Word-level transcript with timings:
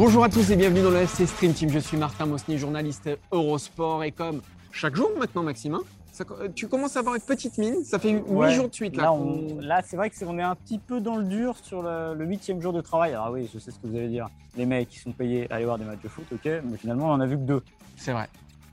Bonjour 0.00 0.24
à 0.24 0.28
tous 0.30 0.50
et 0.50 0.56
bienvenue 0.56 0.82
dans 0.82 0.90
le 0.90 0.98
FC 0.98 1.26
Stream 1.26 1.52
Team. 1.52 1.68
Je 1.68 1.78
suis 1.78 1.96
Martin 1.96 2.24
Mosny, 2.24 2.56
journaliste 2.56 3.10
Eurosport. 3.32 4.02
Et 4.04 4.12
comme 4.12 4.40
chaque 4.72 4.94
jour 4.96 5.10
maintenant, 5.18 5.42
Maxime, 5.42 5.74
hein, 5.74 5.82
ça- 6.24 6.48
tu 6.54 6.68
commences 6.68 6.96
à 6.96 7.00
avoir 7.00 7.14
une 7.14 7.20
petite 7.22 7.58
mine. 7.58 7.82
Ça 7.84 7.98
fait 7.98 8.10
huit 8.12 8.22
Ouais. 8.28 8.52
jours 8.52 8.68
de 8.68 8.74
suite. 8.74 8.96
Là, 8.96 9.04
Là, 9.04 9.08
qu'on- 9.10 9.48
on- 9.56 9.60
là, 9.60 9.82
c'est 9.84 9.96
vrai 9.96 10.10
que 10.10 10.16
c'est- 10.16 10.24
on 10.26 10.38
est 10.38 10.42
un 10.42 10.54
petit 10.54 10.78
peu 10.78 11.00
dans 11.00 11.16
le 11.16 11.24
dur 11.24 11.56
sur 11.62 11.82
le 11.82 12.14
le 12.14 12.24
huitième 12.24 12.60
jour 12.60 12.72
de 12.72 12.80
travail. 12.80 13.12
Alors 13.12 13.30
oui, 13.30 13.48
je 13.52 13.58
sais 13.58 13.70
ce 13.70 13.78
que 13.78 13.86
vous 13.86 13.96
allez 13.96 14.08
dire. 14.08 14.28
Les 14.56 14.66
mecs 14.66 14.88
qui 14.88 14.98
sont 14.98 15.12
payés 15.12 15.46
à 15.50 15.56
aller 15.56 15.64
voir 15.64 15.78
des 15.78 15.84
matchs 15.84 16.02
de 16.02 16.08
foot, 16.08 16.24
ok, 16.32 16.44
mais 16.64 16.76
finalement, 16.76 17.06
on 17.06 17.12
en 17.12 17.20
a 17.20 17.26
vu 17.26 17.36
que 17.36 17.42
deux. 17.42 17.62
C'est 17.96 18.12
vrai. 18.12 18.28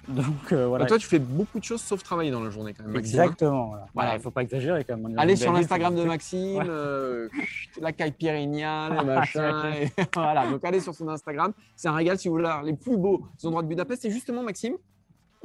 Donc 0.07 0.53
euh, 0.53 0.67
voilà. 0.67 0.85
Bah, 0.85 0.87
toi, 0.89 0.97
tu 0.97 1.05
fais 1.07 1.19
beaucoup 1.19 1.59
de 1.59 1.65
choses 1.65 1.81
sauf 1.81 2.01
travailler 2.01 2.31
dans 2.31 2.39
la 2.41 2.49
journée 2.49 2.73
quand 2.73 2.83
même, 2.85 2.93
Maxime. 2.93 3.19
hein. 3.19 3.23
Exactement. 3.23 3.67
Voilà. 3.67 3.85
Voilà. 3.93 4.15
Il 4.15 4.21
faut 4.21 4.31
pas 4.31 4.41
exagérer 4.41 4.85
quand 4.85 4.95
même. 4.95 5.11
Est 5.17 5.19
Allez 5.21 5.35
sur 5.35 5.51
l'Instagram 5.51 5.95
de 5.95 6.03
Maxime, 6.05 6.59
Ouais. 6.59 6.65
euh, 6.69 7.27
la 7.81 7.91
caipirinha, 7.91 8.89
les 9.01 9.05
machins. 9.05 9.63
et- 9.81 9.89
voilà, 10.15 10.47
donc 10.49 10.63
allez 10.63 10.79
sur 10.79 10.95
son 10.95 11.09
Instagram. 11.09 11.51
C'est 11.75 11.89
un 11.89 11.93
régal 11.95 12.17
si 12.17 12.29
vous 12.29 12.35
voulez 12.35 12.45
voir 12.45 12.63
les 12.63 12.73
plus 12.73 12.95
beaux 12.97 13.21
endroits 13.43 13.63
de 13.63 13.67
Budapest. 13.67 14.05
Et 14.05 14.11
justement, 14.11 14.43
Maxime, 14.43 14.75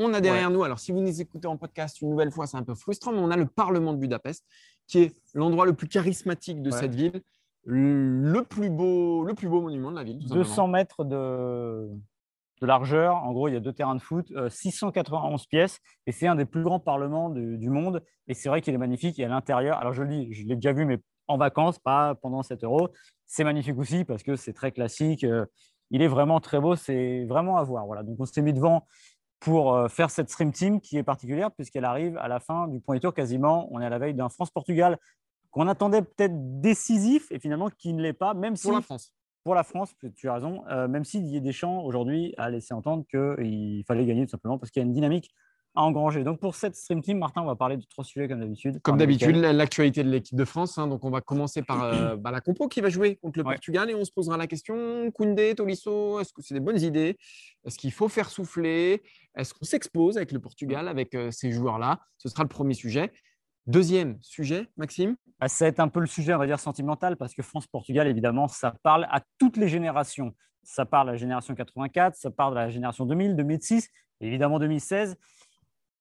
on 0.05 0.13
a 0.15 0.21
derrière 0.21 0.51
nous, 0.51 0.63
alors 0.65 0.79
si 0.79 0.93
vous 0.93 1.01
nous 1.01 1.21
écoutez 1.21 1.47
en 1.49 1.57
podcast 1.57 2.01
une 2.01 2.11
nouvelle 2.11 2.31
fois, 2.31 2.47
c'est 2.47 2.57
un 2.57 2.63
peu 2.63 2.75
frustrant, 2.75 3.13
mais 3.13 3.19
on 3.19 3.31
a 3.31 3.37
le 3.37 3.47
Parlement 3.47 3.93
de 3.93 3.99
Budapest, 3.99 4.45
qui 4.87 4.99
est 5.01 5.17
l'endroit 5.35 5.67
le 5.67 5.73
plus 5.75 5.89
charismatique 5.89 6.63
de 6.63 6.71
Ouais. 6.71 6.79
cette 6.79 6.95
ville, 6.95 7.23
le 7.65 8.43
plus 8.43 8.71
beau, 8.71 9.25
le 9.25 9.35
plus 9.35 9.49
beau 9.49 9.61
monument 9.61 9.91
de 9.91 9.97
la 9.97 10.05
ville. 10.05 10.17
tout 10.19 10.23
simplement. 10.29 10.43
200 10.45 10.69
mètres 10.69 11.05
de, 11.05 11.89
de 12.61 12.67
largeur. 12.67 13.17
En 13.17 13.33
gros, 13.33 13.49
il 13.49 13.55
y 13.55 13.57
a 13.57 13.61
deux 13.61 13.73
terrains 13.73 13.95
de 13.95 14.01
foot, 14.01 14.31
euh, 14.33 14.49
691 14.51 15.47
pièces, 15.47 15.79
et 16.07 16.13
c'est 16.13 16.27
un 16.27 16.35
des 16.35 16.45
plus 16.45 16.63
grands 16.63 16.81
parlements 16.81 17.31
du, 17.31 17.59
du 17.59 17.71
monde. 17.71 18.03
Et 18.29 18.35
c'est 18.35 18.49
vrai 18.49 18.61
qu'il 18.63 18.75
est 18.75 18.79
magnifique. 18.79 19.19
Et 19.19 19.25
à 19.25 19.29
l'intérieur, 19.29 19.79
alors 19.79 19.93
je 19.93 20.03
le 20.03 20.09
dis, 20.09 20.33
je 20.33 20.47
l'ai 20.47 20.55
déjà 20.57 20.73
vu, 20.73 20.85
mais 20.87 20.99
en 21.29 21.37
vacances, 21.39 21.79
pas 21.79 22.15
pendant 22.17 22.43
7 22.43 22.65
euros. 22.65 22.89
C'est 23.27 23.45
magnifique 23.45 23.79
aussi 23.79 24.05
parce 24.05 24.23
que 24.23 24.37
c'est 24.37 24.53
très 24.53 24.73
classique. 24.73 25.25
euh, 25.25 25.47
il 25.95 26.01
est 26.03 26.09
vraiment 26.09 26.41
très 26.41 26.59
beau. 26.59 26.75
C'est 26.75 27.25
vraiment 27.27 27.59
à 27.59 27.63
voir. 27.63 27.85
Voilà. 27.87 28.03
Donc 28.03 28.17
on 28.19 28.25
s'est 28.25 28.41
mis 28.43 28.53
devant 28.55 28.87
pour 29.43 29.75
euh, 29.75 29.89
faire 29.89 30.11
cette 30.11 30.31
stream 30.31 30.53
team 30.53 30.81
qui 30.81 30.97
est 30.97 31.03
particulière 31.03 31.51
puisqu'elle 31.51 31.85
arrive 31.85 32.17
à 32.19 32.29
la 32.29 32.39
fin 32.39 32.69
du 32.69 32.81
premier 32.81 33.01
tour 33.01 33.13
quasiment. 33.13 33.69
On 33.73 33.81
est 33.81 33.87
à 33.87 33.91
la 33.91 33.99
veille 33.99 34.15
d'un 34.15 34.29
France-Portugal 34.29 34.99
qu'on 35.51 35.67
attendait 35.69 36.03
peut-être 36.03 36.61
décisif 36.61 37.31
et 37.31 37.39
finalement 37.39 37.69
qui 37.69 37.93
ne 37.93 38.01
l'est 38.01 38.13
pas, 38.13 38.35
même 38.35 38.57
si 38.57 38.69
Pour 38.69 38.77
la 38.77 38.83
France. 38.83 39.13
pour 39.45 39.55
la 39.55 39.65
France, 39.65 39.95
tu 40.17 40.29
as 40.29 40.35
raison, 40.35 40.65
euh, 40.69 40.87
même 40.89 41.05
si 41.05 41.21
Didier 41.21 41.41
Deschamps 41.41 41.83
aujourd'hui 41.83 42.35
a 42.39 42.51
laissé 42.51 42.73
entendre 42.73 43.05
qu'il 43.11 43.85
fallait 43.87 44.07
gagner 44.07 44.25
tout 44.25 44.31
simplement 44.31 44.59
parce 44.59 44.71
qu'il 44.71 44.81
y 44.81 44.85
a 44.85 44.87
une 44.87 44.95
dynamique 44.95 45.31
à 45.75 45.83
engranger. 45.83 46.25
Donc 46.25 46.39
pour 46.41 46.55
cette 46.55 46.77
stream 46.77 47.01
team, 47.01 47.19
Martin, 47.19 47.43
on 47.43 47.47
va 47.47 47.57
parler 47.57 47.77
de 47.77 47.85
trois 47.85 48.05
sujets 48.05 48.29
comme 48.29 48.41
d'habitude. 48.41 48.81
Comme 48.83 48.99
d'habitude, 48.99 49.37
l'actualité 49.37 50.05
de 50.05 50.11
l'équipe 50.11 50.37
de 50.37 50.45
France. 50.45 50.79
hein. 50.79 50.87
donc, 50.87 51.05
on 51.05 51.11
va 51.11 51.21
commencer 51.21 51.63
par 51.63 51.83
euh, 51.85 52.17
bah, 52.17 52.31
la 52.31 52.41
compo 52.41 52.69
qui 52.69 52.81
va 52.81 52.89
jouer 52.91 53.17
contre 53.17 53.39
le 53.39 53.45
Ouais. 53.45 53.55
Portugal 53.55 53.91
et 53.91 53.95
on 53.95 54.05
se 54.05 54.13
posera 54.13 54.37
la 54.37 54.47
question 54.47 55.11
Koundé, 55.13 55.55
Tolisso, 55.55 56.21
est-ce 56.21 56.33
que 56.33 56.43
c'est 56.43 56.55
des 56.55 56.61
bonnes 56.61 56.81
idées? 56.81 57.17
Est-ce 57.65 57.79
qu'il 57.79 57.93
faut 57.93 58.09
faire 58.09 58.29
souffler? 58.29 59.03
Est-ce 59.35 59.55
qu'on 59.55 59.65
s'expose 59.65 60.17
avec 60.17 60.33
le 60.33 60.39
Portugal, 60.39 60.89
avec 60.89 61.15
euh, 61.15 61.31
ces 61.31 61.51
joueurs-là? 61.53 62.01
Ce 62.19 62.29
sera 62.29 62.43
le 62.43 62.49
premier 62.49 62.75
sujet. 62.75 63.11
Deuxième 63.67 64.19
sujet, 64.23 64.69
Maxime? 64.77 65.17
Ah, 65.41 65.47
va 65.61 65.67
être 65.67 65.81
un 65.81 65.89
peu 65.89 66.01
le 66.01 66.07
sujet, 66.07 66.35
on 66.35 66.39
va 66.39 66.47
dire, 66.47 66.59
sentimental, 66.61 67.17
parce 67.17 67.33
que 67.35 67.43
France-Portugal, 67.43 68.07
évidemment, 68.09 68.49
ça 68.49 68.75
parle 68.83 69.05
à 69.11 69.23
toutes 69.39 69.57
les 69.57 69.69
générations. 69.69 70.35
Ça 70.65 70.85
parle 70.85 71.09
à 71.09 71.13
la 71.13 71.19
génération 71.19 71.55
84, 71.55 72.15
ça 72.15 72.31
parle 72.31 72.59
à 72.59 72.65
la 72.65 72.71
génération 72.71 73.07
2000, 73.07 73.35
2006, 73.37 73.89
évidemment 74.21 74.59
2016, 74.61 75.17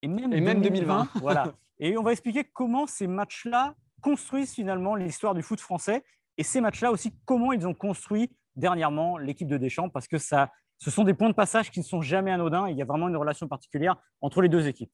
et 0.02 0.08
même, 0.08 0.32
Et 0.32 0.40
même 0.40 0.60
2020. 0.60 1.08
voilà. 1.16 1.54
Et 1.78 1.96
on 1.96 2.02
va 2.02 2.12
expliquer 2.12 2.44
comment 2.44 2.86
ces 2.86 3.06
matchs-là 3.06 3.74
construisent 4.00 4.52
finalement 4.52 4.94
l'histoire 4.96 5.34
du 5.34 5.42
foot 5.42 5.60
français, 5.60 6.04
et 6.36 6.42
ces 6.42 6.60
matchs-là 6.60 6.90
aussi, 6.90 7.14
comment 7.24 7.52
ils 7.52 7.66
ont 7.66 7.74
construit 7.74 8.30
dernièrement 8.56 9.16
l'équipe 9.16 9.48
de 9.48 9.56
Deschamps, 9.56 9.88
parce 9.88 10.08
que 10.08 10.18
ça, 10.18 10.50
ce 10.78 10.90
sont 10.90 11.04
des 11.04 11.14
points 11.14 11.28
de 11.28 11.34
passage 11.34 11.70
qui 11.70 11.78
ne 11.78 11.84
sont 11.84 12.02
jamais 12.02 12.32
anodins, 12.32 12.66
et 12.66 12.72
il 12.72 12.76
y 12.76 12.82
a 12.82 12.84
vraiment 12.84 13.08
une 13.08 13.16
relation 13.16 13.48
particulière 13.48 13.96
entre 14.20 14.42
les 14.42 14.48
deux 14.48 14.66
équipes. 14.66 14.92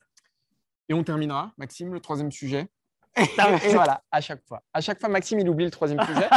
Et 0.89 0.95
on 0.95 1.03
terminera, 1.05 1.53
Maxime, 1.57 1.93
le 1.93 2.01
troisième 2.01 2.31
sujet. 2.31 2.69
Ah 3.17 3.57
et 3.65 3.75
voilà, 3.75 4.03
à 4.11 4.21
chaque 4.21 4.45
fois. 4.47 4.63
À 4.73 4.81
chaque 4.81 5.01
fois, 5.01 5.09
Maxime, 5.09 5.41
il 5.41 5.49
oublie 5.49 5.65
le 5.65 5.71
troisième 5.71 6.05
sujet. 6.05 6.29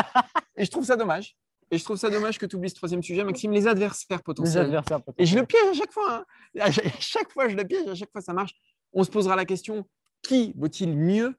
et 0.56 0.66
je 0.66 0.72
trouve 0.72 0.86
ça 0.86 0.96
dommage. 0.96 1.36
Et 1.72 1.78
je 1.78 1.84
trouve 1.86 1.96
ça 1.98 2.10
dommage 2.10 2.38
que 2.38 2.46
tu 2.46 2.58
oublies 2.58 2.70
ce 2.70 2.76
troisième 2.76 3.02
sujet, 3.02 3.24
Maxime, 3.24 3.52
les 3.52 3.66
adversaires 3.66 4.18
Les 4.18 4.24
potentiels. 4.24 4.82
Et 5.18 5.26
je 5.26 5.40
le 5.40 5.46
piège 5.46 5.68
à 5.70 5.74
chaque 5.74 5.92
fois. 5.94 6.16
hein. 6.18 6.26
À 6.60 6.70
chaque- 6.72 7.32
fois, 7.32 7.48
je 7.48 7.56
le 7.56 7.64
piège, 7.64 7.88
à 7.88 7.96
chaque 7.96 8.12
fois, 8.12 8.20
ça 8.22 8.34
marche. 8.34 8.52
On 8.94 9.04
se 9.06 9.10
posera 9.10 9.36
la 9.38 9.46
question 9.46 9.86
qui 10.22 10.54
vaut-il 10.58 10.98
mieux 10.98 11.34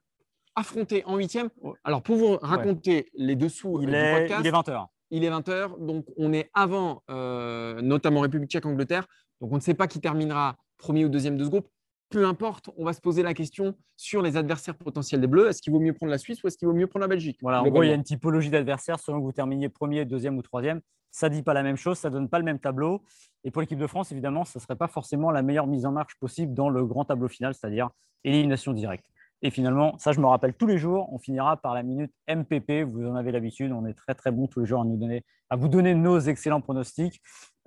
affronter 0.55 1.03
en 1.05 1.17
huitième? 1.17 1.49
Alors, 1.83 2.01
pour 2.01 2.15
vous 2.15 2.37
raconter 2.41 3.09
les 3.13 3.35
dessous 3.35 3.79
Il 3.81 3.89
euh, 3.89 3.91
du 3.91 3.95
est, 3.95 4.19
podcast, 4.21 4.41
il 4.43 4.47
est 4.47 4.51
20h. 4.51 4.87
il 5.11 5.23
est 5.23 5.29
20h, 5.29 5.85
donc 5.85 6.05
on 6.17 6.33
est 6.33 6.49
avant, 6.53 7.03
euh, 7.11 7.79
notamment 7.81 8.21
République 8.21 8.49
tchèque-Angleterre. 8.49 9.05
Donc, 9.39 9.51
on 9.51 9.55
ne 9.55 9.61
sait 9.61 9.73
pas 9.75 9.87
qui 9.87 9.99
terminera 9.99 10.55
premier 10.77 11.05
ou 11.05 11.09
deuxième 11.09 11.37
de 11.37 11.43
ce 11.43 11.49
groupe. 11.49 11.67
Peu 12.13 12.27
importe, 12.27 12.69
on 12.77 12.85
va 12.85 12.93
se 12.93 13.01
poser 13.01 13.23
la 13.23 13.33
question 13.33 13.73
sur 13.97 14.21
les 14.21 14.37
adversaires 14.37 14.75
potentiels 14.75 15.19
des 15.19 15.25
Bleus. 15.25 15.49
Est-ce 15.49 15.63
qu'il 15.63 15.73
vaut 15.73 15.79
mieux 15.79 15.93
prendre 15.93 16.11
la 16.11 16.19
Suisse 16.19 16.43
ou 16.43 16.47
est-ce 16.47 16.59
qu'il 16.59 16.67
vaut 16.67 16.73
mieux 16.75 16.85
prendre 16.85 17.01
la 17.01 17.07
Belgique 17.07 17.39
Voilà, 17.41 17.63
en 17.63 17.67
gros, 17.67 17.81
il 17.81 17.89
y 17.89 17.91
a 17.91 17.95
une 17.95 18.03
typologie 18.03 18.51
d'adversaires 18.51 18.99
selon 18.99 19.17
que 19.17 19.23
vous 19.23 19.31
terminiez 19.31 19.67
premier, 19.67 20.05
deuxième 20.05 20.37
ou 20.37 20.43
troisième. 20.43 20.79
Ça 21.09 21.27
ne 21.27 21.33
dit 21.33 21.41
pas 21.41 21.55
la 21.55 21.63
même 21.63 21.75
chose, 21.75 21.97
ça 21.97 22.11
ne 22.11 22.13
donne 22.13 22.29
pas 22.29 22.37
le 22.37 22.45
même 22.45 22.59
tableau. 22.59 23.01
Et 23.43 23.49
pour 23.49 23.61
l'équipe 23.61 23.79
de 23.79 23.87
France, 23.87 24.11
évidemment, 24.11 24.45
ce 24.45 24.59
ne 24.59 24.61
serait 24.61 24.75
pas 24.75 24.87
forcément 24.87 25.31
la 25.31 25.41
meilleure 25.41 25.65
mise 25.65 25.87
en 25.87 25.91
marche 25.91 26.13
possible 26.19 26.53
dans 26.53 26.69
le 26.69 26.85
grand 26.85 27.03
tableau 27.03 27.27
final, 27.27 27.55
c'est-à-dire 27.55 27.89
élimination 28.23 28.73
directe. 28.73 29.05
Et 29.41 29.49
finalement, 29.49 29.97
ça, 29.97 30.11
je 30.11 30.19
me 30.19 30.27
rappelle 30.27 30.53
tous 30.53 30.67
les 30.67 30.77
jours, 30.77 31.11
on 31.11 31.17
finira 31.17 31.57
par 31.57 31.73
la 31.73 31.81
minute 31.81 32.13
MPP. 32.29 32.83
Vous 32.87 33.07
en 33.07 33.15
avez 33.15 33.31
l'habitude, 33.31 33.71
on 33.71 33.87
est 33.87 33.95
très 33.95 34.13
très 34.13 34.29
bon 34.29 34.45
tous 34.45 34.59
les 34.59 34.67
jours 34.67 34.81
à, 34.81 34.85
nous 34.85 34.97
donner, 34.97 35.25
à 35.49 35.55
vous 35.55 35.67
donner 35.67 35.95
nos 35.95 36.19
excellents 36.19 36.61
pronostics. 36.61 37.19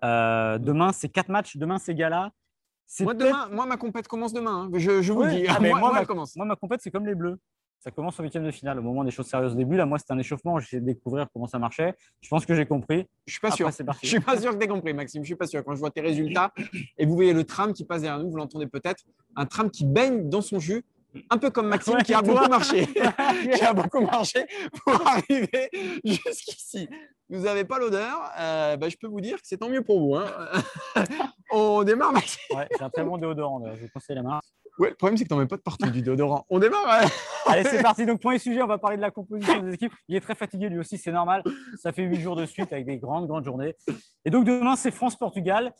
Euh, 0.04 0.58
demain, 0.58 0.92
c'est 0.92 1.08
quatre 1.08 1.30
matchs. 1.30 1.56
Demain, 1.56 1.78
c'est 1.78 1.96
gala. 1.96 2.30
Moi, 3.00 3.14
demain, 3.14 3.48
moi, 3.50 3.66
ma 3.66 3.76
compète 3.76 4.08
commence 4.08 4.32
demain. 4.32 4.64
hein. 4.64 4.70
Je, 4.74 5.02
je 5.02 5.12
vous 5.12 5.26
dis. 5.26 5.44
Ah, 5.48 5.58
mais 5.60 5.70
moi, 5.70 5.92
ma- 5.92 6.00
elle 6.00 6.06
commence. 6.06 6.36
Moi, 6.36 6.46
ma 6.46 6.56
compète, 6.56 6.80
c'est 6.82 6.90
comme 6.90 7.06
les 7.06 7.14
Bleus. 7.14 7.36
Ça 7.80 7.90
commence 7.92 8.18
en 8.18 8.22
huitième 8.24 8.44
de 8.44 8.50
finale. 8.50 8.78
Au 8.78 8.82
moment 8.82 9.04
des 9.04 9.10
choses 9.12 9.26
sérieuses 9.26 9.52
au 9.52 9.56
début, 9.56 9.76
là, 9.76 9.86
moi, 9.86 9.98
c'était 9.98 10.12
un 10.12 10.18
échauffement. 10.18 10.58
J'ai 10.58 10.80
découvrir 10.80 11.26
comment 11.32 11.46
ça 11.46 11.58
marchait. 11.58 11.94
Je 12.20 12.28
pense 12.28 12.44
que 12.46 12.54
j'ai 12.54 12.66
compris. 12.66 13.06
Je 13.26 13.32
suis 13.32 13.40
pas 13.40 13.48
Après, 13.48 13.56
sûr. 13.58 13.70
Je 14.02 14.08
suis 14.08 14.18
pas 14.20 14.40
sûr 14.40 14.52
que 14.52 14.56
tu 14.58 14.64
aies 14.64 14.68
compris, 14.68 14.92
Maxime. 14.94 15.22
Je 15.22 15.26
suis 15.26 15.36
pas 15.36 15.46
sûr. 15.46 15.62
Quand 15.64 15.74
je 15.74 15.78
vois 15.78 15.90
tes 15.90 16.00
résultats 16.00 16.52
et 16.98 17.06
vous 17.06 17.14
voyez 17.14 17.32
le 17.32 17.44
tram 17.44 17.72
qui 17.72 17.84
passe 17.84 18.02
derrière 18.02 18.18
nous, 18.22 18.30
vous 18.30 18.36
l'entendez 18.38 18.66
peut-être, 18.66 19.04
un 19.36 19.46
tram 19.46 19.70
qui 19.70 19.84
baigne 19.84 20.28
dans 20.28 20.40
son 20.40 20.58
jus, 20.58 20.84
un 21.30 21.38
peu 21.38 21.50
comme 21.50 21.68
Maxime 21.68 21.94
Ouais, 21.96 22.02
qui 22.02 22.14
a 22.14 22.22
toi. 22.22 22.34
beaucoup 22.34 22.50
marché, 22.50 22.86
qui 23.54 23.62
a 23.64 23.72
beaucoup 23.72 24.00
marché 24.00 24.46
pour 24.84 25.06
arriver 25.06 25.70
jusqu'ici. 26.04 26.88
Vous 27.28 27.40
n'avez 27.42 27.64
pas 27.64 27.78
l'odeur, 27.78 28.32
euh, 28.38 28.76
bah, 28.76 28.88
je 28.88 28.96
peux 28.96 29.06
vous 29.08 29.20
dire 29.20 29.36
que 29.36 29.46
c'est 29.46 29.58
tant 29.58 29.68
mieux 29.68 29.82
pour 29.82 30.00
vous. 30.00 30.16
hein. 30.16 30.26
On 31.52 31.82
démarre, 31.84 32.12
Maxime. 32.12 32.56
Ouais, 32.56 32.68
j'ai 32.76 32.84
un 32.84 32.90
très 32.90 33.04
bon 33.04 33.18
déodorant. 33.18 33.62
Je 33.74 33.82
vous 33.82 33.88
conseille 33.92 34.16
la 34.16 34.22
main. 34.22 34.40
Ouais, 34.78 34.90
le 34.90 34.94
problème, 34.94 35.16
c'est 35.16 35.24
que 35.24 35.28
tu 35.28 35.34
n'en 35.34 35.40
mets 35.40 35.46
pas 35.46 35.56
de 35.56 35.62
partout 35.62 35.90
du 35.90 36.02
déodorant. 36.02 36.44
On 36.50 36.58
démarre. 36.58 36.84
ouais. 37.02 37.08
Allez, 37.46 37.64
c'est 37.64 37.82
parti. 37.82 38.04
Donc, 38.04 38.20
premier 38.20 38.38
sujet, 38.38 38.60
on 38.62 38.66
va 38.66 38.76
parler 38.78 38.96
de 38.96 39.02
la 39.02 39.10
composition 39.10 39.62
des 39.62 39.74
équipes. 39.74 39.92
Il 40.08 40.16
est 40.16 40.20
très 40.20 40.34
fatigué 40.34 40.68
lui 40.68 40.78
aussi, 40.78 40.98
c'est 40.98 41.12
normal. 41.12 41.42
Ça 41.78 41.92
fait 41.92 42.02
huit 42.02 42.20
jours 42.20 42.36
de 42.36 42.44
suite 42.44 42.72
avec 42.72 42.84
des 42.84 42.98
grandes, 42.98 43.26
grandes 43.26 43.44
journées. 43.44 43.74
Et 44.24 44.30
donc, 44.30 44.44
demain, 44.44 44.76
c'est 44.76 44.90
France-Portugal. 44.90 45.72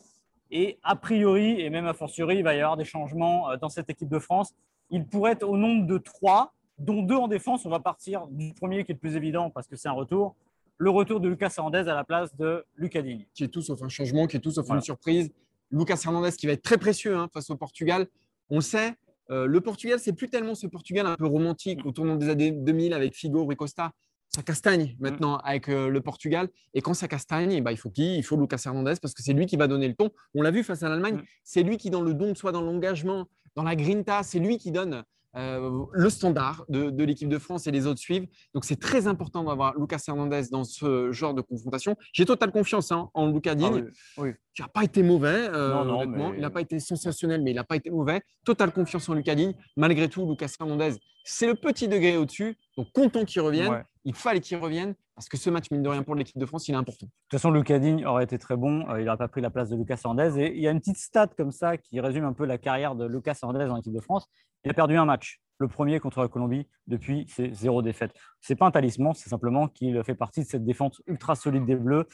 Et 0.49 0.79
a 0.81 0.95
priori, 0.95 1.61
et 1.61 1.69
même 1.69 1.85
a 1.85 1.93
fortiori, 1.93 2.37
il 2.37 2.43
va 2.43 2.55
y 2.55 2.61
avoir 2.61 2.77
des 2.77 2.85
changements 2.85 3.51
euh, 3.51 3.57
dans 3.57 3.69
cette 3.69 3.89
équipe 3.89 4.09
de 4.09 4.19
France. 4.19 4.53
Il 4.89 5.05
pourrait 5.05 5.33
être 5.33 5.43
au 5.47 5.57
nombre 5.57 5.85
de 5.85 5.97
trois, 5.97 6.53
dont 6.79 7.01
deux 7.03 7.17
en 7.17 7.27
défense. 7.27 7.65
On 7.65 7.69
va 7.69 7.79
partir 7.81 8.25
du 8.29 8.53
premier 8.53 8.83
qui 8.85 8.93
est 8.93 8.95
le 8.95 8.99
plus 8.99 9.15
évident 9.17 9.49
parce 9.49 9.67
que 9.67 9.75
c'est 9.75 9.89
un 9.89 9.93
retour. 9.93 10.35
Le 10.77 10.89
retour 10.89 11.19
de 11.19 11.27
Lucas 11.27 11.53
Hernandez 11.57 11.89
à 11.89 11.95
la 11.95 12.03
place 12.03 12.35
de 12.37 12.63
Lucas 12.77 13.01
Digne. 13.01 13.25
Qui 13.33 13.43
est 13.43 13.47
tout 13.49 13.61
sauf 13.61 13.81
un 13.83 13.89
changement, 13.89 14.25
qui 14.25 14.37
est 14.37 14.39
tout 14.39 14.51
sauf 14.51 14.65
Voilà. 14.65 14.79
une 14.79 14.83
surprise. 14.85 15.31
Lucas 15.71 16.01
Hernandez 16.05 16.31
qui 16.37 16.47
va 16.47 16.53
être 16.53 16.63
très 16.63 16.77
précieux 16.77 17.15
hein, 17.15 17.27
face 17.33 17.49
au 17.49 17.55
Portugal. 17.55 18.07
On 18.49 18.55
le 18.55 18.61
sait, 18.61 18.95
euh, 19.29 19.45
le 19.45 19.61
Portugal, 19.61 19.99
c'est 19.99 20.13
plus 20.13 20.29
tellement 20.29 20.55
ce 20.55 20.67
Portugal 20.67 21.05
un 21.05 21.15
peu 21.15 21.25
romantique 21.25 21.85
au 21.85 21.91
tournant 21.91 22.15
des 22.15 22.29
années 22.29 22.51
2000 22.51 22.93
avec 22.93 23.13
Figo, 23.13 23.43
Rui 23.43 23.55
Costa. 23.55 23.91
ça 24.29 24.41
castagne 24.41 24.95
mm. 24.99 25.03
maintenant 25.03 25.37
avec 25.37 25.69
euh, 25.69 25.89
le 25.89 26.01
Portugal. 26.01 26.49
Et 26.73 26.81
quand 26.81 26.93
ça 26.93 27.07
castagne, 27.07 27.51
eh 27.51 27.61
ben, 27.61 27.71
il 27.71 27.77
faut 27.77 27.89
qui? 27.89 28.17
Il 28.17 28.23
faut 28.23 28.37
Lucas 28.37 28.61
Hernandez 28.65 28.95
parce 29.01 29.13
que 29.13 29.21
c'est 29.21 29.33
lui 29.33 29.45
qui 29.45 29.57
va 29.57 29.67
donner 29.67 29.87
le 29.87 29.95
ton. 29.95 30.11
On 30.33 30.41
l'a 30.41 30.51
vu 30.51 30.63
face 30.63 30.83
à 30.83 30.89
l'Allemagne, 30.89 31.15
mm. 31.15 31.23
c'est 31.43 31.63
lui 31.63 31.77
qui, 31.77 31.89
dans 31.89 32.01
le 32.01 32.13
don, 32.13 32.35
soit 32.35 32.51
dans 32.51 32.61
l'engagement, 32.61 33.27
dans 33.55 33.63
la 33.63 33.75
grinta, 33.75 34.23
c'est 34.23 34.39
lui 34.39 34.57
qui 34.57 34.71
donne 34.71 35.03
euh, 35.35 35.85
le 35.91 36.09
standard 36.09 36.65
de, 36.69 37.03
l'équipe 37.03 37.29
de 37.29 37.37
France 37.37 37.67
et 37.67 37.71
les 37.71 37.85
autres 37.85 37.99
suivent. 37.99 38.27
Donc 38.53 38.65
c'est 38.65 38.79
très 38.79 39.07
important 39.07 39.43
d'avoir 39.43 39.77
Lucas 39.77 40.01
Hernandez 40.07 40.43
dans 40.51 40.63
ce 40.63 41.11
genre 41.11 41.33
de 41.33 41.41
confrontation. 41.41 41.95
J'ai 42.13 42.25
totale 42.25 42.51
confiance 42.51 42.91
hein, 42.91 43.09
en 43.13 43.31
Lucas 43.31 43.55
Digne, 43.55 43.85
ah 44.17 44.21
qui 44.55 44.61
n'a 44.61 44.67
pas 44.67 44.83
été 44.83 45.03
mauvais, 45.03 45.47
euh, 45.53 46.05
Il 46.35 46.41
n'a 46.41 46.49
pas 46.49 46.61
été 46.61 46.79
sensationnel, 46.79 47.43
mais 47.43 47.51
il 47.51 47.55
n'a 47.55 47.63
pas 47.63 47.75
été 47.75 47.89
mauvais. 47.89 48.21
Totale 48.45 48.71
confiance 48.71 49.07
en 49.09 49.13
Lucas 49.13 49.35
Digne. 49.35 49.53
Malgré 49.75 50.07
tout, 50.09 50.27
Lucas 50.27 50.55
Hernandez, 50.59 50.95
c'est 51.23 51.47
le 51.47 51.55
petit 51.55 51.87
degré 51.87 52.17
au-dessus. 52.17 52.57
Donc 52.77 52.91
content 52.91 53.25
qu'il 53.25 53.41
revienne. 53.41 53.83
Il 54.07 54.15
fallait 54.15 54.39
qu'il 54.39 54.55
revienne 54.55 54.95
parce 55.15 55.27
que 55.27 55.35
ce 55.35 55.49
match, 55.49 55.69
mine 55.69 55.83
de 55.83 55.89
rien, 55.89 56.01
pour 56.01 56.15
l'équipe 56.15 56.37
de 56.37 56.45
France, 56.45 56.69
il 56.69 56.71
est 56.71 56.77
important. 56.77 57.07
De 57.07 57.11
toute 57.27 57.39
façon, 57.39 57.51
Lucas 57.51 57.77
Digne 57.79 58.05
aurait 58.05 58.23
été 58.23 58.37
très 58.37 58.55
bon. 58.55 58.89
Euh, 58.89 59.01
il 59.01 59.05
n'aurait 59.05 59.17
pas 59.17 59.27
pris 59.27 59.41
la 59.41 59.49
place 59.49 59.69
de 59.69 59.75
Lucas 59.75 59.99
Hernandez. 60.01 60.39
Et 60.39 60.55
il 60.55 60.61
y 60.61 60.67
a 60.69 60.71
une 60.71 60.79
petite 60.79 60.97
stat 60.97 61.27
comme 61.35 61.51
ça 61.51 61.75
qui 61.75 61.99
résume 61.99 62.23
un 62.23 62.31
peu 62.31 62.45
la 62.45 62.57
carrière 62.57 62.95
de 62.95 63.05
Lucas 63.05 63.37
Hernandez 63.43 63.65
en 63.65 63.75
équipe 63.75 63.91
de 63.91 63.99
France. 63.99 64.29
Il 64.63 64.71
a 64.71 64.73
perdu 64.73 64.95
un 64.95 65.03
match, 65.03 65.41
le 65.57 65.67
premier 65.67 65.99
contre 65.99 66.21
la 66.21 66.29
Colombie, 66.29 66.67
depuis 66.87 67.25
c'est 67.27 67.53
zéro 67.53 67.81
défaite. 67.81 68.13
Ce 68.39 68.53
n'est 68.53 68.57
pas 68.57 68.67
un 68.67 68.71
talisman, 68.71 69.13
c'est 69.13 69.29
simplement 69.29 69.67
qu'il 69.67 70.01
fait 70.05 70.15
partie 70.15 70.39
de 70.39 70.47
cette 70.47 70.63
défense 70.63 71.01
ultra 71.05 71.35
solide 71.35 71.65
des 71.65 71.75
Bleus. 71.75 72.07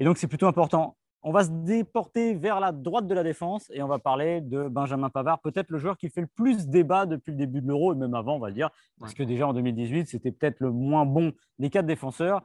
Et 0.00 0.04
donc, 0.04 0.18
c'est 0.18 0.26
plutôt 0.26 0.48
important. 0.48 0.96
On 1.26 1.32
va 1.32 1.42
se 1.42 1.48
déporter 1.50 2.34
vers 2.34 2.60
la 2.60 2.70
droite 2.70 3.06
de 3.06 3.14
la 3.14 3.22
défense 3.22 3.70
et 3.72 3.82
on 3.82 3.88
va 3.88 3.98
parler 3.98 4.42
de 4.42 4.68
Benjamin 4.68 5.08
Pavard, 5.08 5.40
peut-être 5.40 5.70
le 5.70 5.78
joueur 5.78 5.96
qui 5.96 6.10
fait 6.10 6.20
le 6.20 6.26
plus 6.26 6.68
débat 6.68 7.06
depuis 7.06 7.30
le 7.30 7.38
début 7.38 7.62
de 7.62 7.66
l'Euro 7.66 7.94
et 7.94 7.96
même 7.96 8.12
avant, 8.12 8.36
on 8.36 8.38
va 8.38 8.50
dire, 8.50 8.68
parce 9.00 9.14
que 9.14 9.22
déjà 9.22 9.48
en 9.48 9.54
2018, 9.54 10.06
c'était 10.06 10.32
peut-être 10.32 10.60
le 10.60 10.70
moins 10.70 11.06
bon 11.06 11.32
des 11.58 11.70
quatre 11.70 11.86
défenseurs. 11.86 12.42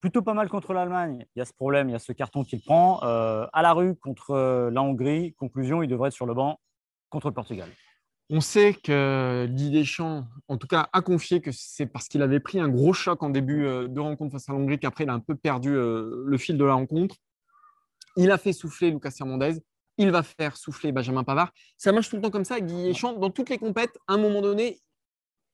Plutôt 0.00 0.22
pas 0.22 0.34
mal 0.34 0.48
contre 0.48 0.72
l'Allemagne. 0.72 1.26
Il 1.34 1.40
y 1.40 1.42
a 1.42 1.44
ce 1.44 1.52
problème, 1.52 1.88
il 1.88 1.92
y 1.92 1.96
a 1.96 1.98
ce 1.98 2.12
carton 2.12 2.44
qu'il 2.44 2.62
prend. 2.62 3.02
Euh, 3.02 3.48
à 3.52 3.60
la 3.60 3.72
rue 3.72 3.96
contre 3.96 4.30
euh, 4.30 4.70
la 4.70 4.82
Hongrie. 4.82 5.34
Conclusion, 5.34 5.82
il 5.82 5.88
devrait 5.88 6.08
être 6.08 6.14
sur 6.14 6.26
le 6.26 6.32
banc 6.32 6.60
contre 7.10 7.26
le 7.26 7.34
Portugal. 7.34 7.68
On 8.30 8.40
sait 8.40 8.72
que 8.72 9.46
Didier 9.50 9.80
Deschamps, 9.80 10.26
en 10.46 10.56
tout 10.58 10.68
cas, 10.68 10.88
a 10.92 11.02
confié 11.02 11.40
que 11.40 11.50
c'est 11.52 11.86
parce 11.86 12.06
qu'il 12.06 12.22
avait 12.22 12.38
pris 12.38 12.60
un 12.60 12.68
gros 12.68 12.92
choc 12.92 13.20
en 13.24 13.30
début 13.30 13.66
euh, 13.66 13.88
de 13.88 13.98
rencontre 13.98 14.30
face 14.30 14.48
à 14.48 14.52
l'Hongrie 14.52 14.78
qu'après, 14.78 15.04
il 15.04 15.10
a 15.10 15.12
un 15.12 15.18
peu 15.20 15.34
perdu 15.34 15.74
le 15.74 16.38
fil 16.38 16.56
de 16.56 16.64
la 16.64 16.74
rencontre. 16.74 17.16
Il 18.16 18.30
a 18.30 18.38
fait 18.38 18.52
souffler 18.52 18.90
Lucas 18.90 19.12
Hernandez. 19.18 19.54
Il 19.98 20.10
va 20.10 20.22
faire 20.22 20.56
souffler 20.56 20.92
Benjamin 20.92 21.24
Pavard. 21.24 21.52
Ça 21.76 21.92
marche 21.92 22.08
tout 22.08 22.16
le 22.16 22.22
temps 22.22 22.30
comme 22.30 22.44
ça 22.44 22.60
Didier 22.60 22.88
Deschamps. 22.88 23.14
Dans 23.14 23.30
toutes 23.30 23.50
les 23.50 23.58
compètes, 23.58 23.98
à 24.08 24.14
un 24.14 24.18
moment 24.18 24.40
donné, 24.40 24.80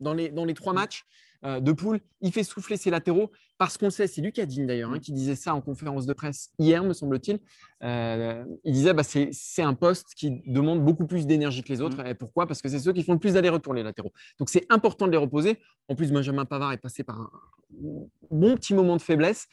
dans 0.01 0.15
les, 0.15 0.31
dans 0.31 0.45
les 0.45 0.55
trois 0.55 0.73
matchs, 0.73 1.05
euh, 1.45 1.61
de 1.61 1.73
poule. 1.73 2.01
Il 2.23 2.33
fait 2.33 2.43
souffler 2.43 2.77
ses 2.77 2.91
latéraux 2.91 3.31
parce 3.59 3.77
qu'on 3.77 3.91
sait, 3.91 4.07
c'est 4.07 4.23
Lucas 4.23 4.47
Digne 4.47 4.67
d'ailleurs 4.67 4.91
hein, 4.91 4.99
qui 4.99 5.13
disait 5.13 5.37
ça 5.37 5.55
en 5.55 5.61
conférence 5.61 6.07
de 6.07 6.13
presse 6.13 6.51
hier, 6.59 6.83
me 6.83 6.95
semble-t-il. 6.95 7.39
Euh, 7.83 8.45
il 8.65 8.73
disait 8.73 8.95
bah, 8.95 9.03
c'est 9.03 9.63
un 9.63 9.75
poste 9.75 10.15
qui 10.17 10.43
demande 10.47 10.83
beaucoup 10.83 11.07
plus 11.07 11.27
d'énergie 11.27 11.63
que 11.63 11.69
les 11.69 11.83
autres. 11.83 12.05
Et 12.07 12.15
pourquoi? 12.15 12.47
Parce 12.47 12.63
que 12.63 12.69
c'est 12.69 12.79
ceux 12.79 12.93
qui 12.93 13.03
font 13.03 13.13
le 13.13 13.19
plus 13.19 13.35
d'aller-retour, 13.35 13.75
les 13.75 13.83
latéraux. 13.83 14.13
Donc 14.39 14.49
c'est 14.49 14.65
important 14.71 15.07
de 15.07 15.13
les 15.13 15.19
reposer. 15.19 15.59
En 15.89 15.95
plus, 15.95 16.11
Benjamin 16.11 16.47
Pavard 16.47 16.73
est 16.73 16.79
passé 16.79 17.05
par 17.05 17.21
un 17.21 17.31
bon 18.31 18.57
petit 18.57 18.75
moment 18.75 18.97
de 18.97 19.03
faiblesse. 19.03 19.47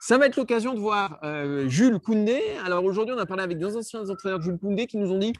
Ça 0.00 0.16
va 0.16 0.26
être 0.26 0.36
l'occasion 0.36 0.74
de 0.74 0.78
voir 0.78 1.18
euh, 1.24 1.68
Jules 1.68 1.98
Koundé. 1.98 2.40
Alors 2.64 2.84
aujourd'hui, 2.84 3.14
on 3.16 3.18
a 3.18 3.26
parlé 3.26 3.42
avec 3.42 3.58
deux 3.58 3.76
anciens 3.76 4.08
entraîneurs 4.08 4.38
de 4.38 4.44
Jules 4.44 4.58
Koundé 4.58 4.86
qui 4.86 4.96
nous 4.96 5.10
ont 5.10 5.18
dit 5.18 5.32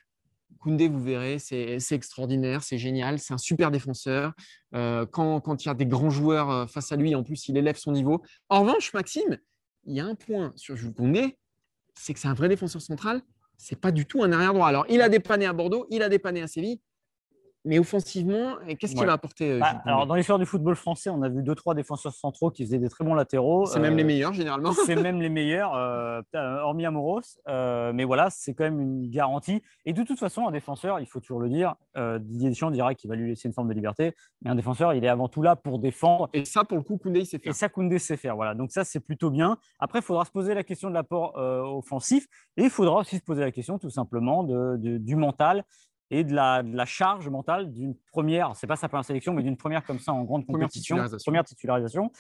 Koundé, 0.58 0.88
vous 0.88 1.00
verrez, 1.00 1.38
c'est 1.38 1.78
extraordinaire, 1.92 2.64
c'est 2.64 2.78
génial, 2.78 3.20
c'est 3.20 3.32
un 3.32 3.38
super 3.38 3.70
défenseur. 3.70 4.32
Euh, 4.74 5.06
quand, 5.06 5.64
il 5.64 5.68
y 5.68 5.70
a 5.70 5.74
des 5.74 5.86
grands 5.86 6.10
joueurs 6.10 6.50
euh, 6.50 6.66
face 6.66 6.90
à 6.90 6.96
lui, 6.96 7.14
en 7.14 7.22
plus, 7.22 7.48
il 7.48 7.56
élève 7.56 7.76
son 7.76 7.92
niveau. 7.92 8.22
En 8.48 8.62
revanche, 8.62 8.92
Maxime, 8.92 9.38
il 9.84 9.94
y 9.94 10.00
a 10.00 10.04
un 10.04 10.16
point 10.16 10.52
sur 10.56 10.74
Jules 10.74 10.92
Koundé, 10.92 11.38
c'est 11.94 12.12
que 12.12 12.18
c'est 12.18 12.28
un 12.28 12.34
vrai 12.34 12.48
défenseur 12.48 12.82
central. 12.82 13.22
C'est 13.56 13.80
pas 13.80 13.92
du 13.92 14.06
tout 14.06 14.24
un 14.24 14.32
arrière 14.32 14.54
droit. 14.54 14.68
Alors, 14.68 14.86
il 14.88 15.00
a 15.00 15.08
dépanné 15.08 15.46
à 15.46 15.52
Bordeaux, 15.52 15.86
il 15.90 16.02
a 16.02 16.08
dépanné 16.08 16.42
à 16.42 16.48
Séville. 16.48 16.80
Mais 17.68 17.78
offensivement, 17.78 18.56
qu'est-ce 18.78 18.94
qu'il 18.94 19.04
va 19.04 19.12
apporter 19.12 19.52
euh, 19.52 19.58
bah, 19.58 19.82
Alors, 19.84 20.06
dans 20.06 20.14
l'histoire 20.14 20.38
du 20.38 20.46
football 20.46 20.74
français, 20.74 21.10
on 21.10 21.20
a 21.20 21.28
vu 21.28 21.42
deux, 21.42 21.54
trois 21.54 21.74
défenseurs 21.74 22.14
centraux 22.14 22.50
qui 22.50 22.64
faisaient 22.64 22.78
des 22.78 22.88
très 22.88 23.04
bons 23.04 23.12
latéraux. 23.12 23.66
C'est 23.66 23.78
même 23.78 23.94
les 23.94 24.04
euh, 24.04 24.06
meilleurs, 24.06 24.32
généralement. 24.32 24.72
C'est 24.72 24.96
même 24.96 25.20
les 25.20 25.28
meilleurs, 25.28 25.74
euh, 25.74 26.22
hormis 26.32 26.86
Amoros. 26.86 27.20
mais 27.46 28.04
voilà, 28.04 28.30
c'est 28.30 28.54
quand 28.54 28.64
même 28.64 28.80
une 28.80 29.10
garantie. 29.10 29.62
Et 29.84 29.92
de 29.92 30.02
toute 30.02 30.18
façon, 30.18 30.48
un 30.48 30.50
défenseur, 30.50 30.98
il 30.98 31.04
faut 31.04 31.20
toujours 31.20 31.40
le 31.40 31.50
dire, 31.50 31.74
Didier 31.94 32.48
Deschamps 32.48 32.70
dira 32.70 32.94
qu'il 32.94 33.10
va 33.10 33.16
lui 33.16 33.28
laisser 33.28 33.48
une 33.48 33.54
forme 33.54 33.68
de 33.68 33.74
liberté. 33.74 34.14
Mais 34.40 34.48
un 34.48 34.54
défenseur, 34.54 34.94
il 34.94 35.04
est 35.04 35.08
avant 35.08 35.28
tout 35.28 35.42
là 35.42 35.54
pour 35.54 35.78
défendre. 35.78 36.30
Et 36.32 36.46
ça, 36.46 36.64
pour 36.64 36.78
le 36.78 36.82
coup, 36.82 36.96
Koundé, 36.96 37.20
il 37.20 37.26
sait 37.26 37.38
faire. 37.38 37.50
Et 37.50 37.54
ça, 37.54 37.68
Koundé 37.68 37.98
sait 37.98 38.16
faire. 38.16 38.34
Voilà. 38.34 38.54
Donc, 38.54 38.70
ça, 38.72 38.84
c'est 38.84 39.00
plutôt 39.00 39.28
bien. 39.28 39.58
Après, 39.78 39.98
il 39.98 40.02
faudra 40.02 40.24
se 40.24 40.30
poser 40.30 40.54
la 40.54 40.64
question 40.64 40.88
de 40.88 40.94
l'apport 40.94 41.36
offensif. 41.36 42.28
Et 42.56 42.62
il 42.62 42.70
faudra 42.70 43.00
aussi 43.00 43.16
se 43.16 43.22
poser 43.22 43.42
la 43.42 43.52
question, 43.52 43.78
tout 43.78 43.90
simplement, 43.90 44.42
du 44.42 45.16
mental 45.16 45.64
et 46.10 46.24
de 46.24 46.34
la, 46.34 46.62
de 46.62 46.74
la 46.74 46.84
charge 46.84 47.28
mentale 47.28 47.72
d'une 47.72 47.94
première, 48.12 48.56
c'est 48.56 48.66
pas 48.66 48.76
sa 48.76 48.88
première 48.88 49.04
sélection, 49.04 49.34
mais 49.34 49.42
d'une 49.42 49.56
première 49.56 49.84
comme 49.84 49.98
ça 49.98 50.12
en 50.12 50.24
grande 50.24 50.46
compétition, 50.46 50.96
première 51.24 51.44
titularisation. 51.44 52.10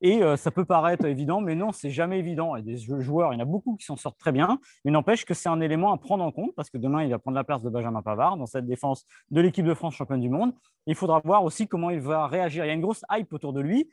Et 0.00 0.22
euh, 0.22 0.36
ça 0.36 0.52
peut 0.52 0.64
paraître 0.64 1.04
évident, 1.06 1.40
mais 1.40 1.56
non, 1.56 1.72
c'est 1.72 1.90
jamais 1.90 2.20
évident. 2.20 2.54
Et 2.54 2.62
des 2.62 2.76
joueurs, 2.76 3.32
il 3.32 3.36
y 3.36 3.40
en 3.40 3.42
a 3.42 3.44
beaucoup 3.44 3.76
qui 3.76 3.84
s'en 3.84 3.96
sortent 3.96 4.18
très 4.18 4.30
bien, 4.30 4.60
mais 4.84 4.92
n'empêche 4.92 5.24
que 5.24 5.34
c'est 5.34 5.48
un 5.48 5.60
élément 5.60 5.92
à 5.92 5.98
prendre 5.98 6.22
en 6.22 6.30
compte 6.30 6.54
parce 6.54 6.70
que 6.70 6.78
demain, 6.78 7.02
il 7.02 7.10
va 7.10 7.18
prendre 7.18 7.34
la 7.34 7.42
place 7.42 7.62
de 7.62 7.70
Benjamin 7.70 8.00
Pavard 8.02 8.36
dans 8.36 8.46
cette 8.46 8.66
défense 8.66 9.04
de 9.30 9.40
l'équipe 9.40 9.66
de 9.66 9.74
France 9.74 9.94
championne 9.94 10.20
du 10.20 10.30
monde. 10.30 10.52
Il 10.86 10.94
faudra 10.94 11.20
voir 11.24 11.42
aussi 11.42 11.66
comment 11.66 11.90
il 11.90 12.00
va 12.00 12.28
réagir. 12.28 12.64
Il 12.64 12.68
y 12.68 12.70
a 12.70 12.74
une 12.74 12.80
grosse 12.80 13.04
hype 13.10 13.32
autour 13.32 13.52
de 13.52 13.60
lui, 13.60 13.90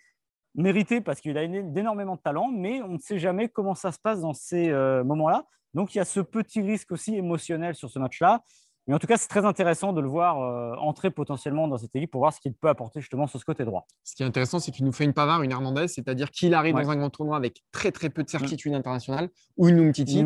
méritée 0.53 1.01
parce 1.01 1.21
qu'il 1.21 1.37
a 1.37 1.43
énormément 1.43 2.15
de 2.15 2.21
talent, 2.21 2.49
mais 2.51 2.81
on 2.83 2.93
ne 2.93 2.99
sait 2.99 3.19
jamais 3.19 3.49
comment 3.49 3.75
ça 3.75 3.91
se 3.91 3.99
passe 3.99 4.21
dans 4.21 4.33
ces 4.33 4.69
euh, 4.69 5.03
moments-là. 5.03 5.45
Donc 5.73 5.95
il 5.95 5.97
y 5.97 6.01
a 6.01 6.05
ce 6.05 6.19
petit 6.19 6.61
risque 6.61 6.91
aussi 6.91 7.15
émotionnel 7.15 7.75
sur 7.75 7.89
ce 7.89 7.99
match-là. 7.99 8.43
Mais 8.87 8.93
en 8.93 8.99
tout 8.99 9.07
cas, 9.07 9.17
c'est 9.17 9.27
très 9.27 9.45
intéressant 9.45 9.93
de 9.93 10.01
le 10.01 10.07
voir 10.07 10.41
euh, 10.41 10.75
entrer 10.77 11.09
potentiellement 11.09 11.67
dans 11.67 11.77
cette 11.77 11.95
équipe 11.95 12.11
pour 12.11 12.21
voir 12.21 12.33
ce 12.33 12.39
qu'il 12.39 12.53
peut 12.53 12.67
apporter 12.67 13.01
justement 13.01 13.25
sur 13.25 13.39
ce 13.39 13.45
côté 13.45 13.65
droit. 13.65 13.87
Ce 14.03 14.15
qui 14.15 14.21
est 14.21 14.25
intéressant, 14.25 14.59
c'est 14.59 14.71
qu'il 14.71 14.85
nous 14.85 14.91
fait 14.91 15.05
une 15.05 15.13
Pavard, 15.13 15.41
une 15.41 15.51
Hernandez, 15.51 15.87
c'est-à-dire 15.87 16.29
qu'il 16.29 16.53
arrive 16.53 16.75
dans 16.75 16.89
un 16.89 16.95
grand 16.95 17.09
tournoi 17.09 17.35
avec 17.35 17.63
très 17.71 17.91
très 17.91 18.09
peu 18.09 18.23
de 18.23 18.29
certitude 18.29 18.73
mm. 18.73 18.75
internationale 18.75 19.29
ou 19.57 19.69
une 19.69 19.79
Umtiti. 19.79 20.23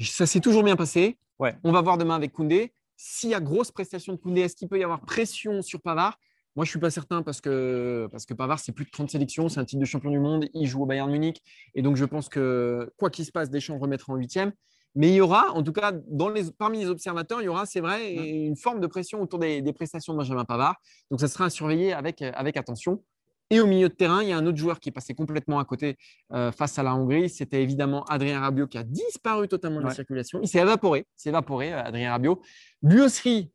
Ça 0.00 0.26
s'est 0.26 0.40
toujours 0.40 0.62
bien 0.62 0.76
passé. 0.76 1.18
Ouais. 1.38 1.56
On 1.62 1.72
va 1.72 1.82
voir 1.82 1.98
demain 1.98 2.14
avec 2.14 2.32
Koundé. 2.32 2.72
S'il 2.96 3.30
y 3.30 3.34
a 3.34 3.40
grosse 3.40 3.70
prestation 3.70 4.12
de 4.14 4.18
Koundé, 4.18 4.42
est-ce 4.42 4.56
qu'il 4.56 4.68
peut 4.68 4.78
y 4.78 4.84
avoir 4.84 5.00
pression 5.00 5.62
sur 5.62 5.82
Pavard? 5.82 6.18
Moi, 6.56 6.64
je 6.64 6.68
ne 6.68 6.70
suis 6.70 6.78
pas 6.78 6.90
certain 6.90 7.22
parce 7.22 7.40
que, 7.40 8.08
parce 8.12 8.26
que 8.26 8.34
Pavard, 8.34 8.60
c'est 8.60 8.70
plus 8.70 8.84
de 8.84 8.90
30 8.90 9.10
sélections, 9.10 9.48
c'est 9.48 9.58
un 9.58 9.64
titre 9.64 9.80
de 9.80 9.84
champion 9.84 10.10
du 10.10 10.20
monde, 10.20 10.46
il 10.54 10.66
joue 10.66 10.82
au 10.82 10.86
Bayern 10.86 11.10
Munich. 11.10 11.42
Et 11.74 11.82
donc, 11.82 11.96
je 11.96 12.04
pense 12.04 12.28
que 12.28 12.92
quoi 12.96 13.10
qu'il 13.10 13.24
se 13.24 13.32
passe, 13.32 13.50
Deschamps 13.50 13.78
remettra 13.78 14.12
en 14.12 14.16
huitième. 14.16 14.52
Mais 14.94 15.08
il 15.08 15.14
y 15.14 15.20
aura, 15.20 15.50
en 15.52 15.62
tout 15.62 15.72
cas, 15.72 15.92
dans 16.08 16.28
les, 16.28 16.50
parmi 16.52 16.78
les 16.78 16.86
observateurs, 16.86 17.42
il 17.42 17.46
y 17.46 17.48
aura, 17.48 17.66
c'est 17.66 17.80
vrai, 17.80 18.14
une 18.14 18.56
forme 18.56 18.80
de 18.80 18.86
pression 18.86 19.20
autour 19.20 19.38
des, 19.40 19.72
prestations 19.72 20.12
de 20.12 20.18
Benjamin 20.18 20.44
Pavard. 20.44 20.76
Donc, 21.10 21.20
ça 21.20 21.28
sera 21.28 21.46
à 21.46 21.50
surveiller 21.50 21.92
avec, 21.92 22.22
avec 22.22 22.56
attention. 22.56 23.02
Et 23.50 23.60
au 23.60 23.66
milieu 23.66 23.88
de 23.88 23.94
terrain, 23.94 24.22
il 24.22 24.30
y 24.30 24.32
a 24.32 24.38
un 24.38 24.46
autre 24.46 24.56
joueur 24.56 24.80
qui 24.80 24.88
est 24.88 24.92
passé 24.92 25.14
complètement 25.14 25.58
à 25.58 25.64
côté 25.64 25.96
euh, 26.32 26.50
face 26.50 26.78
à 26.78 26.82
la 26.82 26.94
Hongrie. 26.94 27.28
C'était 27.28 27.62
évidemment 27.62 28.02
Adrien 28.04 28.40
Rabiot 28.40 28.66
qui 28.66 28.78
a 28.78 28.82
disparu 28.82 29.48
totalement 29.48 29.80
de 29.80 29.84
la 29.84 29.94
circulation. 29.94 30.40
Il 30.42 30.48
s'est 30.48 30.60
évaporé, 30.60 31.06
s'est 31.14 31.28
évaporé, 31.28 31.72
euh, 31.72 31.82
Adrien 31.82 32.10
Rabiot. 32.10 32.40
Lui 32.82 33.02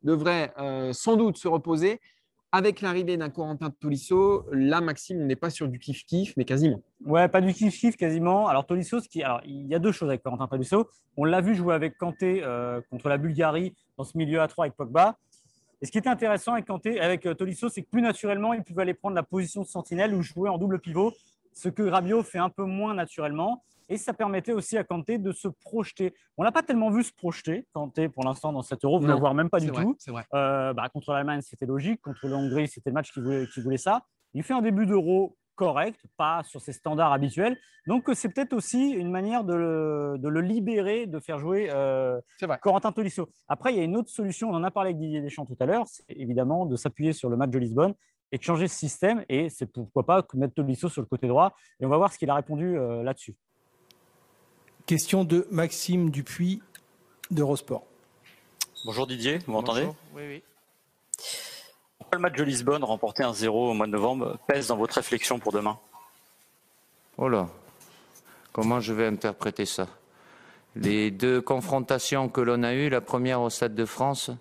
devrait 0.03 0.53
euh, 0.59 0.93
sans 0.93 1.17
doute 1.17 1.37
se 1.37 1.47
reposer 1.47 1.99
avec 2.51 2.81
l'arrivée 2.81 3.15
d'un 3.15 3.29
Corentin 3.29 3.69
Tolisso, 3.69 4.45
là, 4.51 4.81
Maxime, 4.81 5.25
n'est 5.25 5.35
pas 5.35 5.49
sur 5.49 5.67
du 5.67 5.77
kiff-kiff, 5.77 6.33
mais 6.35 6.45
quasiment. 6.45 6.81
Ouais, 7.05 7.27
pas 7.27 7.41
du 7.41 7.51
kiff-kiff, 7.51 7.95
quasiment. 7.95 8.47
Alors, 8.47 8.65
Tolisso, 8.65 8.99
qui... 9.01 9.21
Alors, 9.21 9.41
il 9.45 9.67
y 9.67 9.75
a 9.75 9.79
deux 9.79 9.91
choses 9.91 10.09
avec 10.09 10.23
Corentin 10.23 10.47
Tolisso. 10.47 10.89
On 11.15 11.25
l'a 11.25 11.41
vu 11.41 11.53
jouer 11.53 11.75
avec 11.75 11.97
Kanté 11.97 12.41
euh, 12.43 12.81
contre 12.89 13.07
la 13.07 13.17
Bulgarie 13.17 13.75
dans 13.97 14.03
ce 14.03 14.17
milieu 14.17 14.41
à 14.41 14.47
3 14.47 14.65
avec 14.65 14.75
Pogba. 14.75 15.17
Et 15.81 15.85
ce 15.85 15.91
qui 15.91 15.99
était 15.99 16.09
intéressant 16.09 16.53
avec 16.53 16.65
Kanté, 16.65 16.99
avec 16.99 17.25
euh, 17.25 17.35
Tolisso, 17.35 17.69
c'est 17.69 17.83
que 17.83 17.89
plus 17.89 18.01
naturellement, 18.01 18.53
il 18.53 18.63
pouvait 18.63 18.81
aller 18.81 18.95
prendre 18.95 19.15
la 19.15 19.23
position 19.23 19.61
de 19.61 19.67
sentinelle 19.67 20.15
ou 20.15 20.21
jouer 20.21 20.49
en 20.49 20.57
double 20.57 20.79
pivot, 20.79 21.13
ce 21.53 21.69
que 21.69 21.83
Rabiot 21.83 22.23
fait 22.23 22.39
un 22.39 22.49
peu 22.49 22.63
moins 22.63 22.95
naturellement. 22.95 23.63
Et 23.89 23.97
ça 23.97 24.13
permettait 24.13 24.53
aussi 24.53 24.77
à 24.77 24.83
Kanté 24.83 25.17
de 25.17 25.31
se 25.31 25.47
projeter. 25.47 26.13
On 26.37 26.43
l'a 26.43 26.51
pas 26.51 26.61
tellement 26.61 26.91
vu 26.91 27.03
se 27.03 27.11
projeter, 27.11 27.67
Kanté, 27.73 28.07
pour 28.07 28.23
l'instant, 28.23 28.53
dans 28.53 28.61
cette 28.61 28.85
euro. 28.85 28.99
Vous 28.99 29.07
ne 29.07 29.13
le 29.13 29.19
voyez 29.19 29.35
même 29.35 29.49
pas 29.49 29.59
du 29.59 29.71
tout. 29.71 29.97
Euh, 30.35 30.73
bah, 30.73 30.87
contre 30.89 31.11
l'Allemagne, 31.11 31.41
c'était 31.41 31.65
logique. 31.65 32.01
Contre 32.01 32.27
la 32.27 32.37
Hongrie, 32.37 32.67
c'était 32.67 32.91
le 32.91 32.93
match 32.93 33.11
qui 33.11 33.19
voulait, 33.19 33.47
qui 33.47 33.61
voulait 33.61 33.77
ça. 33.77 34.03
Il 34.33 34.43
fait 34.43 34.53
un 34.53 34.61
début 34.61 34.85
d'euro 34.85 35.35
correct, 35.55 35.99
pas 36.15 36.41
sur 36.43 36.61
ses 36.61 36.71
standards 36.71 37.11
habituels. 37.11 37.57
Donc, 37.87 38.09
c'est 38.13 38.29
peut-être 38.29 38.53
aussi 38.53 38.91
une 38.91 39.11
manière 39.11 39.43
de 39.43 39.53
le, 39.53 40.15
de 40.17 40.29
le, 40.29 40.39
libérer, 40.39 41.05
de 41.05 41.19
faire 41.19 41.37
jouer 41.37 41.69
euh, 41.73 42.21
Corentin 42.61 42.93
Tolisso. 42.93 43.27
Après, 43.49 43.73
il 43.73 43.77
y 43.77 43.81
a 43.81 43.83
une 43.83 43.97
autre 43.97 44.09
solution, 44.09 44.49
on 44.49 44.53
en 44.53 44.63
a 44.63 44.71
parlé 44.71 44.91
avec 44.91 44.99
Didier 44.99 45.21
Deschamps 45.21 45.45
tout 45.45 45.57
à 45.59 45.65
l'heure, 45.65 45.85
c'est 45.87 46.05
évidemment 46.09 46.65
de 46.65 46.77
s'appuyer 46.77 47.11
sur 47.11 47.29
le 47.29 47.35
match 47.35 47.49
de 47.49 47.59
Lisbonne 47.59 47.93
et 48.31 48.37
de 48.37 48.43
changer 48.43 48.69
ce 48.69 48.75
système. 48.75 49.25
Et 49.27 49.49
c'est 49.49 49.65
pourquoi 49.65 50.05
pas 50.05 50.25
mettre 50.35 50.53
Tolisso 50.53 50.87
sur 50.87 51.01
le 51.01 51.07
côté 51.07 51.27
droit. 51.27 51.53
Et 51.81 51.85
on 51.85 51.89
va 51.89 51.97
voir 51.97 52.13
ce 52.13 52.17
qu'il 52.17 52.29
a 52.29 52.35
répondu 52.35 52.77
euh, 52.77 53.03
là-dessus. 53.03 53.35
Question 54.89 55.23
de 55.23 55.45
Maxime 55.51 56.09
Dupuis 56.09 56.63
d'Eurosport. 57.29 57.83
Bonjour 58.85 59.05
Didier, 59.05 59.37
vous 59.45 59.51
m'entendez 59.51 59.87
Oui, 60.15 60.23
oui. 60.27 60.43
Pourquoi 61.99 62.17
le 62.17 62.21
match 62.23 62.35
de 62.35 62.43
Lisbonne, 62.43 62.83
remporté 62.83 63.21
1-0 63.21 63.49
au 63.49 63.73
mois 63.75 63.85
de 63.85 63.91
novembre, 63.91 64.39
pèse 64.47 64.69
dans 64.69 64.77
votre 64.77 64.95
réflexion 64.95 65.37
pour 65.37 65.51
demain? 65.51 65.77
Oh 67.19 67.29
là, 67.29 67.49
comment 68.51 68.79
je 68.79 68.91
vais 68.93 69.05
interpréter 69.05 69.67
ça? 69.67 69.85
Les 70.75 71.11
deux 71.11 71.39
confrontations 71.39 72.27
que 72.27 72.41
l'on 72.41 72.63
a 72.63 72.73
eues, 72.73 72.89
la 72.89 73.01
première 73.01 73.41
au 73.41 73.51
Stade 73.51 73.75
de 73.75 73.85
France 73.85 74.31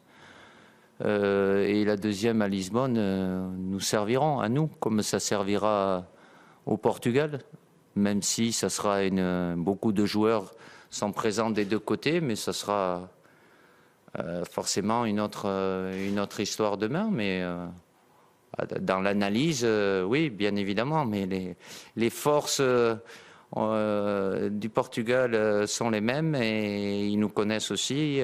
euh, 1.05 1.67
et 1.67 1.85
la 1.85 1.99
deuxième 1.99 2.41
à 2.41 2.49
Lisbonne, 2.49 2.97
euh, 2.97 3.47
nous 3.55 3.81
serviront 3.81 4.41
à 4.41 4.49
nous, 4.49 4.69
comme 4.81 5.03
ça 5.03 5.21
servira 5.21 6.07
au 6.65 6.79
Portugal, 6.79 7.41
même 7.97 8.23
si 8.23 8.53
ça 8.53 8.69
sera 8.69 9.03
une, 9.03 9.55
beaucoup 9.57 9.93
de 9.93 10.05
joueurs 10.05 10.53
sont 10.91 11.13
présents 11.13 11.51
des 11.51 11.65
deux 11.65 11.79
côtés, 11.79 12.21
mais 12.21 12.37
ça 12.37 12.53
sera 12.53 13.09
euh, 14.19 14.45
forcément 14.45 15.05
une 15.05 15.21
autre, 15.21 15.47
une 15.47 16.19
autre 16.19 16.41
histoire 16.41 16.77
demain. 16.79 17.09
Mais 17.11 17.45
dans 18.81 19.01
l'analyse, 19.01 19.67
oui, 20.07 20.31
bien 20.31 20.57
évidemment, 20.57 21.05
mais 21.05 21.57
les, 21.97 22.11
forces 22.11 22.63
du 23.53 24.69
Portugal 24.71 25.69
sont 25.69 25.91
les 25.91 26.01
mêmes 26.01 26.35
et 26.35 27.07
ils 27.07 27.19
nous 27.19 27.29
connaissent 27.29 27.71
aussi. 27.71 28.23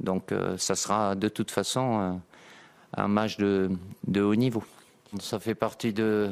Donc 0.00 0.32
euh, 0.32 0.56
ça 0.58 0.74
sera 0.74 1.14
de 1.14 1.28
toute 1.28 1.50
façon 1.50 2.00
euh, 2.00 2.12
un 2.96 3.08
match 3.08 3.36
de, 3.38 3.70
haut 4.20 4.34
niveau. 4.34 4.62
Ça 5.20 5.38
fait 5.38 5.54
partie 5.54 5.92
de, 5.92 6.30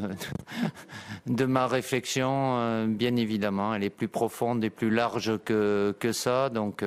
de 1.26 1.44
ma 1.44 1.66
réflexion, 1.66 2.58
euh, 2.58 2.86
bien 2.86 3.16
évidemment. 3.16 3.74
Elle 3.74 3.84
est 3.84 3.90
plus 3.90 4.08
profonde 4.08 4.64
et 4.64 4.70
plus 4.70 4.90
large 4.90 5.38
que, 5.44 5.94
que 5.98 6.12
ça. 6.12 6.48
Donc, 6.48 6.84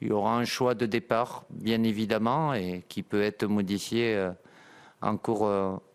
il 0.00 0.08
y 0.08 0.12
aura 0.12 0.36
un 0.36 0.44
choix 0.44 0.74
de 0.74 0.86
départ, 0.86 1.44
bien 1.50 1.82
évidemment, 1.82 2.54
et 2.54 2.84
qui 2.88 3.02
peut 3.02 3.22
être 3.22 3.46
modifié 3.46 4.30
en, 5.02 5.16
cours, 5.16 5.50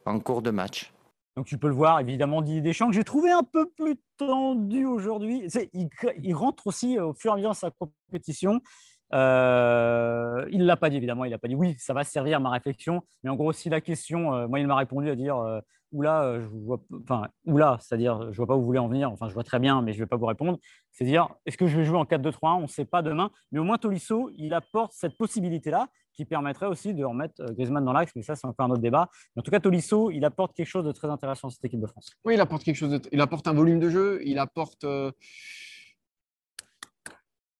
en 0.05 0.19
cours 0.19 0.41
de 0.41 0.51
match. 0.51 0.93
Donc, 1.35 1.47
tu 1.47 1.57
peux 1.57 1.67
le 1.67 1.73
voir, 1.73 1.99
évidemment, 1.99 2.41
Didier 2.41 2.61
Deschamps, 2.61 2.89
que 2.89 2.93
j'ai 2.93 3.03
trouvé 3.03 3.31
un 3.31 3.43
peu 3.43 3.67
plus 3.67 3.95
tendu 4.17 4.85
aujourd'hui. 4.85 5.47
Il, 5.73 5.89
il 6.21 6.35
rentre 6.35 6.67
aussi 6.67 6.99
au 6.99 7.13
fur 7.13 7.31
et 7.31 7.33
à 7.33 7.37
mesure 7.37 7.51
de 7.51 7.55
sa 7.55 7.71
compétition. 7.71 8.61
Euh, 9.13 10.45
il 10.51 10.59
ne 10.59 10.65
l'a 10.65 10.77
pas 10.77 10.89
dit, 10.89 10.97
évidemment. 10.97 11.25
Il 11.25 11.31
n'a 11.31 11.37
pas 11.37 11.47
dit 11.47 11.55
oui, 11.55 11.75
ça 11.77 11.93
va 11.93 12.03
servir 12.03 12.37
à 12.37 12.39
ma 12.39 12.49
réflexion. 12.49 13.01
Mais 13.23 13.29
en 13.29 13.35
gros, 13.35 13.53
si 13.53 13.69
la 13.69 13.81
question, 13.81 14.33
euh, 14.33 14.47
moi, 14.47 14.59
il 14.59 14.67
m'a 14.67 14.75
répondu 14.75 15.09
à 15.09 15.15
dire 15.15 15.37
euh, 15.37 15.59
oula, 15.91 16.39
je 16.39 16.47
vois, 16.47 16.81
enfin, 17.03 17.27
c'est-à-dire, 17.79 18.31
je 18.31 18.37
vois 18.37 18.47
pas 18.47 18.55
où 18.55 18.59
vous 18.59 18.65
voulez 18.65 18.79
en 18.79 18.87
venir. 18.87 19.11
Enfin, 19.11 19.29
je 19.29 19.33
vois 19.33 19.43
très 19.43 19.59
bien, 19.59 19.81
mais 19.81 19.93
je 19.93 19.99
ne 19.99 20.03
vais 20.03 20.07
pas 20.07 20.17
vous 20.17 20.25
répondre. 20.25 20.57
C'est 20.91 21.05
dire, 21.05 21.29
est-ce 21.45 21.57
que 21.57 21.67
je 21.67 21.77
vais 21.77 21.85
jouer 21.85 21.97
en 21.97 22.05
4-2-3-1 22.05 22.37
On 22.43 22.61
ne 22.61 22.67
sait 22.67 22.85
pas 22.85 23.03
demain. 23.03 23.29
Mais 23.51 23.59
au 23.59 23.63
moins, 23.63 23.77
Tolisso, 23.77 24.31
il 24.35 24.53
apporte 24.53 24.93
cette 24.93 25.15
possibilité-là 25.17 25.87
qui 26.15 26.25
permettrait 26.25 26.67
aussi 26.67 26.93
de 26.93 27.03
remettre 27.03 27.43
Griezmann 27.53 27.83
dans 27.83 27.93
l'axe. 27.93 28.11
Mais 28.15 28.21
ça, 28.23 28.35
c'est 28.35 28.47
encore 28.47 28.65
un 28.65 28.71
autre 28.71 28.81
débat. 28.81 29.09
Mais 29.35 29.41
en 29.41 29.43
tout 29.43 29.51
cas, 29.51 29.59
Tolisso, 29.59 30.09
il 30.09 30.25
apporte 30.25 30.55
quelque 30.55 30.67
chose 30.67 30.85
de 30.85 30.91
très 30.91 31.09
intéressant 31.09 31.47
à 31.49 31.51
cette 31.51 31.65
équipe 31.65 31.81
de 31.81 31.87
France. 31.87 32.11
Oui, 32.25 32.35
il 32.35 32.41
apporte 32.41 32.63
quelque 32.63 32.75
chose. 32.75 32.99
Il 33.11 33.21
apporte 33.21 33.47
un 33.47 33.53
volume 33.53 33.79
de 33.79 33.89
jeu. 33.89 34.21
Il 34.23 34.39
apporte. 34.39 34.85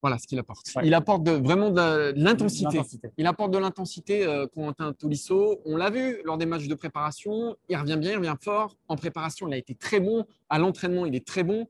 Voilà 0.04 0.18
ce 0.18 0.28
qu'il 0.28 0.38
apporte. 0.38 0.70
Il 0.84 0.94
apporte 0.94 1.30
vraiment 1.30 1.70
de, 1.70 2.12
l'intensité. 2.18 2.82
Il 3.18 3.26
apporte 3.26 3.52
de 3.52 3.58
l'intensité, 3.58 4.28
euh, 4.28 4.48
Corentin 4.48 4.92
Tolisso. 4.92 5.62
On 5.64 5.78
l'a 5.78 5.90
vu 5.90 6.18
lors 6.26 6.38
des 6.38 6.46
matchs 6.46 6.68
de 6.68 6.76
préparation. 6.76 7.56
Il 7.70 7.78
revient 7.78 7.96
bien, 7.98 8.12
il 8.12 8.18
revient 8.18 8.36
fort. 8.42 8.76
En 8.90 8.98
préparation, 8.98 9.48
il 9.48 9.54
a 9.54 9.58
été 9.58 9.76
très 9.76 10.02
bon. 10.02 10.26
À 10.50 10.60
l'entraînement, 10.60 11.06
il 11.06 11.16
est 11.16 11.26
très 11.26 11.44
bon. 11.44 11.70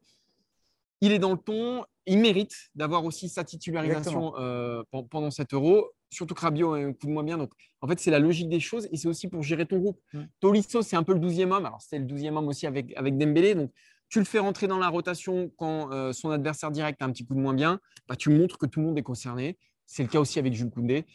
Il 1.01 1.11
est 1.11 1.19
dans 1.19 1.33
le 1.33 1.37
ton. 1.37 1.85
Il 2.07 2.17
mérite 2.17 2.71
d'avoir 2.73 3.05
aussi 3.05 3.29
sa 3.29 3.43
titularisation 3.43 4.33
euh, 4.39 4.81
pendant 5.11 5.29
cet 5.29 5.53
euro. 5.53 5.91
Surtout 6.09 6.33
que 6.33 6.41
Rabiot 6.41 6.73
a 6.73 6.79
un 6.79 6.93
coup 6.93 7.05
de 7.05 7.11
moins 7.11 7.23
bien. 7.23 7.37
Donc, 7.37 7.51
en 7.81 7.87
fait, 7.87 7.99
c'est 7.99 8.09
la 8.09 8.19
logique 8.19 8.49
des 8.49 8.59
choses 8.59 8.89
et 8.91 8.97
c'est 8.97 9.07
aussi 9.07 9.27
pour 9.27 9.43
gérer 9.43 9.67
ton 9.67 9.77
groupe. 9.77 9.99
Mm. 10.11 10.23
Tolisso, 10.39 10.81
c'est 10.81 10.95
un 10.95 11.03
peu 11.03 11.13
le 11.13 11.19
12e 11.19 11.51
homme. 11.51 11.67
Alors, 11.67 11.81
c'est 11.81 11.99
le 11.99 12.05
12e 12.05 12.35
homme 12.35 12.47
aussi 12.47 12.65
avec, 12.65 12.97
avec 12.97 13.15
Dembélé. 13.15 13.53
Donc, 13.53 13.69
tu 14.13 14.19
le 14.19 14.25
fais 14.25 14.37
rentrer 14.37 14.67
dans 14.67 14.77
la 14.77 14.89
rotation 14.89 15.51
quand 15.57 15.91
euh, 15.91 16.13
son 16.13 16.29
adversaire 16.29 16.69
direct 16.69 17.01
a 17.01 17.05
un 17.05 17.11
petit 17.11 17.25
coup 17.25 17.33
de 17.33 17.39
moins 17.39 17.55
bien, 17.55 17.79
bah, 18.07 18.15
tu 18.15 18.29
montres 18.29 18.59
que 18.59 18.67
tout 18.67 18.79
le 18.79 18.85
monde 18.85 18.97
est 18.99 19.01
concerné. 19.03 19.57
C'est 19.87 20.03
le 20.03 20.09
cas 20.09 20.19
aussi 20.19 20.37
avec 20.37 20.53
Jules 20.53 20.69
Koundé. 20.69 21.07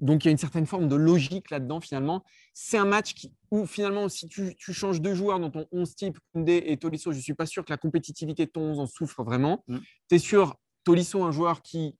Donc 0.00 0.24
il 0.24 0.26
y 0.26 0.30
a 0.30 0.32
une 0.32 0.38
certaine 0.38 0.66
forme 0.66 0.88
de 0.88 0.96
logique 0.96 1.50
là-dedans 1.50 1.80
finalement. 1.80 2.24
C'est 2.52 2.78
un 2.78 2.84
match 2.84 3.14
qui, 3.14 3.32
où 3.52 3.64
finalement, 3.64 4.08
si 4.08 4.26
tu, 4.26 4.56
changes 4.58 5.00
deux 5.00 5.14
joueurs 5.14 5.38
dans 5.38 5.50
ton 5.50 5.68
11 5.70 5.94
type, 5.94 6.18
Koundé 6.32 6.64
et 6.66 6.76
Tolisso, 6.78 7.12
je 7.12 7.18
ne 7.18 7.22
suis 7.22 7.34
pas 7.34 7.46
sûr 7.46 7.64
que 7.64 7.70
la 7.70 7.76
compétitivité 7.76 8.46
de 8.46 8.50
ton 8.50 8.72
11 8.72 8.80
en 8.80 8.86
souffre 8.86 9.22
vraiment. 9.22 9.62
Mm. 9.68 9.78
Tu 10.08 10.14
es 10.16 10.18
sûr, 10.18 10.56
Tolisso, 10.82 11.22
un 11.22 11.30
joueur 11.30 11.62
qui 11.62 11.96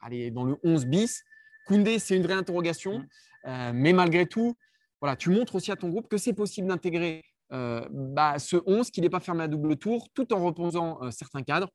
allez, 0.00 0.30
dans 0.30 0.44
le 0.44 0.58
11 0.62 0.86
bis. 0.86 1.24
Koundé, 1.66 1.98
c'est 1.98 2.14
une 2.14 2.22
vraie 2.22 2.34
interrogation. 2.34 3.00
Mm. 3.00 3.08
Euh, 3.46 3.72
mais 3.74 3.92
malgré 3.92 4.26
tout, 4.26 4.56
voilà, 5.00 5.16
tu 5.16 5.30
montres 5.30 5.56
aussi 5.56 5.72
à 5.72 5.76
ton 5.76 5.88
groupe 5.88 6.06
que 6.06 6.18
c'est 6.18 6.34
possible 6.34 6.68
d'intégrer 6.68 7.24
euh, 7.52 7.86
bah, 7.90 8.38
ce 8.38 8.56
11 8.66 8.90
qui 8.90 9.00
n'est 9.00 9.10
pas 9.10 9.20
fermé 9.20 9.44
à 9.44 9.48
double 9.48 9.76
tour, 9.76 10.08
tout 10.14 10.32
en 10.32 10.44
reposant 10.44 11.02
euh, 11.02 11.10
certains 11.10 11.42
cadres. 11.42 11.70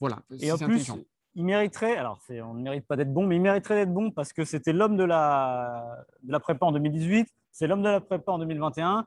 Voilà. 0.00 0.20
Et 0.40 0.50
en 0.50 0.58
plus, 0.58 0.90
il 1.34 1.44
mériterait, 1.44 1.96
alors 1.96 2.20
on 2.28 2.54
ne 2.54 2.62
mérite 2.62 2.86
pas 2.86 2.96
d'être 2.96 3.12
bon, 3.12 3.26
mais 3.26 3.36
il 3.36 3.42
mériterait 3.42 3.76
d'être 3.76 3.94
bon 3.94 4.10
parce 4.10 4.32
que 4.32 4.44
c'était 4.44 4.72
l'homme 4.72 4.96
de 4.96 5.04
la, 5.04 6.04
de 6.22 6.32
la 6.32 6.40
prépa 6.40 6.66
en 6.66 6.72
2018, 6.72 7.28
c'est 7.52 7.66
l'homme 7.66 7.82
de 7.82 7.88
la 7.88 8.00
prépa 8.00 8.32
en 8.32 8.38
2021. 8.38 9.06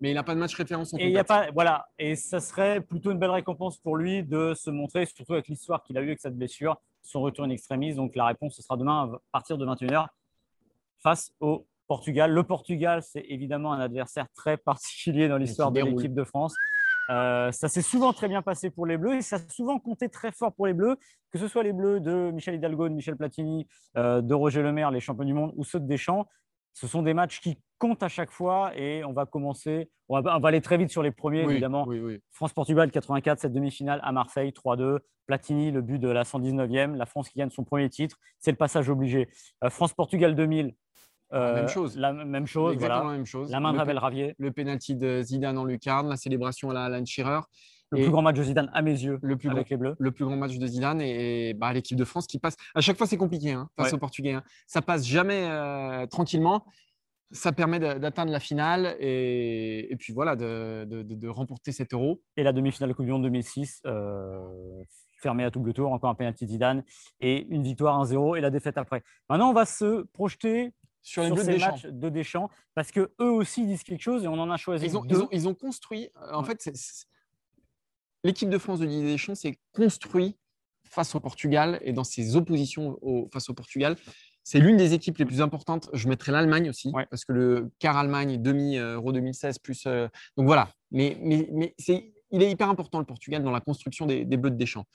Mais 0.00 0.12
il 0.12 0.14
n'a 0.14 0.22
pas 0.22 0.34
de 0.34 0.38
match 0.38 0.54
référence 0.54 0.94
en 0.94 0.98
et 0.98 1.10
y 1.10 1.18
a 1.18 1.24
pas, 1.24 1.50
Voilà, 1.50 1.88
et 1.98 2.14
ça 2.14 2.38
serait 2.38 2.80
plutôt 2.80 3.10
une 3.10 3.18
belle 3.18 3.32
récompense 3.32 3.78
pour 3.78 3.96
lui 3.96 4.22
de 4.22 4.54
se 4.54 4.70
montrer, 4.70 5.06
surtout 5.06 5.32
avec 5.32 5.48
l'histoire 5.48 5.82
qu'il 5.82 5.98
a 5.98 6.02
eue 6.02 6.06
avec 6.08 6.20
cette 6.20 6.36
blessure, 6.36 6.80
son 7.02 7.20
retour 7.20 7.44
en 7.44 7.50
extrémiste. 7.50 7.96
Donc 7.96 8.14
la 8.14 8.26
réponse, 8.26 8.54
ce 8.54 8.62
sera 8.62 8.76
demain 8.76 9.12
à 9.12 9.18
partir 9.32 9.58
de 9.58 9.66
21h 9.66 10.06
face 11.00 11.32
au 11.40 11.66
Portugal. 11.88 12.30
Le 12.32 12.42
Portugal, 12.44 13.02
c'est 13.02 13.24
évidemment 13.28 13.72
un 13.72 13.80
adversaire 13.80 14.26
très 14.34 14.56
particulier 14.56 15.26
dans 15.28 15.38
l'histoire 15.38 15.72
de 15.72 15.80
l'équipe 15.80 16.14
de 16.14 16.24
France. 16.24 16.54
Euh, 17.10 17.50
ça 17.52 17.68
s'est 17.68 17.82
souvent 17.82 18.12
très 18.12 18.28
bien 18.28 18.42
passé 18.42 18.70
pour 18.70 18.84
les 18.84 18.98
Bleus 18.98 19.16
et 19.16 19.22
ça 19.22 19.36
a 19.36 19.38
souvent 19.48 19.78
compté 19.78 20.10
très 20.10 20.30
fort 20.30 20.52
pour 20.52 20.66
les 20.66 20.74
Bleus, 20.74 20.96
que 21.30 21.38
ce 21.38 21.48
soit 21.48 21.62
les 21.62 21.72
Bleus 21.72 22.00
de 22.00 22.30
Michel 22.30 22.56
Hidalgo, 22.56 22.88
de 22.88 22.94
Michel 22.94 23.16
Platini, 23.16 23.66
euh, 23.96 24.20
de 24.20 24.34
Roger 24.34 24.62
Lemaire, 24.62 24.90
les 24.90 25.00
champions 25.00 25.24
du 25.24 25.32
monde, 25.32 25.52
ou 25.56 25.64
ceux 25.64 25.80
de 25.80 25.86
Deschamps. 25.86 26.28
Ce 26.74 26.86
sont 26.86 27.02
des 27.02 27.14
matchs 27.14 27.40
qui 27.40 27.58
comptent 27.78 28.02
à 28.02 28.08
chaque 28.08 28.30
fois 28.30 28.72
et 28.76 29.02
on 29.04 29.12
va 29.12 29.24
commencer, 29.24 29.90
on 30.08 30.20
va, 30.20 30.38
aller 30.44 30.60
très 30.60 30.76
vite 30.76 30.90
sur 30.90 31.02
les 31.02 31.10
premiers 31.10 31.40
évidemment. 31.40 31.88
France-Portugal 32.30 32.90
84, 32.90 33.40
cette 33.40 33.52
demi-finale 33.52 34.00
à 34.04 34.12
Marseille 34.12 34.50
3-2. 34.50 34.98
Platini, 35.26 35.70
le 35.70 35.82
but 35.82 35.98
de 35.98 36.08
la 36.08 36.22
119e, 36.22 36.94
la 36.94 37.04
France 37.04 37.28
qui 37.28 37.38
gagne 37.38 37.50
son 37.50 37.62
premier 37.62 37.90
titre, 37.90 38.18
c'est 38.38 38.50
le 38.50 38.56
passage 38.56 38.88
obligé. 38.88 39.28
Euh, 39.62 39.68
France-Portugal 39.68 40.34
2000, 40.34 40.74
même 41.32 41.68
chose. 41.68 41.96
La 41.96 42.12
même 42.12 42.46
chose. 42.46 42.74
Exactement 42.74 43.10
la 43.10 43.16
même 43.16 43.26
chose. 43.26 43.50
La 43.50 43.60
main 43.60 43.72
de 43.72 43.78
Rabel 43.78 43.98
Ravier. 43.98 44.34
Le 44.38 44.50
penalty 44.52 44.96
de 44.96 45.22
Zidane 45.22 45.58
en 45.58 45.64
lucarne, 45.64 46.08
la 46.08 46.16
célébration 46.16 46.70
à 46.70 46.74
la 46.74 46.84
Alan 46.84 47.04
Shearer. 47.04 47.40
Le 47.90 48.02
plus 48.02 48.10
grand 48.10 48.22
match 48.22 48.36
de 48.36 48.42
Zidane 48.42 48.70
à 48.74 48.82
mes 48.82 48.92
yeux 48.92 49.18
le 49.22 49.36
plus 49.36 49.48
avec 49.48 49.68
grand, 49.68 49.70
les 49.70 49.76
Bleus. 49.76 49.96
Le 49.98 50.10
plus 50.10 50.24
grand 50.24 50.36
match 50.36 50.56
de 50.58 50.66
Zidane 50.66 51.00
et, 51.00 51.54
bah, 51.54 51.72
l'équipe 51.72 51.96
de 51.96 52.04
France 52.04 52.26
qui 52.26 52.38
passe. 52.38 52.56
À 52.74 52.80
chaque 52.80 52.98
fois, 52.98 53.06
c'est 53.06 53.16
compliqué 53.16 53.52
hein, 53.52 53.68
face 53.76 53.92
aux 53.92 53.98
Portugais. 53.98 54.32
Hein. 54.32 54.42
Ça 54.66 54.82
passe 54.82 55.06
jamais 55.06 55.46
euh, 55.48 56.06
tranquillement. 56.06 56.66
Ça 57.30 57.52
permet 57.52 57.78
d'atteindre 57.78 58.32
la 58.32 58.40
finale 58.40 58.96
et, 59.00 59.92
et 59.92 59.96
puis 59.96 60.14
voilà, 60.14 60.34
de, 60.34 60.86
de, 60.88 61.02
de, 61.02 61.28
remporter 61.28 61.72
cet 61.72 61.92
euro. 61.92 62.22
Et 62.38 62.42
la 62.42 62.52
demi-finale 62.52 62.90
de 62.90 62.94
Coupe 62.94 63.04
du 63.04 63.12
Monde 63.12 63.24
2006, 63.24 63.82
euh, 63.86 64.40
fermée 65.20 65.44
à 65.44 65.50
double 65.50 65.74
tour, 65.74 65.92
encore 65.92 66.08
un 66.08 66.14
penalty 66.14 66.46
de 66.46 66.50
Zidane 66.50 66.84
et 67.20 67.46
une 67.50 67.62
victoire 67.62 68.02
1-0 68.02 68.38
et 68.38 68.40
la 68.40 68.50
défaite 68.50 68.78
après. 68.78 69.02
Maintenant, 69.28 69.50
on 69.50 69.52
va 69.52 69.66
se 69.66 70.04
projeter 70.12 70.72
sur, 71.02 71.22
les 71.22 71.42
ces 71.42 71.58
matchs 71.58 71.86
de 71.86 72.08
Deschamps 72.08 72.50
parce 72.74 72.90
que 72.90 73.12
eux 73.20 73.30
aussi 73.30 73.66
disent 73.66 73.82
quelque 73.82 74.02
chose 74.02 74.24
et 74.24 74.28
on 74.28 74.38
en 74.38 74.50
a 74.50 74.56
choisi. 74.56 74.86
Ils 74.86 74.96
ont, 74.96 75.28
ils 75.32 75.48
ont, 75.48 75.54
construit. 75.54 76.10
Euh, 76.16 76.32
en 76.32 76.44
fait, 76.44 76.70
l'équipe 78.24 78.50
de 78.50 78.58
France 78.58 78.80
de 78.80 78.86
Didier 78.86 79.12
Deschamps 79.12 79.34
s'est 79.34 79.58
construit 79.72 80.36
face 80.84 81.14
au 81.14 81.20
Portugal 81.20 81.78
et 81.82 81.92
dans 81.92 82.04
ses 82.04 82.36
oppositions 82.36 82.98
face 83.32 83.48
au 83.50 83.54
Portugal. 83.54 83.96
C'est 84.42 84.60
l'une 84.60 84.78
des 84.78 84.94
équipes 84.94 85.18
les 85.18 85.26
plus 85.26 85.42
importantes. 85.42 85.90
Je 85.92 86.08
mettrai 86.08 86.32
l'Allemagne 86.32 86.70
aussi, 86.70 86.90
parce 87.10 87.26
que 87.26 87.32
le 87.34 87.70
quart 87.78 87.98
Allemagne, 87.98 88.40
demi-Euro 88.40 89.12
2016, 89.12 89.58
plus. 89.58 89.84
Euh, 89.86 90.08
donc 90.38 90.46
voilà. 90.46 90.70
Mais, 90.90 91.18
mais, 91.20 91.46
mais 91.52 91.74
il 92.30 92.42
est 92.42 92.50
hyper 92.50 92.70
important, 92.70 92.98
le 92.98 93.04
Portugal, 93.04 93.42
dans 93.42 93.50
la 93.50 93.60
construction 93.60 94.06
des, 94.06 94.24
des 94.24 94.38
Bleus 94.38 94.50
de 94.50 94.56
Deschamps. 94.56 94.86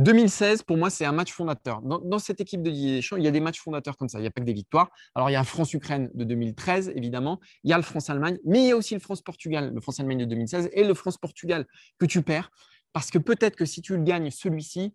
2016, 0.00 0.62
pour 0.62 0.78
moi, 0.78 0.88
c'est 0.88 1.04
un 1.04 1.12
match 1.12 1.30
fondateur. 1.30 1.82
Dans, 1.82 2.18
cette 2.18 2.40
équipe 2.40 2.62
de 2.62 2.70
Didier 2.70 2.96
Deschamps, 2.96 3.16
il 3.16 3.22
y 3.22 3.28
a 3.28 3.30
des 3.30 3.40
matchs 3.40 3.60
fondateurs 3.60 3.98
comme 3.98 4.08
ça. 4.08 4.18
Il 4.18 4.22
n'y 4.22 4.28
a 4.28 4.30
pas 4.30 4.40
que 4.40 4.46
des 4.46 4.54
victoires. 4.54 4.90
Alors, 5.14 5.28
il 5.28 5.34
y 5.34 5.36
a 5.36 5.44
France-Ukraine 5.44 6.10
de 6.14 6.24
2013, 6.24 6.92
évidemment. 6.96 7.38
Il 7.64 7.70
y 7.70 7.74
a 7.74 7.76
le 7.76 7.82
France-Allemagne, 7.82 8.38
mais 8.46 8.60
il 8.60 8.68
y 8.68 8.70
a 8.70 8.76
aussi 8.76 8.94
le 8.94 9.00
France-Portugal, 9.00 9.72
le 9.74 9.80
France-Allemagne 9.80 10.20
de 10.20 10.24
2016 10.24 10.70
et 10.72 10.84
le 10.84 10.94
France-Portugal 10.94 11.66
que 11.98 12.06
tu 12.06 12.22
perds. 12.22 12.50
Parce 12.94 13.10
que 13.10 13.18
peut-être 13.18 13.56
que 13.56 13.66
si 13.66 13.82
tu 13.82 13.94
le 13.94 14.02
gagnes 14.02 14.30
celui-ci, 14.30 14.94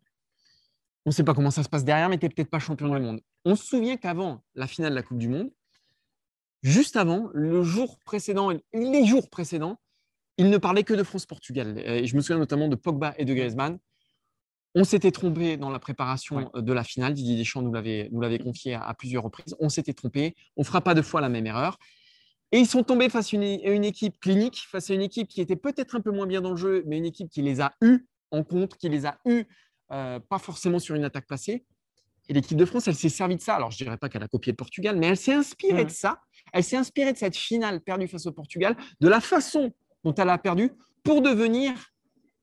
on 1.06 1.12
ne 1.12 1.14
sait 1.14 1.24
pas 1.24 1.36
comment 1.36 1.52
ça 1.52 1.62
se 1.62 1.70
passe 1.70 1.86
derrière, 1.86 2.10
mais 2.10 2.18
tu 2.18 2.26
n'es 2.26 2.30
peut-être 2.30 2.50
pas 2.50 2.58
champion 2.58 2.88
du 2.90 3.00
monde. 3.00 3.22
On 3.46 3.56
se 3.56 3.64
souvient 3.64 3.98
qu'avant 3.98 4.44
la 4.56 4.66
finale 4.66 4.90
de 4.90 4.96
la 4.96 5.04
Coupe 5.04 5.20
du 5.20 5.30
Monde, 5.30 5.52
juste 6.64 6.96
avant, 6.96 7.30
le 7.32 7.62
jour 7.62 8.00
précédent, 8.06 8.52
les 8.74 9.06
jours 9.06 9.30
précédents, 9.30 9.80
il 10.38 10.50
ne 10.50 10.58
parlait 10.58 10.84
que 10.84 10.96
de 10.96 11.04
France-Portugal. 11.04 11.76
Je 12.04 12.16
me 12.16 12.22
souviens 12.22 12.40
notamment 12.40 12.68
de 12.68 12.76
Pogba 12.76 13.14
et 13.18 13.26
de 13.26 13.34
Griezmann. 13.36 13.78
On 14.78 14.84
s'était 14.84 15.12
trompé 15.12 15.56
dans 15.56 15.70
la 15.70 15.80
préparation 15.80 16.52
de 16.54 16.74
la 16.74 16.84
finale. 16.84 17.14
Didier 17.14 17.38
Deschamps 17.38 17.62
nous 17.62 17.72
l'avait, 17.72 18.40
confié 18.40 18.74
à, 18.74 18.94
plusieurs 18.94 19.24
reprises. 19.24 19.56
On 19.62 19.70
s'était 19.70 19.94
trompé. 19.94 20.36
On 20.58 20.62
ne 20.62 20.66
fera 20.66 20.82
pas 20.82 20.94
deux 20.94 21.02
fois 21.02 21.22
la 21.22 21.30
même 21.30 21.48
erreur. 21.48 21.80
Et 22.52 22.60
ils 22.60 22.68
sont 22.68 22.84
tombés 22.84 23.10
face 23.10 23.34
à 23.34 23.38
une, 23.38 23.86
équipe 23.86 24.20
clinique, 24.20 24.66
face 24.70 24.90
à 24.92 24.94
une 24.94 25.02
équipe 25.02 25.30
qui 25.30 25.40
était 25.40 25.56
peut-être 25.56 25.96
un 25.96 26.02
peu 26.02 26.12
moins 26.12 26.28
bien 26.28 26.42
dans 26.42 26.52
le 26.52 26.58
jeu, 26.58 26.84
mais 26.88 26.98
une 26.98 27.06
équipe 27.06 27.30
qui 27.30 27.42
les 27.42 27.62
a 27.62 27.74
eus 27.82 28.06
en 28.32 28.44
compte, 28.44 28.76
qui 28.76 28.90
les 28.90 29.06
a 29.06 29.18
eus 29.26 29.46
euh, 29.92 30.20
pas 30.20 30.40
forcément 30.40 30.80
sur 30.80 30.96
une 30.96 31.06
attaque 31.06 31.26
placée. 31.26 31.66
Et 32.28 32.34
l'équipe 32.34 32.58
de 32.58 32.66
France, 32.66 32.90
elle 32.90 32.96
s'est 32.96 33.08
servie 33.08 33.38
de 33.38 33.42
ça. 33.42 33.56
Alors, 33.56 33.72
je 33.72 33.82
ne 33.82 33.86
dirais 33.86 33.98
pas 33.98 34.10
qu'elle 34.10 34.24
a 34.24 34.28
copié 34.28 34.52
le 34.52 34.58
Portugal, 34.58 34.98
mais 34.98 35.08
elle 35.08 35.18
s'est 35.18 35.34
inspirée 35.34 35.84
mmh. 35.84 35.88
de 35.88 35.92
ça. 35.92 36.20
Elle 36.52 36.64
s'est 36.66 36.78
inspirée 36.78 37.14
de 37.14 37.18
cette 37.18 37.38
finale 37.38 37.80
perdue 37.80 38.10
face 38.10 38.26
au 38.26 38.34
Portugal, 38.34 38.76
de 39.00 39.08
la 39.08 39.22
façon 39.22 39.72
dont 40.04 40.14
elle 40.16 40.30
a 40.30 40.38
perdu, 40.38 40.72
pour 41.04 41.22
devenir 41.22 41.74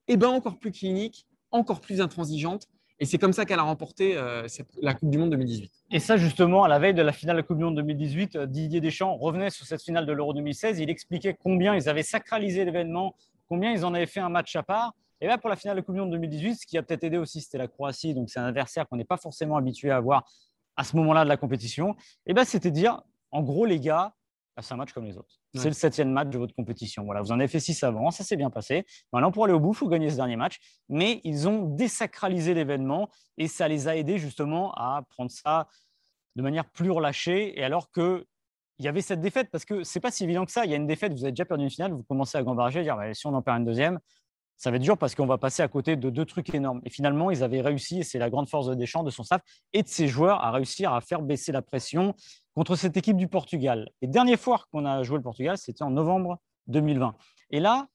eh 0.07 0.17
ben, 0.17 0.29
encore 0.29 0.57
plus 0.57 0.71
clinique, 0.71 1.27
encore 1.53 1.79
plus 1.79 2.01
intransigeante. 2.01 2.67
Et 2.99 3.05
c'est 3.05 3.17
comme 3.17 3.33
ça 3.33 3.45
qu'elle 3.45 3.59
a 3.59 3.63
remporté 3.63 4.15
euh, 4.17 4.47
la 4.81 4.93
Coupe 4.93 5.09
du 5.09 5.17
Monde 5.17 5.31
2018. 5.31 5.71
Et 5.91 5.99
ça, 5.99 6.17
justement, 6.17 6.63
à 6.63 6.67
la 6.67 6.79
veille 6.79 6.93
de 6.93 7.01
la 7.01 7.11
finale 7.11 7.35
de 7.35 7.41
la 7.41 7.47
Coupe 7.47 7.57
du 7.57 7.63
Monde 7.63 7.75
2018, 7.75 8.35
euh, 8.35 8.45
Didier 8.45 8.81
Deschamps 8.81 9.15
revenait 9.15 9.49
sur 9.49 9.65
cette 9.65 9.81
finale 9.81 10.05
de 10.05 10.11
l'Euro 10.11 10.33
2016. 10.33 10.79
Il 10.79 10.89
expliquait 10.89 11.33
combien 11.33 11.75
ils 11.75 11.89
avaient 11.89 12.03
sacralisé 12.03 12.65
l'événement, 12.65 13.15
combien 13.47 13.71
ils 13.71 13.83
en 13.83 13.93
avaient 13.93 14.05
fait 14.05 14.19
un 14.19 14.29
match 14.29 14.55
à 14.55 14.63
part. 14.63 14.93
Et 15.21 15.27
là, 15.27 15.37
pour 15.37 15.49
la 15.49 15.55
finale 15.55 15.77
de 15.77 15.81
Coupe 15.81 15.95
du 15.95 16.01
Monde 16.01 16.11
2018, 16.11 16.55
ce 16.55 16.65
qui 16.67 16.77
a 16.77 16.83
peut-être 16.83 17.03
aidé 17.03 17.17
aussi, 17.17 17.41
c'était 17.41 17.57
la 17.57 17.67
Croatie. 17.67 18.13
Donc, 18.13 18.29
c'est 18.29 18.39
un 18.39 18.45
adversaire 18.45 18.87
qu'on 18.87 18.97
n'est 18.97 19.05
pas 19.05 19.17
forcément 19.17 19.57
habitué 19.57 19.89
à 19.89 19.97
avoir 19.97 20.23
à 20.75 20.83
ce 20.83 20.95
moment-là 20.97 21.23
de 21.23 21.29
la 21.29 21.37
compétition. 21.37 21.95
Et 22.25 22.33
ben, 22.33 22.45
c'était 22.45 22.71
dire, 22.71 23.01
en 23.31 23.41
gros, 23.41 23.65
les 23.65 23.79
gars, 23.79 24.13
bah, 24.55 24.61
c'est 24.61 24.73
un 24.73 24.77
match 24.77 24.93
comme 24.93 25.05
les 25.05 25.17
autres. 25.17 25.42
C'est 25.55 25.67
le 25.67 25.73
septième 25.73 26.11
match 26.11 26.29
de 26.29 26.37
votre 26.37 26.55
compétition. 26.55 27.03
Voilà, 27.03 27.21
vous 27.21 27.31
en 27.31 27.39
avez 27.39 27.47
fait 27.47 27.59
six 27.59 27.83
avant, 27.83 28.09
ça 28.09 28.23
s'est 28.23 28.35
bien 28.35 28.49
passé. 28.49 28.85
Maintenant, 29.11 29.31
pour 29.31 29.45
aller 29.45 29.53
au 29.53 29.59
bout, 29.59 29.73
il 29.73 29.77
faut 29.77 29.87
gagner 29.87 30.09
ce 30.09 30.15
dernier 30.15 30.35
match. 30.35 30.59
Mais 30.89 31.21
ils 31.23 31.47
ont 31.47 31.63
désacralisé 31.63 32.53
l'événement 32.53 33.09
et 33.37 33.47
ça 33.47 33.67
les 33.67 33.87
a 33.87 33.95
aidés 33.95 34.17
justement 34.17 34.73
à 34.73 35.03
prendre 35.09 35.29
ça 35.29 35.67
de 36.35 36.41
manière 36.41 36.65
plus 36.65 36.89
relâchée. 36.89 37.59
Et 37.59 37.63
alors 37.63 37.91
que 37.91 38.25
il 38.79 38.85
y 38.85 38.87
avait 38.87 39.01
cette 39.01 39.21
défaite, 39.21 39.49
parce 39.51 39.65
que 39.65 39.83
c'est 39.83 39.99
pas 39.99 40.09
si 40.09 40.23
évident 40.23 40.45
que 40.45 40.51
ça. 40.51 40.65
Il 40.65 40.71
y 40.71 40.73
a 40.73 40.77
une 40.77 40.87
défaite, 40.87 41.13
vous 41.13 41.23
avez 41.23 41.31
déjà 41.31 41.45
perdu 41.45 41.63
une 41.63 41.69
finale, 41.69 41.93
vous 41.93 42.03
commencez 42.03 42.37
à 42.37 42.43
gambarger, 42.43 42.79
à 42.79 42.83
dire 42.83 42.97
bah, 42.97 43.13
si 43.13 43.27
on 43.27 43.33
en 43.33 43.41
perd 43.41 43.59
une 43.59 43.65
deuxième, 43.65 43.99
ça 44.57 44.71
va 44.71 44.77
être 44.77 44.83
dur 44.83 44.97
parce 44.97 45.15
qu'on 45.15 45.25
va 45.25 45.37
passer 45.37 45.61
à 45.61 45.67
côté 45.67 45.95
de 45.95 46.09
deux 46.09 46.25
trucs 46.25 46.53
énormes. 46.53 46.81
Et 46.85 46.89
finalement, 46.89 47.31
ils 47.31 47.43
avaient 47.43 47.61
réussi, 47.61 47.99
et 47.99 48.03
c'est 48.03 48.19
la 48.19 48.29
grande 48.29 48.47
force 48.47 48.67
de 48.67 48.75
Deschamps, 48.75 49.03
de 49.03 49.09
son 49.09 49.23
staff 49.23 49.41
et 49.73 49.83
de 49.83 49.87
ses 49.87 50.07
joueurs, 50.07 50.43
à 50.43 50.51
réussir 50.51 50.93
à 50.93 51.01
faire 51.01 51.21
baisser 51.21 51.51
la 51.51 51.61
pression 51.61 52.15
contre 52.55 52.75
cette 52.75 52.95
équipe 52.95 53.17
du 53.17 53.27
Portugal. 53.27 53.89
Et 54.01 54.07
dernière 54.07 54.39
fois 54.39 54.63
qu'on 54.71 54.85
a 54.85 55.03
joué 55.03 55.17
le 55.17 55.23
Portugal, 55.23 55.57
c'était 55.57 55.83
en 55.83 55.89
novembre 55.89 56.39
2020. 56.67 57.15
Et 57.51 57.59
là, 57.59 57.87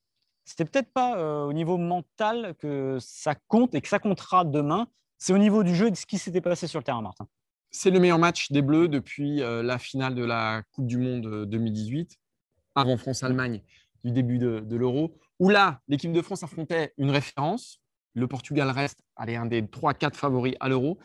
c'était 0.45 0.65
peut-être 0.65 0.93
pas 0.93 1.19
euh, 1.19 1.45
au 1.45 1.53
niveau 1.53 1.77
mental 1.77 2.55
que 2.59 2.97
ça 3.01 3.35
compte 3.49 3.75
et 3.75 3.81
que 3.81 3.89
ça 3.89 3.99
comptera 3.99 4.45
demain. 4.45 4.89
C'est 5.19 5.33
au 5.33 5.39
niveau 5.39 5.63
du 5.63 5.75
jeu 5.75 5.89
et 5.89 5.91
de 5.91 5.97
ce 5.97 6.07
qui 6.07 6.19
s'était 6.19 6.41
passé 6.41 6.67
sur 6.67 6.81
le 6.81 6.85
terrain, 6.85 7.03
Martin. 7.03 7.27
C'est 7.71 7.91
le 7.91 8.01
meilleur 8.01 8.19
match 8.19 8.51
des 8.51 8.63
Bleus 8.63 8.89
depuis 8.89 9.43
euh, 9.43 9.63
la 9.63 9.79
finale 9.79 10.15
de 10.15 10.25
la 10.25 10.63
Coupe 10.73 10.87
du 10.87 10.97
Monde 10.97 11.45
2018, 11.45 12.13
euh, 12.13 12.81
avant 12.81 12.97
France-Allemagne 12.97 13.63
du 14.05 14.13
début 14.13 14.39
de, 14.39 14.77
l'Euro, 14.77 15.19
où 15.39 15.49
là, 15.49 15.81
l'équipe 15.89 16.13
de 16.13 16.23
France 16.23 16.43
affrontait 16.43 16.93
une 16.99 17.11
référence. 17.11 17.81
Le 18.15 18.27
Portugal 18.27 18.71
reste 18.71 18.99
allez, 19.19 19.37
un 19.37 19.47
des 19.47 19.63
3-4 19.63 20.15
favoris 20.15 20.55
à 20.61 20.69
l'Euro. 20.69 20.99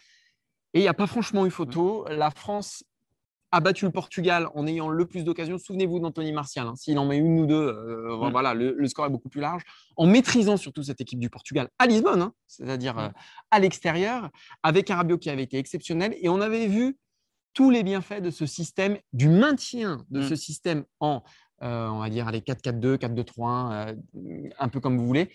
Et 0.74 0.80
il 0.80 0.82
n'y 0.82 0.88
a 0.88 0.94
pas 0.94 1.08
franchement 1.08 1.46
eu 1.46 1.52
photo. 1.52 2.06
La 2.10 2.32
France 2.32 2.84
a 3.52 3.60
battu 3.60 3.86
le 3.86 3.92
Portugal 3.92 4.48
en 4.56 4.66
ayant 4.66 4.90
le 4.90 5.06
plus 5.06 5.24
d'occasions. 5.24 5.60
Souvenez-vous 5.60 6.00
d'Anthony 6.00 6.32
Martial. 6.32 6.66
Hein. 6.66 6.75
S'il 6.75 6.98
en 6.98 7.06
met 7.06 7.18
une 7.18 7.42
ou 7.42 7.46
deux, 7.46 7.68
euh, 7.68 8.30
voilà, 8.32 8.56
le, 8.56 8.88
score 8.88 9.06
est 9.06 9.12
beaucoup 9.12 9.30
plus 9.30 9.42
large. 9.42 9.62
En 9.96 10.08
maîtrisant 10.08 10.58
surtout 10.58 10.82
cette 10.82 11.02
équipe 11.02 11.20
du 11.20 11.30
Portugal 11.30 11.70
à 11.78 11.86
Lisbonne, 11.86 12.22
hein, 12.22 12.34
c'est-à-dire 12.48 12.98
euh, 12.98 13.10
à 13.52 13.60
l'extérieur, 13.60 14.32
avec 14.63 14.90
un 14.90 14.96
Rabiot 14.96 15.20
qui 15.20 15.30
avait 15.30 15.44
été 15.44 15.60
exceptionnel. 15.60 16.16
Et 16.20 16.30
on 16.30 16.42
avait 16.42 16.66
vu 16.66 16.98
tous 17.54 17.70
les 17.70 17.84
bienfaits 17.84 18.22
de 18.22 18.32
ce 18.32 18.48
système, 18.48 18.98
du 19.12 19.30
maintien 19.30 20.04
de 20.10 20.22
mm. 20.22 20.30
ce 20.30 20.36
système 20.36 20.86
en 21.00 21.22
on 21.63 22.00
va 22.00 22.10
dire 22.10 22.29
les 22.32 22.41
4-4-2, 22.41 22.98
4-2-3-1, 22.98 23.96
un 24.60 24.70
peu 24.70 24.79
comme 24.79 24.98
vous 24.98 25.08
voulez. 25.08 25.29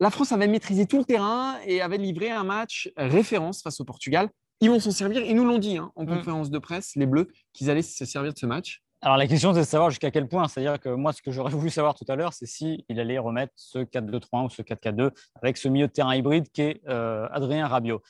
La 0.00 0.10
France 0.10 0.32
avait 0.32 0.48
maîtrisé 0.48 0.86
tout 0.86 0.98
le 0.98 1.04
terrain 1.04 1.58
et 1.64 1.80
avait 1.80 1.98
livré 1.98 2.30
un 2.30 2.44
match 2.44 2.90
référence 2.96 3.62
face 3.62 3.80
au 3.80 3.84
Portugal. 3.84 4.28
Ils 4.60 4.70
vont 4.70 4.80
s'en 4.80 4.90
servir. 4.92 5.22
Ils 5.22 5.34
nous 5.34 5.44
l'ont 5.44 5.58
dit 5.58 5.76
hein, 5.76 5.92
en 5.96 6.04
mm. 6.04 6.06
conférence 6.06 6.50
de 6.50 6.58
presse, 6.58 6.92
les 6.96 7.06
Bleus, 7.06 7.28
qu'ils 7.52 7.70
allaient 7.70 7.82
se 7.82 8.04
servir 8.04 8.32
de 8.32 8.38
ce 8.38 8.46
match. 8.46 8.82
Alors 9.00 9.16
la 9.16 9.26
question, 9.26 9.52
c'est 9.52 9.60
de 9.60 9.64
savoir 9.64 9.90
jusqu'à 9.90 10.12
quel 10.12 10.28
point. 10.28 10.46
C'est-à-dire 10.46 10.78
que 10.78 10.88
moi, 10.88 11.12
ce 11.12 11.20
que 11.20 11.32
j'aurais 11.32 11.50
voulu 11.52 11.70
savoir 11.70 11.96
tout 11.96 12.04
à 12.08 12.14
l'heure, 12.14 12.32
c'est 12.32 12.46
s'il 12.46 12.84
allait 12.88 13.18
remettre 13.18 13.52
ce 13.56 13.80
4-2-3-1 13.80 14.46
ou 14.46 14.50
ce 14.50 14.62
4-4-2 14.62 15.10
avec 15.42 15.56
ce 15.56 15.68
milieu 15.68 15.88
de 15.88 15.92
terrain 15.92 16.14
hybride 16.14 16.48
qui 16.52 16.62
est 16.62 16.80
euh, 16.88 17.26
Adrien 17.32 17.66
Rabiot. 17.66 18.00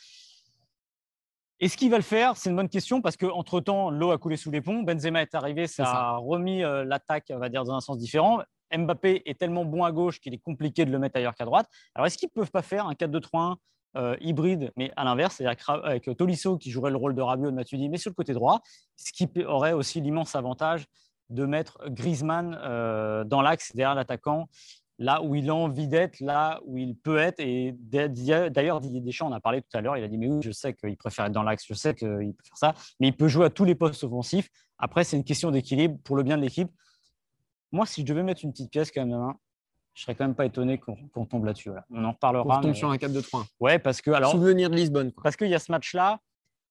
Est-ce 1.63 1.77
qu'il 1.77 1.91
va 1.91 1.97
le 1.97 2.03
faire 2.03 2.37
C'est 2.37 2.51
une 2.51 2.57
bonne 2.57 2.69
question 2.69 3.01
parce 3.01 3.17
qu'entre-temps, 3.17 3.91
l'eau 3.91 4.11
a 4.11 4.19
coulé 4.19 4.37
sous 4.37 4.51
les 4.51 4.61
ponts. 4.61 4.83
Benzema 4.83 5.23
est 5.23 5.33
arrivé, 5.33 5.69
ça, 5.69 5.85
a 5.85 6.17
remis 6.17 6.65
euh, 6.65 6.85
l'attaque, 6.85 7.27
on 7.31 7.39
va 7.39 7.49
dire, 7.49 7.63
dans 7.63 7.77
un 7.77 7.81
sens 7.81 7.99
différent. 7.99 8.43
Mbappé 8.77 9.23
est 9.27 9.39
tellement 9.39 9.65
bon 9.65 9.85
à 9.85 9.93
gauche 9.93 10.19
qu'il 10.19 10.35
est 10.35 10.43
compliqué 10.43 10.85
de 10.85 10.91
le 10.91 10.99
mettre 10.99 11.19
ailleurs 11.19 11.37
qu'à 11.37 11.45
droite. 11.45 11.69
Alors, 11.95 12.09
est-ce 12.09 12.19
qu'ils 12.19 12.31
ne 12.35 12.41
peuvent 12.41 12.51
pas 12.51 12.63
faire 12.63 12.89
un 12.89 12.95
4-2-3-1 12.95 13.55
euh, 13.95 14.17
hybride, 14.21 14.73
mais 14.77 14.91
à 14.97 15.05
l'inverse, 15.05 15.37
c'est-à-dire 15.37 15.71
avec 15.85 16.11
Tolisso 16.17 16.59
qui 16.59 16.73
jouerait 16.73 16.91
le 16.91 16.97
rôle 16.97 17.15
de 17.15 17.23
Rabiot 17.23 17.53
de 17.53 17.55
Matuidi, 17.55 17.89
mais 17.89 17.99
sur 17.99 18.11
le 18.11 18.17
côté 18.17 18.33
droit, 18.33 18.61
ce 18.97 19.13
qui 19.13 19.29
aurait 19.45 19.73
aussi 19.73 20.01
l'immense 20.01 20.35
avantage 20.35 20.87
de 21.31 21.47
mettre 21.47 21.79
Griezmann 21.91 22.59
euh, 22.61 23.23
dans 23.23 23.41
l'axe 23.41 23.73
derrière 23.77 23.95
l'attaquant 23.95 24.49
là 24.99 25.23
où 25.23 25.35
il 25.35 25.51
a 25.51 25.55
envie 25.55 25.89
d'être, 25.89 26.21
là 26.21 26.61
où 26.65 26.79
il 26.79 26.97
peut 26.97 27.19
être. 27.19 27.41
Et 27.41 27.75
d'ailleurs, 27.79 28.81
Didier 28.81 29.01
Deschamps, 29.01 29.29
on 29.29 29.33
a 29.33 29.41
parlé 29.41 29.63
tout 29.63 29.77
à 29.77 29.81
l'heure, 29.81 29.97
il 29.97 30.05
a 30.05 30.09
dit, 30.09 30.19
mais 30.19 30.29
oui, 30.29 30.41
je 30.43 30.51
sais 30.51 30.75
qu'il 30.75 30.97
préfère 30.97 31.27
être 31.27 31.33
dans 31.33 31.43
l'axe, 31.43 31.65
je 31.67 31.75
sais 31.75 31.95
qu'il 31.95 32.09
peut 32.09 32.45
faire 32.45 32.57
ça, 32.57 32.75
mais 33.01 33.09
il 33.09 33.17
peut 33.17 33.29
jouer 33.29 33.47
à 33.47 33.51
tous 33.51 33.65
les 33.65 33.75
postes 33.75 34.05
offensifs. 34.05 34.49
Après, 34.79 35.05
c'est 35.05 35.17
une 35.17 35.25
question 35.25 35.51
d'équilibre 35.51 35.99
pour 36.05 36.17
le 36.17 36.23
bien 36.23 36.37
de 36.37 36.43
l'équipe. 36.43 36.71
Moi, 37.71 37.87
si 37.87 38.03
je 38.03 38.07
devais 38.07 38.23
mettre 38.23 38.45
une 38.45 38.53
petite 38.53 38.71
pièce 38.71 38.91
quand 38.91 39.01
même 39.01 39.13
demain, 39.13 39.37
je 39.95 40.03
serais 40.03 40.15
quand 40.15 40.25
même 40.25 40.35
pas 40.35 40.47
étonné 40.47 40.79
qu'on 40.79 41.27
tombe 41.27 41.45
là-dessus. 41.45 41.71
On 41.91 42.05
en 42.05 42.13
reparlera. 42.13 42.59
On 42.59 42.63
tombe 42.63 42.75
sur 42.75 42.91
un 42.91 42.97
4-2-3. 42.97 43.45
Ouais, 43.61 43.79
parce 43.79 44.01
que 44.01 44.11
alors. 44.11 44.33
Souvenir 44.33 44.71
de 44.71 44.77
Lisbonne. 44.77 45.13
Parce 45.23 45.37
qu'il 45.37 45.49
y 45.49 45.55
a 45.55 45.59
ce 45.59 45.71
match-là 45.71 46.19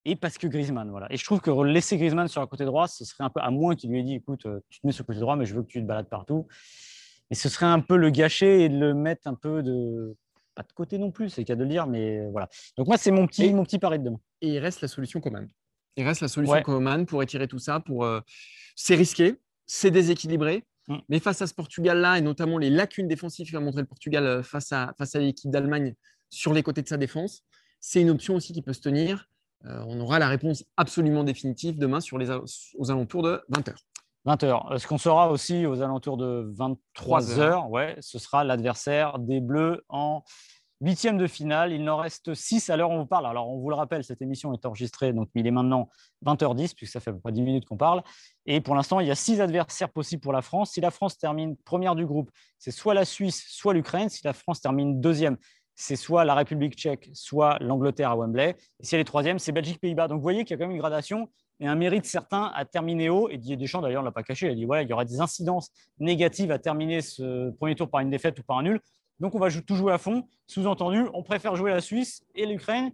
et 0.05 0.15
parce 0.15 0.37
que 0.37 0.47
Griezmann, 0.47 0.89
voilà. 0.89 1.11
Et 1.11 1.17
je 1.17 1.23
trouve 1.23 1.39
que 1.39 1.51
laisser 1.63 1.97
Griezmann 1.97 2.27
sur 2.27 2.41
un 2.41 2.47
côté 2.47 2.65
droit, 2.65 2.87
ce 2.87 3.05
serait 3.05 3.23
un 3.23 3.29
peu 3.29 3.39
à 3.39 3.51
moins 3.51 3.75
qu'il 3.75 3.91
lui 3.91 3.99
ait 3.99 4.03
dit, 4.03 4.15
écoute, 4.15 4.47
euh, 4.47 4.59
tu 4.69 4.79
te 4.79 4.87
mets 4.87 4.93
sur 4.93 5.03
le 5.03 5.07
côté 5.07 5.19
droit, 5.19 5.35
mais 5.35 5.45
je 5.45 5.53
veux 5.53 5.61
que 5.61 5.67
tu 5.67 5.79
te 5.79 5.85
balades 5.85 6.09
partout. 6.09 6.47
Et 7.31 7.35
ce 7.35 7.49
serait 7.49 7.65
un 7.65 7.79
peu 7.79 7.95
le 7.95 8.09
gâcher 8.09 8.65
et 8.65 8.69
de 8.69 8.77
le 8.77 8.93
mettre 8.93 9.27
un 9.27 9.35
peu 9.35 9.63
de. 9.63 10.15
Pas 10.53 10.63
de 10.63 10.73
côté 10.73 10.97
non 10.97 11.11
plus, 11.11 11.29
c'est 11.29 11.45
qu'à 11.45 11.55
de 11.55 11.63
le 11.63 11.69
dire, 11.69 11.87
mais 11.87 12.27
voilà. 12.29 12.49
Donc, 12.77 12.87
moi, 12.87 12.97
c'est 12.97 13.11
mon 13.11 13.25
petit, 13.25 13.53
mon 13.53 13.63
petit 13.63 13.79
pari 13.79 13.99
de 13.99 14.03
demain. 14.03 14.19
Et 14.41 14.49
il 14.49 14.59
reste 14.59 14.81
la 14.81 14.89
solution 14.89 15.21
Coman. 15.21 15.47
Il 15.95 16.05
reste 16.05 16.21
la 16.21 16.27
solution 16.27 16.61
Coman 16.61 17.05
pour 17.05 17.23
étirer 17.23 17.47
tout 17.47 17.57
ça. 17.57 17.79
Pour, 17.79 18.03
euh, 18.03 18.19
C'est 18.75 18.95
risqué, 18.95 19.35
c'est 19.65 19.91
déséquilibré. 19.91 20.65
Mm. 20.89 20.97
Mais 21.07 21.19
face 21.19 21.41
à 21.41 21.47
ce 21.47 21.53
Portugal-là, 21.53 22.17
et 22.17 22.21
notamment 22.21 22.57
les 22.57 22.69
lacunes 22.69 23.07
défensives 23.07 23.49
qu'a 23.49 23.61
montré 23.61 23.81
le 23.81 23.87
Portugal 23.87 24.25
euh, 24.25 24.43
face 24.43 24.73
à, 24.73 24.93
face 24.97 25.15
à 25.15 25.19
l'équipe 25.19 25.49
d'Allemagne 25.49 25.95
sur 26.29 26.53
les 26.53 26.63
côtés 26.63 26.81
de 26.81 26.87
sa 26.87 26.97
défense, 26.97 27.43
c'est 27.79 28.01
une 28.01 28.09
option 28.09 28.35
aussi 28.35 28.51
qui 28.51 28.61
peut 28.61 28.73
se 28.73 28.81
tenir. 28.81 29.29
Euh, 29.65 29.83
on 29.87 29.99
aura 29.99 30.19
la 30.19 30.27
réponse 30.27 30.65
absolument 30.75 31.23
définitive 31.23 31.77
demain 31.77 32.01
sur 32.01 32.17
les, 32.17 32.29
aux 32.77 32.91
alentours 32.91 33.23
de 33.23 33.41
20h. 33.51 33.75
20h. 34.25 34.77
Ce 34.77 34.87
qu'on 34.87 34.97
saura 34.97 35.31
aussi 35.31 35.65
aux 35.65 35.81
alentours 35.81 36.17
de 36.17 36.53
23h, 36.55 37.67
ouais, 37.69 37.95
ce 37.99 38.19
sera 38.19 38.43
l'adversaire 38.43 39.17
des 39.19 39.39
Bleus 39.39 39.83
en 39.89 40.23
huitième 40.79 41.17
de 41.17 41.27
finale. 41.27 41.71
Il 41.71 41.83
n'en 41.83 41.97
reste 41.97 42.33
6 42.33 42.69
à 42.69 42.77
l'heure 42.77 42.89
où 42.89 42.93
on 42.93 42.99
vous 42.99 43.05
parle. 43.05 43.25
Alors, 43.25 43.49
on 43.49 43.59
vous 43.59 43.69
le 43.69 43.75
rappelle, 43.75 44.03
cette 44.03 44.21
émission 44.21 44.53
est 44.53 44.65
enregistrée, 44.65 45.13
donc 45.13 45.29
il 45.35 45.47
est 45.47 45.51
maintenant 45.51 45.89
20h10, 46.25 46.75
puisque 46.75 46.91
ça 46.91 46.99
fait 46.99 47.11
à 47.11 47.13
peu 47.13 47.19
près 47.19 47.31
10 47.31 47.41
minutes 47.41 47.65
qu'on 47.65 47.77
parle. 47.77 48.03
Et 48.45 48.61
pour 48.61 48.75
l'instant, 48.75 48.99
il 48.99 49.07
y 49.07 49.11
a 49.11 49.15
6 49.15 49.41
adversaires 49.41 49.89
possibles 49.89 50.21
pour 50.21 50.33
la 50.33 50.41
France. 50.41 50.71
Si 50.71 50.81
la 50.81 50.91
France 50.91 51.17
termine 51.17 51.55
première 51.57 51.95
du 51.95 52.05
groupe, 52.05 52.29
c'est 52.59 52.71
soit 52.71 52.93
la 52.93 53.05
Suisse, 53.05 53.43
soit 53.47 53.73
l'Ukraine. 53.73 54.09
Si 54.09 54.21
la 54.23 54.33
France 54.33 54.61
termine 54.61 55.01
deuxième, 55.01 55.37
c'est 55.75 55.95
soit 55.95 56.25
la 56.25 56.35
République 56.35 56.75
tchèque, 56.75 57.09
soit 57.13 57.57
l'Angleterre 57.59 58.11
à 58.11 58.15
Wembley. 58.15 58.55
Et 58.79 58.85
si 58.85 58.95
elle 58.95 59.01
est 59.01 59.05
troisième, 59.05 59.39
c'est 59.39 59.51
Belgique-Pays-Bas. 59.51 60.07
Donc 60.07 60.17
vous 60.17 60.23
voyez 60.23 60.43
qu'il 60.43 60.51
y 60.51 60.53
a 60.53 60.57
quand 60.57 60.67
même 60.67 60.75
une 60.75 60.81
gradation 60.81 61.29
et 61.59 61.67
un 61.67 61.75
mérite 61.75 62.05
certain 62.05 62.51
à 62.53 62.65
terminer 62.65 63.09
haut. 63.09 63.29
Et 63.29 63.37
Didier 63.37 63.57
Deschamps, 63.57 63.81
d'ailleurs, 63.81 64.01
ne 64.01 64.07
l'a 64.07 64.11
pas 64.11 64.23
caché. 64.23 64.47
Il 64.47 64.51
a 64.51 64.55
dit 64.55 64.65
voilà, 64.65 64.83
il 64.83 64.89
y 64.89 64.93
aura 64.93 65.05
des 65.05 65.19
incidences 65.19 65.71
négatives 65.99 66.51
à 66.51 66.59
terminer 66.59 67.01
ce 67.01 67.51
premier 67.51 67.75
tour 67.75 67.89
par 67.89 68.01
une 68.01 68.09
défaite 68.09 68.37
ou 68.39 68.43
par 68.43 68.57
un 68.57 68.63
nul. 68.63 68.79
Donc 69.19 69.35
on 69.35 69.39
va 69.39 69.49
tout 69.51 69.75
jouer 69.75 69.93
à 69.93 69.97
fond. 69.97 70.27
Sous-entendu, 70.47 71.05
on 71.13 71.23
préfère 71.23 71.55
jouer 71.55 71.71
la 71.71 71.81
Suisse 71.81 72.23
et 72.35 72.45
l'Ukraine 72.45 72.91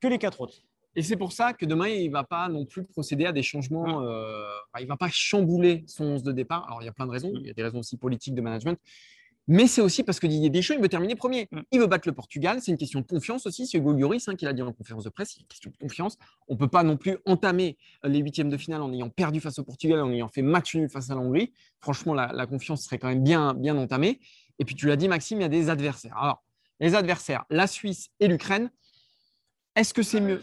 que 0.00 0.08
les 0.08 0.18
quatre 0.18 0.40
autres. 0.40 0.62
Et 0.96 1.02
c'est 1.02 1.16
pour 1.16 1.32
ça 1.32 1.52
que 1.52 1.64
demain, 1.64 1.88
il 1.88 2.08
ne 2.08 2.12
va 2.12 2.24
pas 2.24 2.48
non 2.48 2.66
plus 2.66 2.84
procéder 2.84 3.24
à 3.24 3.32
des 3.32 3.42
changements. 3.42 4.02
Euh, 4.02 4.44
il 4.78 4.84
ne 4.84 4.88
va 4.88 4.96
pas 4.96 5.08
chambouler 5.10 5.84
son 5.86 6.04
11 6.04 6.22
de 6.22 6.32
départ. 6.32 6.66
Alors, 6.66 6.82
il 6.82 6.86
y 6.86 6.88
a 6.88 6.92
plein 6.92 7.06
de 7.06 7.12
raisons. 7.12 7.30
Il 7.34 7.46
y 7.46 7.50
a 7.50 7.54
des 7.54 7.62
raisons 7.62 7.78
aussi 7.78 7.96
politiques 7.96 8.34
de 8.34 8.40
management. 8.40 8.78
Mais 9.52 9.66
c'est 9.66 9.80
aussi 9.80 10.04
parce 10.04 10.20
que 10.20 10.28
Didier 10.28 10.48
Deschamps, 10.48 10.74
il 10.74 10.80
veut 10.80 10.88
terminer 10.88 11.16
premier. 11.16 11.48
Mm. 11.50 11.60
Il 11.72 11.80
veut 11.80 11.88
battre 11.88 12.06
le 12.06 12.14
Portugal. 12.14 12.58
C'est 12.62 12.70
une 12.70 12.76
question 12.78 13.00
de 13.00 13.06
confiance 13.06 13.46
aussi. 13.46 13.66
C'est 13.66 13.78
Hugo 13.78 13.92
Lloris 13.92 14.28
hein, 14.28 14.36
qui 14.36 14.44
l'a 14.44 14.52
dit 14.52 14.62
en 14.62 14.72
conférence 14.72 15.02
de 15.02 15.08
presse. 15.08 15.32
C'est 15.34 15.40
une 15.40 15.46
question 15.48 15.72
de 15.72 15.76
confiance. 15.76 16.18
On 16.46 16.54
ne 16.54 16.58
peut 16.58 16.68
pas 16.68 16.84
non 16.84 16.96
plus 16.96 17.18
entamer 17.26 17.76
les 18.04 18.20
huitièmes 18.20 18.48
de 18.48 18.56
finale 18.56 18.80
en 18.80 18.92
ayant 18.92 19.10
perdu 19.10 19.40
face 19.40 19.58
au 19.58 19.64
Portugal, 19.64 20.02
en 20.02 20.12
ayant 20.12 20.28
fait 20.28 20.42
match 20.42 20.76
nul 20.76 20.88
face 20.88 21.10
à 21.10 21.16
la 21.16 21.20
Hongrie. 21.20 21.52
Franchement, 21.80 22.14
la, 22.14 22.46
confiance 22.46 22.84
serait 22.84 22.98
quand 22.98 23.08
même 23.08 23.24
bien, 23.24 23.54
bien 23.54 23.76
entamée. 23.76 24.20
Et 24.60 24.64
puis, 24.64 24.76
tu 24.76 24.86
l'as 24.86 24.94
dit, 24.94 25.08
Maxime, 25.08 25.40
il 25.40 25.42
y 25.42 25.46
a 25.46 25.48
des 25.48 25.68
adversaires. 25.68 26.16
Alors, 26.16 26.44
les 26.78 26.94
adversaires, 26.94 27.44
la 27.50 27.66
Suisse 27.66 28.10
et 28.20 28.28
l'Ukraine. 28.28 28.70
Est-ce 29.76 29.94
que 29.94 30.02
c'est 30.02 30.20
mieux? 30.20 30.42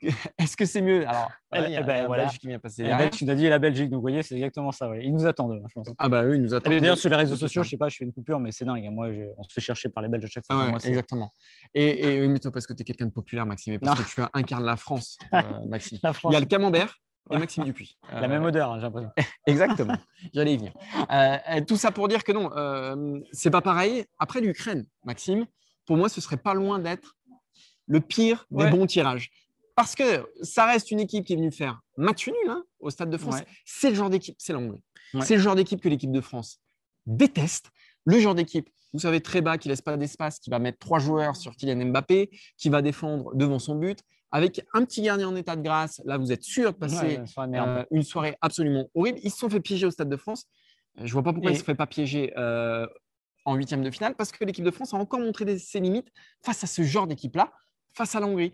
Est-ce 0.38 0.56
que 0.56 0.64
c'est 0.64 0.80
mieux? 0.80 1.06
Alors, 1.08 1.30
Elle- 1.50 1.64
il 1.64 1.72
y 1.72 1.76
a 1.76 1.80
la 1.80 2.06
voilà. 2.06 2.24
Belgique 2.24 2.40
qui 2.40 2.46
vient 2.46 2.58
passer 2.60 2.82
La 2.82 2.88
derrière. 2.90 3.06
Belgique, 3.10 3.26
tu 3.26 3.30
as 3.30 3.34
dit 3.34 3.46
et 3.46 3.48
la 3.48 3.58
Belgique, 3.58 3.90
donc 3.90 3.96
vous 3.98 4.02
voyez, 4.02 4.22
c'est 4.22 4.36
exactement 4.36 4.70
ça. 4.70 4.88
ouais. 4.88 5.04
Ils 5.04 5.12
nous 5.12 5.26
attendent, 5.26 5.52
hein, 5.60 5.66
je 5.68 5.72
pense. 5.74 5.88
Ah 5.98 6.08
bah 6.08 6.22
oui, 6.24 6.36
ils 6.36 6.42
nous 6.42 6.54
attendent. 6.54 6.72
D'ailleurs, 6.74 6.96
sur 6.96 7.10
les 7.10 7.16
réseaux 7.16 7.36
sociaux, 7.36 7.62
je 7.64 7.70
sais 7.70 7.76
pas, 7.76 7.88
je 7.88 7.96
fais 7.96 8.04
une 8.04 8.12
coupure, 8.12 8.38
mais 8.38 8.52
c'est 8.52 8.64
dingue. 8.64 8.86
hein. 8.86 8.90
Moi, 8.92 9.12
je- 9.12 9.32
on 9.36 9.42
se 9.42 9.52
fait 9.52 9.60
chercher 9.60 9.88
par 9.88 10.02
les 10.02 10.08
Belges 10.08 10.24
à 10.24 10.28
chaque 10.28 10.46
fois. 10.46 10.56
Ah 10.58 10.64
ouais, 10.64 10.70
Moi, 10.70 10.80
c'est- 10.80 10.88
exactement. 10.88 11.32
Et, 11.74 12.14
et 12.16 12.20
oui, 12.20 12.28
mais 12.28 12.38
toi, 12.38 12.52
parce 12.52 12.66
que 12.66 12.72
tu 12.72 12.82
es 12.82 12.84
quelqu'un 12.84 13.06
de 13.06 13.10
populaire, 13.12 13.46
Maxime, 13.46 13.74
et 13.74 13.78
parce 13.80 13.98
Non. 13.98 14.04
que 14.04 14.10
tu 14.10 14.20
incarnes 14.32 14.64
la 14.64 14.76
France, 14.76 15.18
euh, 15.34 15.42
Maxime. 15.66 15.98
la 16.02 16.12
Il 16.24 16.32
y 16.32 16.36
a 16.36 16.40
le 16.40 16.46
camembert 16.46 16.96
et. 17.32 17.36
Maxime 17.38 17.64
Dupuis. 17.64 17.98
la 18.12 18.24
Euh, 18.24 18.28
même 18.28 18.44
odeur, 18.44 18.70
hein, 18.72 18.76
j'ai 18.78 18.82
l'impression. 18.84 19.10
Exactement. 19.46 19.96
J'allais 20.32 20.54
y 20.54 20.56
venir. 20.56 20.72
Euh, 21.10 21.36
euh, 21.50 21.60
tout 21.66 21.76
ça 21.76 21.90
pour 21.90 22.06
dire 22.08 22.22
que 22.22 22.32
non, 22.32 22.50
euh, 22.56 23.18
c'est 23.32 23.50
pas 23.50 23.60
pareil. 23.60 24.04
Après 24.18 24.40
l'Ukraine, 24.40 24.86
Maxime, 25.04 25.46
pour 25.84 25.96
moi, 25.96 26.08
ce 26.08 26.20
serait 26.20 26.36
pas 26.36 26.54
loin 26.54 26.78
d'être 26.78 27.16
le 27.88 28.00
pire 28.00 28.46
des 28.50 28.64
bons 28.70 28.86
tirages. 28.86 29.30
Parce 29.74 29.94
que 29.94 30.26
ça 30.42 30.66
reste 30.66 30.90
une 30.90 31.00
équipe 31.00 31.24
qui 31.24 31.32
est 31.32 31.36
venue 31.36 31.52
faire 31.52 31.80
match 31.96 32.26
nul 32.26 32.36
hein, 32.48 32.64
au 32.80 32.90
Stade 32.90 33.10
de 33.10 33.16
France. 33.16 33.36
Ouais. 33.36 33.46
C'est 33.64 33.90
le 33.90 33.96
genre 33.96 34.10
d'équipe, 34.10 34.36
c'est 34.38 34.52
l'anglais. 34.52 34.82
Ouais. 35.14 35.24
C'est 35.24 35.36
le 35.36 35.40
genre 35.42 35.54
d'équipe 35.54 35.80
que 35.80 35.88
l'équipe 35.88 36.10
de 36.12 36.20
France 36.20 36.60
déteste. 37.06 37.70
Le 38.04 38.18
genre 38.20 38.34
d'équipe, 38.34 38.68
vous 38.92 39.00
savez, 39.00 39.20
très 39.20 39.40
bas, 39.40 39.58
qui 39.58 39.68
laisse 39.68 39.82
pas 39.82 39.96
d'espace, 39.96 40.38
qui 40.38 40.50
va 40.50 40.58
mettre 40.58 40.78
trois 40.78 40.98
joueurs 40.98 41.36
sur 41.36 41.54
Kylian 41.56 41.86
Mbappé, 41.86 42.30
qui 42.56 42.68
va 42.68 42.82
défendre 42.82 43.34
devant 43.34 43.58
son 43.58 43.74
but, 43.76 44.00
avec 44.30 44.64
un 44.74 44.84
petit 44.84 45.02
gardien 45.02 45.28
en 45.28 45.36
état 45.36 45.56
de 45.56 45.62
grâce. 45.62 46.02
Là, 46.04 46.18
vous 46.18 46.32
êtes 46.32 46.42
sûr 46.42 46.72
de 46.72 46.76
passer 46.78 47.18
euh, 47.68 47.84
une 47.90 48.02
soirée 48.02 48.36
absolument 48.40 48.88
horrible. 48.94 49.18
Ils 49.22 49.30
se 49.30 49.38
sont 49.38 49.48
fait 49.50 49.60
piéger 49.60 49.86
au 49.86 49.90
Stade 49.90 50.08
de 50.10 50.16
France. 50.16 50.44
Euh, 50.98 51.02
Je 51.06 51.12
vois 51.12 51.22
pas 51.22 51.32
pourquoi 51.32 51.50
Et- 51.50 51.54
ils 51.54 51.56
ne 51.56 51.60
se 51.60 51.64
feraient 51.64 51.76
pas 51.76 51.86
piéger 51.86 52.32
euh, 52.36 52.86
en 53.44 53.54
huitième 53.54 53.82
de 53.82 53.90
finale, 53.90 54.14
parce 54.16 54.32
que 54.32 54.44
l'équipe 54.44 54.64
de 54.64 54.70
France 54.70 54.92
a 54.92 54.96
encore 54.96 55.20
montré 55.20 55.44
des- 55.44 55.58
ses 55.58 55.80
limites 55.80 56.08
face 56.42 56.64
à 56.64 56.66
ce 56.66 56.82
genre 56.82 57.06
d'équipe-là, 57.06 57.52
face 57.94 58.14
à 58.14 58.20
la 58.20 58.26
Hongrie. 58.26 58.52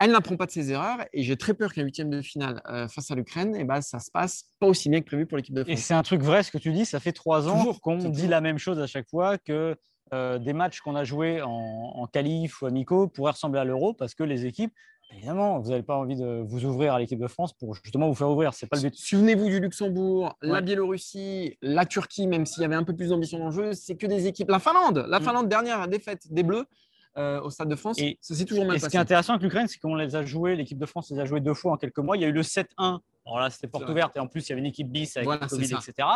Elle 0.00 0.10
n'apprend 0.10 0.36
pas 0.36 0.46
de 0.46 0.50
ses 0.50 0.72
erreurs 0.72 0.98
et 1.12 1.22
j'ai 1.22 1.36
très 1.36 1.54
peur 1.54 1.72
qu'un 1.72 1.84
huitième 1.84 2.10
de 2.10 2.22
finale 2.22 2.60
euh, 2.68 2.88
face 2.88 3.10
à 3.12 3.14
l'Ukraine, 3.14 3.54
eh 3.56 3.62
ben, 3.64 3.80
ça 3.80 4.00
se 4.00 4.10
passe 4.10 4.46
pas 4.58 4.66
aussi 4.66 4.88
bien 4.88 5.00
que 5.00 5.06
prévu 5.06 5.26
pour 5.26 5.36
l'équipe 5.36 5.54
de 5.54 5.60
Et 5.62 5.64
France. 5.64 5.80
c'est 5.80 5.94
un 5.94 6.02
truc 6.02 6.22
vrai 6.22 6.42
ce 6.42 6.50
que 6.50 6.58
tu 6.58 6.72
dis, 6.72 6.84
ça 6.84 6.98
fait 6.98 7.12
trois 7.12 7.48
ans 7.48 7.72
qu'on 7.82 7.98
dit 7.98 8.06
toujours. 8.10 8.28
la 8.30 8.40
même 8.40 8.58
chose 8.58 8.80
à 8.80 8.88
chaque 8.88 9.08
fois, 9.08 9.38
que 9.38 9.76
euh, 10.12 10.38
des 10.40 10.52
matchs 10.54 10.80
qu'on 10.80 10.96
a 10.96 11.04
joués 11.04 11.40
en, 11.40 11.48
en 11.50 12.06
qualif 12.08 12.62
ou 12.62 12.66
amicaux 12.66 13.06
pourraient 13.06 13.30
ressembler 13.32 13.60
à 13.60 13.64
l'euro 13.64 13.94
parce 13.94 14.14
que 14.16 14.24
les 14.24 14.44
équipes, 14.44 14.74
évidemment, 15.14 15.60
vous 15.60 15.70
n'avez 15.70 15.84
pas 15.84 15.96
envie 15.96 16.16
de 16.16 16.42
vous 16.48 16.64
ouvrir 16.64 16.94
à 16.94 16.98
l'équipe 16.98 17.20
de 17.20 17.28
France 17.28 17.52
pour 17.52 17.74
justement 17.76 18.08
vous 18.08 18.14
faire 18.16 18.28
ouvrir, 18.28 18.54
c'est 18.54 18.66
pas 18.66 18.76
le 18.78 18.82
but. 18.82 18.94
Souvenez-vous 18.96 19.46
du 19.48 19.60
Luxembourg, 19.60 20.36
la. 20.42 20.60
Biélorussie, 20.62 21.58
la 21.62 21.86
Turquie, 21.86 22.26
même 22.26 22.44
s'il 22.44 22.62
y 22.62 22.64
avait 22.64 22.74
un 22.74 22.82
peu 22.84 22.96
plus 22.96 23.10
d'ambition 23.10 23.38
dans 23.38 23.46
le 23.46 23.52
jeu, 23.52 23.72
c'est 23.72 23.94
que 23.94 24.06
des 24.08 24.26
équipes. 24.26 24.50
La 24.50 24.58
Finlande, 24.58 25.06
la 25.08 25.20
Mm. 25.20 25.22
Finlande, 25.22 25.48
dernière 25.48 25.86
défaite 25.86 26.22
des 26.32 26.42
Bleus 26.42 26.66
au 27.16 27.50
Stade 27.50 27.68
de 27.68 27.76
France, 27.76 27.98
Et- 27.98 28.18
ça 28.20 28.34
s'est 28.34 28.44
toujours 28.44 28.64
mal 28.64 28.76
Et 28.76 28.78
ce 28.78 28.88
qui 28.88 28.96
est 28.96 29.00
intéressant 29.00 29.34
avec 29.34 29.42
l'Ukraine, 29.42 29.68
c'est 29.68 29.78
qu'on 29.78 29.94
les 29.94 30.14
a 30.16 30.24
joués, 30.24 30.56
l'équipe 30.56 30.78
de 30.78 30.86
France 30.86 31.10
les 31.10 31.18
a 31.18 31.24
joués 31.24 31.40
deux 31.40 31.54
fois 31.54 31.72
en 31.72 31.76
quelques 31.76 31.98
mois. 31.98 32.16
Il 32.16 32.20
y 32.20 32.24
a 32.24 32.28
eu 32.28 32.32
le 32.32 32.42
7-1, 32.42 33.00
alors 33.26 33.38
là 33.40 33.50
c'était 33.50 33.66
porte 33.68 33.88
ouverte, 33.88 34.16
et 34.16 34.20
en 34.20 34.26
plus 34.26 34.46
il 34.46 34.50
y 34.50 34.52
avait 34.52 34.60
une 34.60 34.66
équipe 34.66 34.88
bis 34.90 35.16
avec 35.16 35.26
Voilà, 35.26 35.46
Covid, 35.46 35.64
etc. 35.74 36.08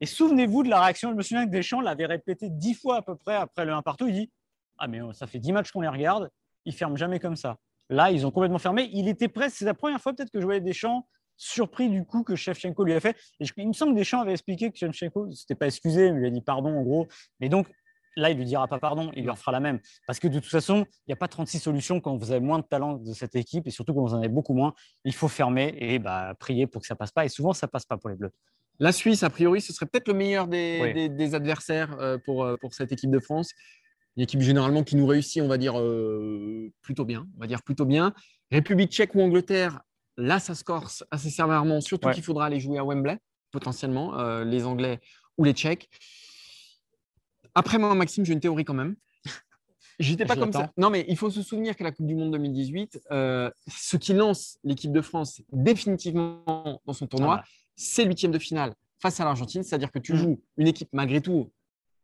Et 0.00 0.06
souvenez-vous 0.06 0.62
de 0.62 0.68
la 0.68 0.80
réaction, 0.82 1.10
je 1.10 1.16
me 1.16 1.22
souviens 1.22 1.44
que 1.46 1.50
Deschamps 1.50 1.80
l'avait 1.80 2.06
répété 2.06 2.48
dix 2.50 2.74
fois 2.74 2.96
à 2.98 3.02
peu 3.02 3.16
près 3.16 3.34
après 3.34 3.64
le 3.64 3.72
1 3.72 3.82
partout, 3.82 4.06
il 4.06 4.14
dit 4.14 4.30
Ah 4.78 4.86
mais 4.86 5.00
euh, 5.02 5.12
ça 5.12 5.26
fait 5.26 5.38
dix 5.40 5.52
matchs 5.52 5.72
qu'on 5.72 5.80
les 5.80 5.88
regarde, 5.88 6.30
ils 6.64 6.72
ferment 6.74 6.96
jamais 6.96 7.18
comme 7.18 7.34
ça. 7.36 7.56
Là, 7.90 8.10
ils 8.12 8.26
ont 8.26 8.30
complètement 8.30 8.58
fermé. 8.58 8.90
Il 8.92 9.08
était 9.08 9.28
presque, 9.28 9.56
c'est 9.56 9.64
la 9.64 9.72
première 9.74 9.98
fois 10.00 10.12
peut-être 10.12 10.30
que 10.30 10.40
je 10.40 10.44
voyais 10.44 10.60
Deschamps 10.60 11.08
surpris 11.40 11.88
du 11.88 12.04
coup 12.04 12.22
que 12.22 12.36
Shevchenko 12.36 12.84
lui 12.84 12.92
a 12.94 13.00
fait. 13.00 13.16
Et 13.40 13.44
je- 13.44 13.52
il 13.56 13.66
me 13.68 13.72
semble 13.72 13.92
que 13.94 13.98
Deschamps 13.98 14.20
avait 14.20 14.32
expliqué 14.32 14.70
que 14.70 14.76
Shevchenko 14.76 15.26
ne 15.28 15.32
s'était 15.32 15.54
pas 15.54 15.66
excusé, 15.66 16.10
mais 16.12 16.18
il 16.18 16.20
lui 16.20 16.26
a 16.26 16.30
dit 16.30 16.42
pardon 16.42 16.76
en 16.76 16.82
gros. 16.82 17.06
Mais 17.40 17.48
donc 17.48 17.66
là, 18.16 18.30
il 18.30 18.36
lui 18.38 18.44
dira 18.44 18.66
pas 18.68 18.78
pardon, 18.78 19.10
il 19.14 19.22
lui 19.22 19.30
refera 19.30 19.52
la 19.52 19.60
même. 19.60 19.80
Parce 20.06 20.18
que 20.18 20.28
de 20.28 20.38
toute 20.38 20.50
façon, 20.50 20.84
il 21.06 21.10
n'y 21.10 21.12
a 21.12 21.16
pas 21.16 21.28
36 21.28 21.58
solutions 21.58 22.00
quand 22.00 22.16
vous 22.16 22.30
avez 22.30 22.40
moins 22.40 22.58
de 22.58 22.64
talent 22.64 22.94
de 22.94 23.12
cette 23.12 23.36
équipe 23.36 23.66
et 23.66 23.70
surtout 23.70 23.94
quand 23.94 24.02
vous 24.02 24.14
en 24.14 24.18
avez 24.18 24.28
beaucoup 24.28 24.54
moins. 24.54 24.74
Il 25.04 25.14
faut 25.14 25.28
fermer 25.28 25.74
et 25.78 25.98
bah, 25.98 26.34
prier 26.38 26.66
pour 26.66 26.80
que 26.82 26.86
ça 26.88 26.96
passe 26.96 27.12
pas. 27.12 27.24
Et 27.24 27.28
souvent, 27.28 27.52
ça 27.52 27.68
passe 27.68 27.84
pas 27.86 27.96
pour 27.96 28.10
les 28.10 28.16
Bleus. 28.16 28.32
La 28.80 28.92
Suisse, 28.92 29.22
a 29.24 29.30
priori, 29.30 29.60
ce 29.60 29.72
serait 29.72 29.86
peut-être 29.86 30.06
le 30.08 30.14
meilleur 30.14 30.46
des, 30.46 30.78
Oui. 30.82 30.92
des- 30.94 31.08
des 31.08 31.34
adversaires 31.34 31.96
euh, 32.00 32.16
pour, 32.24 32.44
euh, 32.44 32.56
pour 32.60 32.74
cette 32.74 32.92
équipe 32.92 33.10
de 33.10 33.18
France. 33.20 33.50
Une 34.16 34.22
équipe 34.22 34.40
généralement 34.40 34.82
qui 34.84 34.94
nous 34.96 35.06
réussit, 35.06 35.42
on 35.42 35.48
va 35.48 35.58
dire, 35.58 35.78
euh, 35.80 36.72
plutôt 36.82 37.04
bien. 37.04 37.26
On 37.36 37.40
va 37.40 37.46
dire 37.46 37.62
plutôt 37.62 37.84
bien. 37.86 38.12
République 38.50 38.90
tchèque 38.92 39.14
ou 39.14 39.20
Angleterre, 39.20 39.80
là, 40.16 40.38
ça 40.40 40.54
se 40.54 40.64
corse 40.64 41.04
assez 41.10 41.30
sévèrement, 41.30 41.80
surtout 41.80 42.08
Ouais. 42.08 42.14
qu'il 42.14 42.22
faudra 42.24 42.46
aller 42.46 42.58
jouer 42.60 42.78
à 42.78 42.84
Wembley, 42.84 43.18
potentiellement, 43.52 44.18
euh, 44.18 44.44
les 44.44 44.64
Anglais 44.64 45.00
ou 45.38 45.44
les 45.44 45.52
Tchèques. 45.52 45.88
Après 47.54 47.78
moi, 47.78 47.94
Maxime, 47.94 48.24
j'ai 48.24 48.32
une 48.32 48.40
théorie 48.40 48.64
quand 48.64 48.74
même. 48.74 48.96
J'étais 49.98 50.24
pas 50.26 50.36
comme 50.36 50.52
ça. 50.52 50.70
Non, 50.76 50.90
mais 50.90 51.04
il 51.08 51.16
faut 51.16 51.28
se 51.30 51.42
souvenir 51.42 51.74
que 51.76 51.82
la 51.82 51.90
Coupe 51.90 52.06
du 52.06 52.14
Monde 52.14 52.30
2018, 52.32 53.00
euh, 53.10 53.50
ce 53.66 53.96
qui 53.96 54.12
lance 54.14 54.58
l'équipe 54.62 54.92
de 54.92 55.00
France 55.00 55.42
définitivement 55.52 56.80
dans 56.86 56.92
son 56.92 57.06
tournoi, 57.08 57.38
Ah 57.40 57.42
bah. 57.42 57.48
c'est 57.74 58.04
l'huitième 58.04 58.30
de 58.30 58.38
finale 58.38 58.74
face 59.00 59.18
à 59.18 59.24
l'Argentine. 59.24 59.64
C'est-à-dire 59.64 59.90
que 59.90 59.98
tu 59.98 60.12
Mm. 60.12 60.16
joues 60.16 60.40
une 60.56 60.68
équipe, 60.68 60.88
malgré 60.92 61.20
tout, 61.20 61.50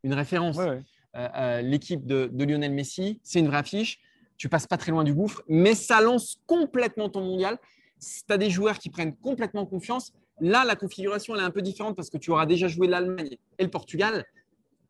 une 0.03 0.13
référence. 0.13 0.57
Ouais, 0.57 0.69
ouais. 0.69 0.83
Euh, 1.15 1.27
euh, 1.37 1.61
L'équipe 1.61 2.05
de, 2.05 2.29
de 2.31 2.43
Lionel 2.43 2.73
Messi, 2.73 3.21
c'est 3.23 3.39
une 3.39 3.47
vraie 3.47 3.57
affiche. 3.59 3.99
Tu 4.37 4.49
passes 4.49 4.67
pas 4.67 4.75
très 4.77 4.91
loin 4.91 5.05
du 5.05 5.13
gouffre, 5.13 5.41
mais 5.47 5.73
ça 5.73 6.01
lance 6.01 6.41
complètement 6.45 7.07
ton 7.07 7.21
mondial. 7.21 7.57
Tu 8.01 8.33
as 8.33 8.37
des 8.37 8.49
joueurs 8.49 8.77
qui 8.77 8.89
prennent 8.89 9.15
complètement 9.15 9.65
confiance. 9.65 10.11
Là, 10.41 10.65
la 10.65 10.75
configuration, 10.75 11.33
elle 11.33 11.41
est 11.41 11.45
un 11.45 11.51
peu 11.51 11.61
différente 11.61 11.95
parce 11.95 12.09
que 12.09 12.17
tu 12.17 12.31
auras 12.31 12.45
déjà 12.45 12.67
joué 12.67 12.87
l'Allemagne 12.87 13.37
et 13.57 13.63
le 13.63 13.69
Portugal. 13.69 14.25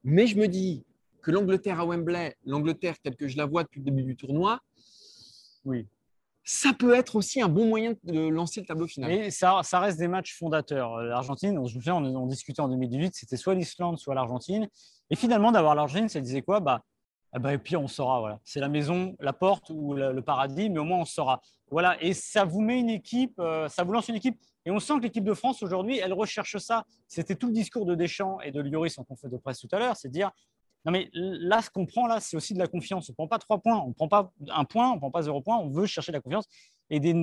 Mais 0.06 0.28
je 0.28 0.38
me 0.38 0.48
dis 0.48 0.86
que 1.22 1.32
l'Angleterre 1.32 1.80
à 1.82 1.86
Wembley, 1.86 2.36
l'Angleterre 2.46 2.96
telle 3.04 3.16
que 3.16 3.28
je 3.28 3.36
la 3.38 3.46
vois 3.48 3.64
depuis 3.64 3.80
le 3.80 3.86
début 3.86 4.04
du 4.04 4.16
tournoi, 4.16 4.60
Oui. 5.66 5.88
ça 6.44 6.74
peut 6.74 6.94
être 6.94 7.16
aussi 7.16 7.42
un 7.42 7.50
bon 7.50 7.68
moyen 7.68 7.96
de 8.04 8.28
lancer 8.28 8.60
le 8.62 8.68
tableau 8.68 8.86
final. 8.88 9.10
Mais 9.10 9.32
ça, 9.32 9.62
ça 9.64 9.80
reste 9.80 9.98
des 9.98 10.08
matchs 10.08 10.38
fondateurs. 10.38 10.94
Euh, 10.96 11.06
L'Argentine, 11.06 11.58
on- 11.58 11.66
je 11.66 11.76
me 11.76 11.82
souviens, 11.82 11.96
on, 11.96 12.06
on 12.16 12.28
discutait 12.28 12.62
en 12.62 12.70
2018, 12.70 13.16
c'était 13.16 13.38
soit 13.38 13.56
l'Islande, 13.56 13.98
soit 13.98 14.14
l'Argentine. 14.14 14.68
Et 15.10 15.16
finalement, 15.16 15.52
d'avoir 15.52 15.74
l'Argentine, 15.76 16.08
ça 16.10 16.20
disait 16.22 16.44
quoi? 16.44 16.60
Bah, 16.60 16.82
ah 17.32 17.40
bah, 17.40 17.54
Et 17.54 17.58
puis 17.58 17.76
on 17.76 17.88
saura, 17.88 18.20
voilà. 18.20 18.40
C'est 18.44 18.60
la 18.60 18.70
maison, 18.70 19.16
la 19.20 19.34
porte 19.34 19.72
ou 19.72 19.94
le, 19.96 20.14
le 20.14 20.22
paradis, 20.22 20.70
mais 20.70 20.78
au 20.80 20.84
moins 20.86 21.00
on 21.00 21.06
saura. 21.06 21.42
Voilà. 21.72 22.02
Et 22.04 22.14
ça 22.14 22.46
vous 22.46 22.62
met 22.62 22.80
une 22.80 22.92
équipe, 22.92 23.40
euh, 23.40 23.68
ça 23.68 23.84
vous 23.84 23.92
lance 23.94 24.08
une 24.08 24.16
équipe. 24.16 24.40
Et 24.66 24.72
on 24.72 24.80
sent 24.80 24.96
que 24.98 25.04
l'équipe 25.04 25.24
de 25.24 25.34
France 25.34 25.62
aujourd'hui, 25.64 26.00
elle 26.00 26.14
recherche 26.14 26.58
ça. 26.58 26.86
C'était 27.08 27.36
tout 27.36 27.48
le 27.48 27.54
discours 27.54 27.86
de 27.86 27.96
Deschamps 27.96 28.40
et 28.42 28.52
de 28.52 28.62
Lloris 28.62 28.98
en 28.98 29.04
conférence 29.04 29.32
de 29.34 29.38
presse 29.38 29.60
tout 29.60 29.70
à 29.72 29.80
l'heure, 29.80 29.96
c'est 29.96 30.08
de 30.10 30.14
dire 30.14 30.32
non, 30.86 30.92
mais 30.92 31.10
là, 31.14 31.64
ce 31.64 31.72
qu'on 31.72 31.88
prend 31.88 32.06
là, 32.06 32.20
c'est 32.20 32.38
aussi 32.38 32.54
de 32.54 32.60
la 32.60 32.68
confiance. 32.68 33.10
On 33.10 33.14
ne 33.14 33.16
prend 33.16 33.28
pas 33.28 33.40
trois 33.40 33.58
points, 33.58 33.80
on 33.80 33.88
ne 33.88 33.94
prend 33.94 34.08
pas 34.08 34.32
un 34.50 34.66
point, 34.66 34.92
on 34.92 34.96
ne 34.96 35.00
prend 35.00 35.10
pas 35.10 35.24
zéro 35.24 35.42
point. 35.42 35.58
On 35.58 35.70
veut 35.72 35.88
chercher 35.88 36.12
de 36.12 36.18
la 36.18 36.22
confiance 36.22 36.46
et 36.92 37.00
des, 37.00 37.16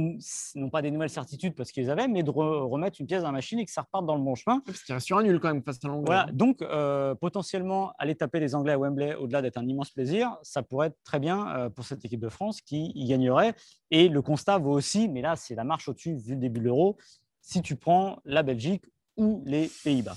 non 0.57 0.68
pas 0.68 0.83
des 0.83 0.90
nouvelles 0.90 1.11
certitudes 1.11 1.55
parce 1.55 1.70
qu'ils 1.70 1.88
avaient, 1.88 2.09
mais 2.09 2.24
de 2.24 2.31
re- 2.33 2.68
remettre 2.68 3.00
une 3.00 3.07
pièce 3.07 3.20
dans 3.20 3.28
la 3.28 3.35
machine 3.35 3.61
et 3.61 3.64
que 3.64 3.70
ça 3.70 3.83
reparte 3.83 4.05
dans 4.05 4.16
le 4.16 4.20
bon 4.20 4.35
chemin. 4.35 4.59
Parce 4.66 4.83
qu'il 4.83 4.92
reste 4.92 5.07
sur 5.07 5.16
un 5.16 5.22
nul 5.22 5.38
quand 5.38 5.46
même 5.55 5.62
face 5.62 5.78
à 5.85 5.87
l'Angleterre. 5.87 6.24
Voilà. 6.24 6.33
Donc, 6.33 6.61
euh, 6.62 7.14
potentiellement, 7.14 7.92
aller 8.00 8.16
taper 8.16 8.40
les 8.40 8.57
Anglais 8.57 8.72
à 8.72 8.78
Wembley, 8.81 9.14
au-delà 9.14 9.42
d'être 9.42 9.59
un 9.59 9.68
immense 9.68 9.90
plaisir, 9.90 10.37
ça 10.42 10.64
pourrait 10.64 10.88
être 10.88 10.98
très 11.05 11.20
bien 11.20 11.48
euh, 11.55 11.70
pour 11.70 11.85
cette 11.85 12.05
équipe 12.05 12.18
de 12.18 12.28
France 12.28 12.61
qui 12.62 12.90
y 12.96 13.05
gagnerait. 13.05 13.55
Et 13.92 14.09
le 14.09 14.22
constat 14.22 14.59
vaut 14.59 14.72
aussi, 14.72 15.09
mais 15.09 15.22
là, 15.22 15.37
c'est 15.37 15.55
la 15.55 15.62
marche 15.62 15.87
au-dessus 15.88 16.16
vu 16.16 16.33
le 16.33 16.40
début 16.40 16.59
de 16.59 16.64
l'Euro, 16.64 16.96
si 17.42 17.61
tu 17.61 17.76
prends 17.76 18.18
la 18.24 18.42
Belgique 18.42 18.85
ou 19.18 19.42
les 19.46 19.70
Pays-Bas. 19.85 20.16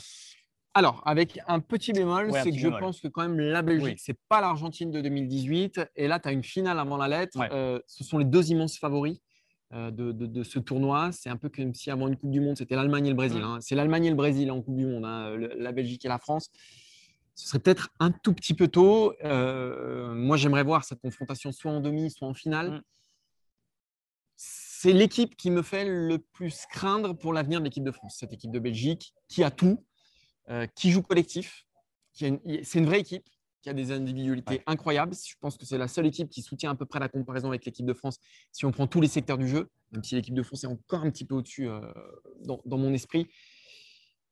Alors, 0.73 1.01
avec 1.05 1.39
un 1.47 1.59
petit 1.59 1.91
bémol, 1.93 2.31
Ouais, 2.31 2.43
c'est 2.43 2.51
que 2.51 2.57
je 2.57 2.67
pense 2.67 2.99
que 3.01 3.07
quand 3.07 3.21
même 3.21 3.39
la 3.39 3.61
Belgique, 3.61 3.85
Oui. 3.95 3.95
c'est 3.97 4.17
pas 4.29 4.41
l'Argentine 4.41 4.91
de 4.91 4.99
2018. 5.01 5.81
Et 5.95 6.07
là, 6.07 6.19
tu 6.19 6.27
as 6.27 6.31
une 6.33 6.43
finale 6.43 6.79
avant 6.79 6.97
la 6.97 7.07
lettre. 7.07 7.37
Ouais. 7.39 7.47
Euh, 7.51 7.79
ce 7.87 8.03
sont 8.03 8.17
les 8.17 8.25
deux 8.25 8.51
immenses 8.51 8.77
favoris 8.77 9.19
euh, 9.73 9.89
de, 9.89 10.11
de- 10.11 10.25
de 10.25 10.43
ce 10.43 10.59
tournoi. 10.59 11.11
C'est 11.13 11.29
un 11.29 11.37
peu 11.37 11.49
comme 11.49 11.73
si 11.73 11.89
avant 11.91 12.07
une 12.09 12.17
Coupe 12.17 12.29
du 12.31 12.41
Monde, 12.41 12.57
c'était 12.57 12.75
l'Allemagne 12.75 13.05
et 13.07 13.09
le 13.09 13.15
Brésil. 13.15 13.39
Mm. 13.39 13.43
hein. 13.45 13.57
C'est 13.61 13.75
l'Allemagne 13.75 14.05
et 14.05 14.09
le 14.09 14.15
Brésil 14.15 14.51
en 14.51 14.61
Coupe 14.61 14.75
du 14.75 14.85
Monde, 14.85 15.05
hein, 15.05 15.29
le- 15.35 15.53
la 15.57 15.71
Belgique 15.71 16.03
et 16.05 16.09
la 16.09 16.19
France. 16.19 16.49
Ce 17.35 17.47
serait 17.47 17.59
peut-être 17.59 17.89
un 17.99 18.11
tout 18.11 18.33
petit 18.33 18.53
peu 18.53 18.67
tôt. 18.67 19.13
Euh, 19.23 20.13
moi, 20.13 20.35
j'aimerais 20.37 20.63
voir 20.63 20.83
cette 20.83 20.99
confrontation 20.99 21.51
soit 21.53 21.71
en 21.71 21.79
demi, 21.79 22.11
soit 22.11 22.27
en 22.27 22.33
finale. 22.33 22.69
Mm. 22.71 22.81
C'est 24.85 24.93
l'équipe 24.93 25.35
qui 25.35 25.49
me 25.49 25.63
fait 25.63 25.83
le 25.83 26.19
plus 26.19 26.67
craindre 26.69 27.13
pour 27.13 27.33
l'avenir 27.33 27.57
de 27.57 27.65
l'équipe 27.65 27.83
de 27.83 27.89
France, 27.89 28.17
cette 28.19 28.31
équipe 28.33 28.51
de 28.51 28.59
Belgique, 28.59 29.15
qui 29.27 29.43
a 29.43 29.49
tout, 29.49 29.83
euh, 30.51 30.67
qui 30.75 30.91
joue 30.91 31.01
collectif. 31.01 31.65
qui 32.13 32.23
a 32.25 32.27
une- 32.27 32.39
C'est 32.63 32.77
une 32.77 32.85
vraie 32.85 32.99
équipe 32.99 33.25
qui 33.63 33.69
a 33.69 33.73
des 33.73 33.91
individualités 33.91 34.53
Ouais. 34.57 34.63
incroyables. 34.67 35.13
Je 35.15 35.33
pense 35.41 35.57
que 35.57 35.65
c'est 35.65 35.79
la 35.79 35.87
seule 35.87 36.05
équipe 36.05 36.29
qui 36.29 36.43
soutient 36.43 36.69
à 36.69 36.75
peu 36.75 36.85
près 36.85 36.99
la 36.99 37.09
comparaison 37.09 37.47
avec 37.49 37.65
l'équipe 37.65 37.85
de 37.85 37.93
France 37.93 38.19
si 38.51 38.63
on 38.63 38.71
prend 38.71 38.85
tous 38.85 39.01
les 39.01 39.07
secteurs 39.07 39.39
du 39.39 39.47
jeu, 39.49 39.67
même 39.91 40.03
si 40.03 40.13
l'équipe 40.13 40.35
de 40.35 40.43
France 40.43 40.63
est 40.63 40.67
encore 40.67 41.01
un 41.03 41.09
petit 41.09 41.25
peu 41.25 41.33
au-dessus 41.33 41.67
euh, 41.67 41.81
dans, 42.43 42.61
dans 42.65 42.77
mon 42.77 42.93
esprit. 42.93 43.27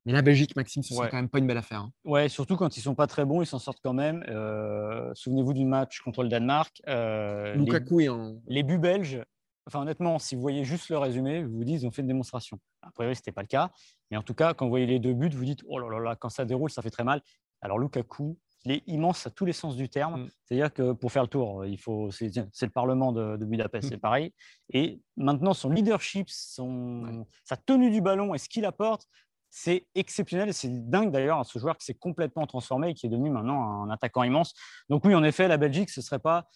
Mais 0.06 0.14
la 0.14 0.22
Belgique, 0.22 0.56
Maxime, 0.56 0.84
ce 0.84 0.94
serait 0.94 1.06
Ouais. 1.06 1.10
quand 1.10 1.18
même 1.18 1.30
pas 1.30 1.40
une 1.40 1.48
belle 1.48 1.58
affaire. 1.58 1.80
hein. 1.82 1.92
Ouais, 2.06 2.30
surtout 2.30 2.58
quand 2.58 2.78
ils 2.78 2.82
sont 2.82 2.94
pas 2.96 3.08
très 3.08 3.26
bons, 3.26 3.42
ils 3.42 3.48
s'en 3.48 3.60
sortent 3.60 3.82
quand 3.84 3.94
même. 3.94 4.24
Euh, 4.30 5.12
Souvenez-vous 5.16 5.54
du 5.54 5.66
match 5.66 6.00
contre 6.02 6.22
le 6.24 6.30
Danemark. 6.30 6.80
euh, 6.88 7.54
les, 7.56 7.60
Lukaku 7.60 8.02
est 8.02 8.10
en. 8.10 8.40
les 8.48 8.62
buts 8.64 8.78
belges, 8.78 9.24
enfin 9.68 9.82
honnêtement, 9.82 10.20
si 10.20 10.36
vous 10.36 10.42
voyez 10.42 10.64
juste 10.64 10.90
le 10.90 10.98
résumé, 10.98 11.44
vous 11.44 11.58
vous 11.58 11.64
dites 11.64 11.82
ils 11.82 11.88
ont 11.88 11.92
fait 11.92 12.02
une 12.02 12.08
démonstration. 12.08 12.60
A 12.82 12.92
priori, 12.92 13.16
ce 13.16 13.22
n'était 13.22 13.32
pas 13.32 13.42
le 13.42 13.48
cas. 13.48 13.72
Mais 14.12 14.18
en 14.18 14.24
tout 14.24 14.34
cas, 14.34 14.54
quand 14.54 14.66
vous 14.66 14.72
voyez 14.72 14.86
les 14.86 15.00
deux 15.00 15.14
buts, 15.14 15.30
vous 15.30 15.46
dites 15.46 15.62
oh 15.68 15.80
là 15.80 15.90
là 15.90 16.00
là, 16.00 16.16
quand 16.16 16.30
ça 16.30 16.46
déroule, 16.46 16.70
ça 16.70 16.82
fait 16.82 16.90
très 16.90 17.04
mal. 17.04 17.22
Alors 17.62 17.80
Lukaku, 17.80 18.38
il 18.66 18.72
est 18.72 18.84
immense 18.88 19.28
à 19.28 19.30
tous 19.30 19.46
les 19.46 19.54
sens 19.54 19.76
du 19.76 19.90
terme. 19.90 20.24
Mm. 20.24 20.30
C'est-à-dire 20.44 20.74
que 20.74 20.92
pour 20.94 21.12
faire 21.12 21.24
le 21.24 21.30
tour, 21.30 21.66
il 21.66 21.78
faut, 21.78 22.12
c'est, 22.12 22.32
le 22.36 22.70
Parlement 22.70 23.12
de, 23.12 23.38
de 23.38 23.46
Budapest, 23.46 23.90
c'est 23.90 23.98
pareil. 23.98 24.34
Et 24.72 25.02
maintenant, 25.18 25.54
son 25.54 25.70
leadership, 25.70 26.30
son, 26.30 27.26
sa 27.44 27.58
tenue 27.58 27.92
du 27.92 28.02
ballon 28.02 28.34
et 28.34 28.38
ce 28.38 28.50
qu'il 28.50 28.66
apporte, 28.66 29.08
c'est 29.50 29.86
exceptionnel. 29.96 30.50
Et 30.50 30.54
c'est 30.54 30.70
dingue 30.90 31.12
d'ailleurs, 31.12 31.46
ce 31.46 31.60
joueur 31.60 31.78
qui 31.78 31.86
s'est 31.86 31.94
complètement 31.94 32.48
transformé 32.48 32.90
et 32.90 32.94
qui 32.94 33.06
est 33.06 33.10
devenu 33.10 33.30
maintenant 33.30 33.84
un 33.84 33.90
attaquant 33.90 34.24
immense. 34.24 34.54
Donc 34.90 35.06
oui, 35.06 35.14
en 35.14 35.24
effet, 35.24 35.48
la 35.48 35.58
Belgique, 35.58 35.90
ce 35.90 36.00
ne 36.00 36.04
serait 36.04 36.20
pas 36.20 36.48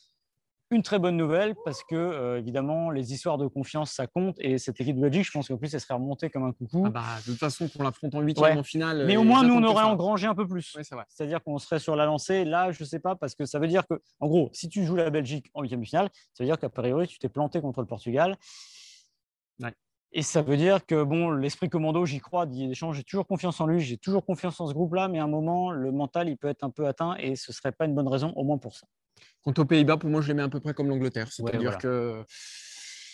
une 0.70 0.82
très 0.84 1.00
bonne 1.00 1.16
nouvelle 1.16 1.56
parce 1.64 1.84
que, 1.84 1.96
euh, 1.96 2.40
évidemment, 2.40 2.90
les 2.90 3.14
histoires 3.14 3.38
de 3.38 3.48
confiance, 3.48 3.92
ça 3.92 4.06
compte. 4.08 4.36
Et 4.40 4.58
cette 4.58 4.80
équipe 4.82 4.98
de 4.98 5.02
Belgique, 5.02 5.26
je 5.26 5.32
pense 5.32 5.48
qu'en 5.48 5.58
plus, 5.58 5.74
elle 5.74 5.80
serait 5.80 5.94
remontée 5.94 6.30
comme 6.30 6.44
un 6.44 6.52
coucou. 6.52 6.84
Ah 6.86 6.90
bah, 6.90 7.04
de 7.26 7.32
toute 7.32 7.40
façon, 7.40 7.70
qu'on 7.70 7.84
l'affronte 7.84 8.14
en 8.16 8.22
huitième 8.22 8.52
Ouais. 8.54 8.58
en 8.60 8.64
finale. 8.64 9.06
Mais 9.06 9.16
euh, 9.16 9.22
au 9.22 9.24
moins, 9.24 9.44
nous, 9.44 9.54
on 9.54 9.64
aurait 9.64 9.86
engrangé 9.86 10.28
un 10.28 10.36
peu 10.36 10.46
plus. 10.48 10.76
Ouais. 10.76 10.84
C'est-à-dire 11.08 11.42
qu'on 11.44 11.58
serait 11.58 11.80
sur 11.80 11.96
la 11.96 12.06
lancée. 12.06 12.44
Là, 12.44 12.72
je 12.72 12.84
ne 12.84 12.88
sais 12.88 13.00
pas, 13.00 13.16
parce 13.16 13.34
que 13.36 13.46
ça 13.46 13.60
veut 13.60 13.68
dire 13.68 13.88
que, 13.88 14.02
en 14.20 14.28
gros, 14.28 14.50
si 14.54 14.68
tu 14.68 14.84
joues 14.84 14.96
la 14.96 15.10
Belgique 15.10 15.50
en 15.54 15.62
huitième 15.62 15.82
de 15.82 15.86
finale, 15.86 16.10
ça 16.34 16.44
veut 16.44 16.48
dire 16.48 16.60
qu'a 16.60 16.70
priori, 16.70 17.08
tu 17.08 17.18
t'es 17.18 17.30
planté 17.30 17.62
contre 17.62 17.80
le 17.82 17.88
Portugal. 17.88 18.36
Ouais. 19.62 19.74
Et 20.12 20.22
ça 20.22 20.42
veut 20.42 20.58
dire 20.58 20.86
que, 20.86 21.04
bon, 21.04 21.32
l'esprit 21.32 21.70
commando, 21.70 22.06
j'y 22.06 22.20
crois, 22.20 22.46
Didier 22.46 22.68
Deschamps, 22.68 22.94
j'ai 22.94 23.04
toujours 23.04 23.28
confiance 23.28 23.60
en 23.62 23.68
lui, 23.68 23.80
j'ai 23.82 23.98
toujours 23.98 24.26
confiance 24.26 24.60
en 24.60 24.68
ce 24.68 24.74
groupe-là, 24.74 25.08
mais 25.08 25.20
à 25.20 25.24
un 25.24 25.28
moment, 25.28 25.72
le 25.72 25.92
mental, 25.92 26.30
il 26.30 26.38
peut 26.38 26.48
être 26.48 26.64
un 26.64 26.70
peu 26.70 26.88
atteint 26.88 27.16
et 27.18 27.36
ce 27.36 27.52
ne 27.52 27.54
serait 27.54 27.72
pas 27.72 27.86
une 27.86 27.96
bonne 27.96 28.08
raison, 28.08 28.34
au 28.36 28.44
moins 28.44 28.58
pour 28.58 28.76
ça. 28.76 28.88
Quant 29.44 29.54
aux 29.58 29.66
Pays-Bas, 29.66 29.98
pour 29.98 30.10
moi, 30.10 30.22
je 30.22 30.28
les 30.28 30.34
mets 30.34 30.44
à 30.44 30.50
peu 30.50 30.60
près 30.60 30.74
comme 30.74 30.90
l'Angleterre. 30.90 31.26
Ouais, 31.26 31.32
C'est-à-dire 31.32 31.72
voilà. 31.72 31.78
que. 31.78 32.24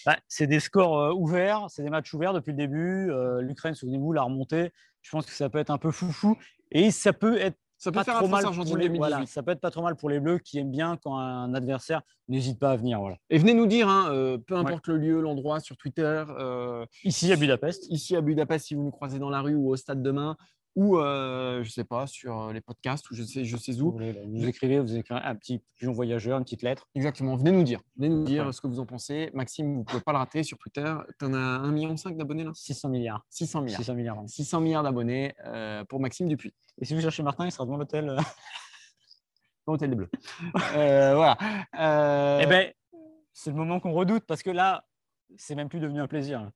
Bah, 0.05 0.17
c'est 0.27 0.47
des 0.47 0.59
scores 0.59 0.99
euh, 0.99 1.13
ouverts, 1.13 1.67
c'est 1.69 1.81
des 1.81 1.89
matchs 1.89 2.13
ouverts 2.13 2.33
depuis 2.33 2.51
le 2.51 2.57
début. 2.57 3.09
Euh, 3.09 3.41
L'Ukraine, 3.41 3.73
souvenez-vous, 3.73 4.11
l'a 4.11 4.23
remontée. 4.23 4.71
Je 5.01 5.11
pense 5.11 5.25
que 5.25 5.31
ça 5.31 5.49
peut 5.49 5.59
être 5.59 5.69
un 5.69 5.77
peu 5.77 5.91
foufou. 5.91 6.37
Et 6.71 6.91
ça 6.91 7.13
peut 7.13 7.37
être 7.37 7.55
Ça 7.77 7.91
peut 7.91 7.97
pas 7.97 8.03
faire 8.03 8.17
trop 8.17 8.27
mal 8.27 8.43
pour 8.43 8.53
les, 8.53 8.87
2018. 8.89 8.97
voilà, 8.97 9.25
ça 9.25 9.43
peut 9.43 9.51
être 9.51 9.61
pas 9.61 9.71
trop 9.71 9.83
mal 9.83 9.95
pour 9.95 10.09
les 10.09 10.19
Bleus 10.19 10.39
qui 10.39 10.57
aiment 10.57 10.71
bien 10.71 10.97
quand 11.01 11.17
un 11.17 11.53
adversaire 11.53 12.01
n'hésite 12.27 12.59
pas 12.59 12.71
à 12.71 12.75
venir. 12.75 12.99
Voilà. 12.99 13.17
Et 13.29 13.37
venez 13.37 13.53
nous 13.53 13.67
dire, 13.67 13.87
hein, 13.87 14.09
euh, 14.11 14.37
peu 14.37 14.55
importe 14.55 14.87
le 14.87 14.97
lieu, 14.97 15.21
l'endroit, 15.21 15.59
sur 15.59 15.77
Twitter, 15.77 16.23
euh, 16.29 16.85
Ici 17.03 17.31
à 17.31 17.35
Budapest. 17.35 17.85
ici 17.89 18.15
à 18.15 18.21
Budapest, 18.21 18.65
si 18.65 18.75
vous 18.75 18.83
nous 18.83 18.91
croisez 18.91 19.19
dans 19.19 19.29
la 19.29 19.41
rue 19.41 19.55
ou 19.55 19.69
au 19.69 19.75
stade 19.75 20.01
demain, 20.01 20.35
ou 20.75 20.97
euh, 20.97 21.63
je 21.63 21.69
sais 21.69 21.83
pas, 21.83 22.07
sur 22.07 22.51
les 22.51 22.61
podcasts, 22.61 23.09
ou 23.11 23.15
je 23.15 23.23
sais, 23.23 23.45
je 23.45 23.57
sais 23.57 23.73
Vous, 23.73 23.87
où. 23.87 23.91
voulez, 23.91 24.19
vous 24.25 24.47
écrivez, 24.47 24.79
vous 24.79 24.95
écrivez 24.95 25.19
un 25.23 25.35
petit 25.35 25.61
pigeon 25.75 25.91
voyageur, 25.93 26.37
une 26.39 26.43
petite 26.43 26.63
lettre. 26.63 26.87
Exactement, 26.95 27.35
venez 27.35 27.51
nous 27.51 27.63
dire. 27.63 27.79
Venez 27.95 28.09
nous 28.09 28.23
dire 28.23 28.45
Ouais. 28.47 28.53
ce 28.53 28.61
que 28.61 28.67
vous 28.67 28.79
en 28.79 28.85
pensez. 28.85 29.29
Maxime, 29.33 29.73
vous 29.73 29.79
ne 29.79 29.83
pouvez 29.85 30.01
pas 30.01 30.11
le 30.13 30.17
rater 30.17 30.43
sur 30.43 30.57
Twitter. 30.57 30.93
Tu 31.19 31.25
en 31.25 31.33
as 31.33 31.37
1,5 31.59 31.71
million 31.71 31.95
d'abonnés 32.17 32.43
là? 32.43 32.51
600 32.55 32.89
milliards. 32.89 33.25
600 33.29 33.61
milliards. 33.61 33.79
600 33.79 33.93
milliards. 33.95 34.15
pardon. 34.15 34.27
600 34.27 34.61
milliards 34.61 34.83
d'abonnés 34.83 35.33
euh, 35.45 35.83
pour 35.85 35.99
Maxime 35.99 36.27
Dupuis. 36.27 36.53
Et 36.81 36.85
si 36.85 36.95
vous 36.95 37.01
cherchez 37.01 37.21
Martin, 37.23 37.45
il 37.45 37.51
sera 37.51 37.65
devant 37.65 37.77
l'hôtel. 37.77 38.09
euh. 38.09 38.17
Dans 39.65 39.73
Hôtel 39.73 39.91
des 39.91 39.95
Bleus. 39.95 40.09
Euh, 40.75 41.13
voilà. 41.15 41.37
Euh, 41.79 42.39
Eh 42.43 42.47
ben, 42.47 42.71
c'est 43.31 43.49
le 43.51 43.55
moment 43.55 43.79
qu'on 43.79 43.93
redoute 43.93 44.25
parce 44.27 44.43
que 44.43 44.49
là, 44.49 44.83
c'est 45.37 45.55
même 45.55 45.69
plus 45.69 45.79
devenu 45.79 46.01
un 46.01 46.07
plaisir. 46.07 46.49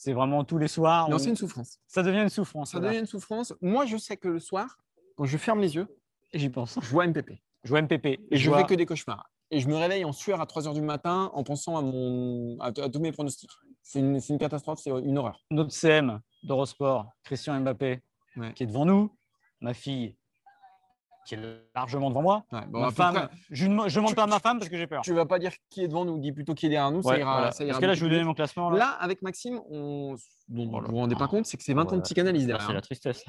C'est 0.00 0.12
vraiment 0.12 0.44
tous 0.44 0.58
les 0.58 0.68
soirs. 0.68 1.08
non, 1.08 1.16
on- 1.16 1.18
c'est 1.18 1.28
une 1.30 1.34
souffrance. 1.36 1.80
Ça 1.88 2.04
devient 2.04 2.20
une 2.22 2.28
souffrance. 2.28 2.70
Ça 2.70 2.78
voilà. 2.78 2.90
devient 2.92 3.00
une 3.00 3.06
souffrance. 3.06 3.52
Moi, 3.60 3.84
je 3.84 3.96
sais 3.96 4.16
que 4.16 4.28
le 4.28 4.38
soir, 4.38 4.78
quand 5.16 5.24
je 5.24 5.36
ferme 5.36 5.60
les 5.60 5.74
yeux, 5.74 5.88
J'y 6.32 6.48
pense. 6.50 6.78
je 6.80 6.88
vois 6.88 7.04
MPP. 7.06 7.32
Je 7.64 7.70
vois 7.70 7.80
MPP. 7.82 8.06
Et 8.30 8.36
je 8.36 8.48
vois- 8.48 8.58
fais 8.60 8.64
que 8.66 8.74
des 8.74 8.86
cauchemars. 8.86 9.28
Et 9.50 9.58
je 9.58 9.66
me 9.66 9.74
réveille 9.74 10.04
en 10.04 10.12
sueur 10.12 10.40
à 10.40 10.46
3 10.46 10.62
h 10.62 10.72
du 10.74 10.82
matin 10.82 11.30
en 11.34 11.42
pensant 11.42 11.76
à, 11.76 11.82
mon, 11.82 12.56
à, 12.60 12.66
à 12.66 12.88
tous 12.88 13.00
mes 13.00 13.10
pronostics. 13.10 13.50
C'est 13.82 13.98
une, 13.98 14.20
catastrophe, 14.38 14.78
c'est 14.80 14.90
une 14.90 15.18
horreur. 15.18 15.40
notre 15.50 15.72
CM 15.72 16.20
d'Eurosport, 16.44 17.10
Christian 17.24 17.58
Mbappé, 17.60 18.00
Ouais. 18.36 18.52
qui 18.52 18.62
est 18.62 18.66
devant 18.66 18.84
nous, 18.84 19.10
ma 19.60 19.74
fille, 19.74 20.16
qui 21.28 21.34
est 21.34 21.40
largement 21.74 22.08
devant 22.08 22.22
moi. 22.22 22.44
Ouais, 22.52 22.60
bon, 22.68 22.80
ma 22.80 22.90
femme, 22.90 23.14
près, 23.14 23.28
je 23.50 23.66
ne 23.66 24.08
Tu- 24.08 24.14
pas 24.14 24.22
à 24.22 24.26
ma 24.26 24.38
femme 24.38 24.58
parce 24.58 24.70
que 24.70 24.76
j'ai 24.78 24.86
peur. 24.86 25.02
tu 25.02 25.12
vas 25.12 25.26
pas 25.26 25.38
dire 25.38 25.52
qui 25.68 25.82
est 25.84 25.88
devant 25.88 26.04
nous, 26.06 26.18
dis 26.18 26.32
plutôt 26.32 26.54
qui 26.54 26.66
est 26.66 26.68
derrière 26.70 26.90
nous. 26.90 27.02
ça 27.02 27.10
Ouais, 27.10 27.20
ira, 27.20 27.32
voilà. 27.36 27.52
ça 27.52 27.64
ira 27.64 27.72
Parce 27.72 27.80
que 27.82 27.86
là, 27.86 27.94
je 27.94 28.00
vais 28.00 28.06
vous 28.06 28.12
donner 28.12 28.24
mon 28.24 28.32
classement. 28.34 28.70
Là. 28.70 28.78
Là, 28.78 28.86
avec 29.00 29.20
Maxime, 29.20 29.60
on... 29.70 30.16
dont 30.48 30.70
Oh 30.72 30.80
là 30.80 30.86
vous 30.86 30.92
vous 30.92 30.98
rendez 30.98 31.16
pas 31.16 31.28
compte, 31.28 31.44
c'est 31.44 31.56
que 31.58 31.62
c'est 31.62 31.74
20 31.74 31.86
Ah 31.90 31.92
ans 31.94 31.96
de 31.98 32.02
psychanalyse 32.02 32.46
derrière. 32.46 32.66
c'est 32.66 32.72
la 32.72 32.80
tristesse. 32.80 33.24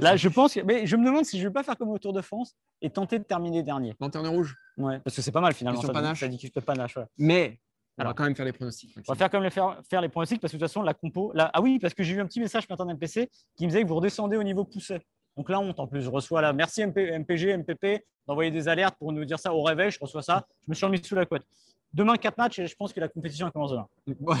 Là, 0.00 0.16
je 0.16 0.28
pense 0.28 0.54
que. 0.54 0.60
Mais 0.60 0.86
je 0.86 0.96
me 0.96 1.04
demande 1.04 1.24
si 1.24 1.38
je 1.38 1.44
ne 1.44 1.48
vais 1.48 1.52
pas 1.52 1.62
faire 1.62 1.76
comme 1.76 1.90
au 1.90 1.98
Tour 1.98 2.12
de 2.14 2.22
France 2.22 2.54
et 2.80 2.90
tenter 2.90 3.18
de 3.18 3.24
terminer 3.24 3.62
dernier. 3.62 3.94
Lanterne 4.00 4.26
rouge. 4.28 4.56
Ouais, 4.78 4.98
parce 5.00 5.14
que 5.16 5.22
c'est 5.22 5.32
pas 5.32 5.40
mal 5.40 5.52
finalement. 5.54 5.78
Question 5.80 5.94
Ça, 5.94 6.00
panache. 6.00 6.20
ça 6.20 6.28
dit 6.28 6.38
que 6.38 6.46
je 6.46 6.52
peux 6.52 6.60
panache. 6.62 6.96
ouais. 6.96 7.04
Mais 7.18 7.60
on 7.98 8.02
Alors. 8.02 8.10
va 8.10 8.14
quand 8.14 8.24
même 8.24 8.34
faire 8.36 8.44
les 8.46 8.52
pronostics. 8.52 8.94
On 9.06 9.12
va 9.12 9.16
faire 9.16 9.30
comme 9.30 9.42
les 9.42 9.50
faire, 9.50 9.78
faire 9.88 10.00
les 10.00 10.08
pronostics 10.08 10.40
parce 10.40 10.52
que 10.52 10.56
de 10.56 10.60
toute 10.62 10.68
façon, 10.70 10.82
la 10.82 10.94
compo. 10.94 11.32
Ah 11.36 11.60
oui, 11.60 11.78
parce 11.78 11.94
que 11.94 12.02
j'ai 12.02 12.14
eu 12.14 12.20
un 12.20 12.26
petit 12.26 12.40
message 12.40 12.68
matin 12.68 12.84
d'MPC 12.86 13.30
qui 13.56 13.64
me 13.64 13.70
disait 13.70 13.82
que 13.82 13.88
vous 13.88 13.96
redescendez 13.96 14.36
au 14.36 14.42
niveau 14.42 14.64
poussé. 14.64 14.98
Donc 15.36 15.50
là, 15.50 15.60
on 15.60 15.64
monte 15.64 15.80
en 15.80 15.86
plus. 15.86 16.02
Je 16.02 16.10
reçois 16.10 16.40
là. 16.40 16.52
Merci 16.52 16.84
MP, 16.86 17.10
MPG, 17.18 17.56
MPP 17.58 18.04
d'envoyer 18.26 18.50
des 18.50 18.68
alertes 18.68 18.96
pour 18.98 19.12
nous 19.12 19.24
dire 19.24 19.38
ça 19.38 19.52
au 19.52 19.62
réveil. 19.62 19.90
Je 19.90 19.98
reçois 20.00 20.22
ça. 20.22 20.46
Je 20.64 20.70
me 20.70 20.74
suis 20.74 20.86
remis 20.86 21.02
sous 21.02 21.14
la 21.14 21.26
couette. 21.26 21.44
Demain, 21.92 22.16
quatre 22.16 22.38
matchs 22.38 22.58
et 22.58 22.66
je 22.66 22.74
pense 22.74 22.92
que 22.92 23.00
la 23.00 23.08
compétition 23.08 23.50
commence 23.50 23.70
demain. 23.70 23.88
Ouais, 24.20 24.36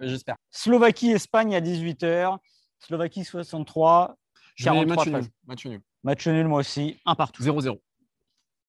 j'espère. 0.00 0.36
Slovaquie, 0.50 1.10
Espagne 1.10 1.54
à 1.54 1.60
18h. 1.60 2.38
Slovaquie 2.78 3.24
63. 3.24 4.16
Je 4.54 4.64
vais 4.64 4.70
43 4.70 4.96
match 4.96 5.06
nul. 5.12 5.30
Match 5.46 5.66
nul. 5.66 5.80
Match 6.02 6.26
nul, 6.26 6.48
moi 6.48 6.60
aussi. 6.60 6.98
Un 7.04 7.14
partout. 7.14 7.42
0-0. 7.42 7.78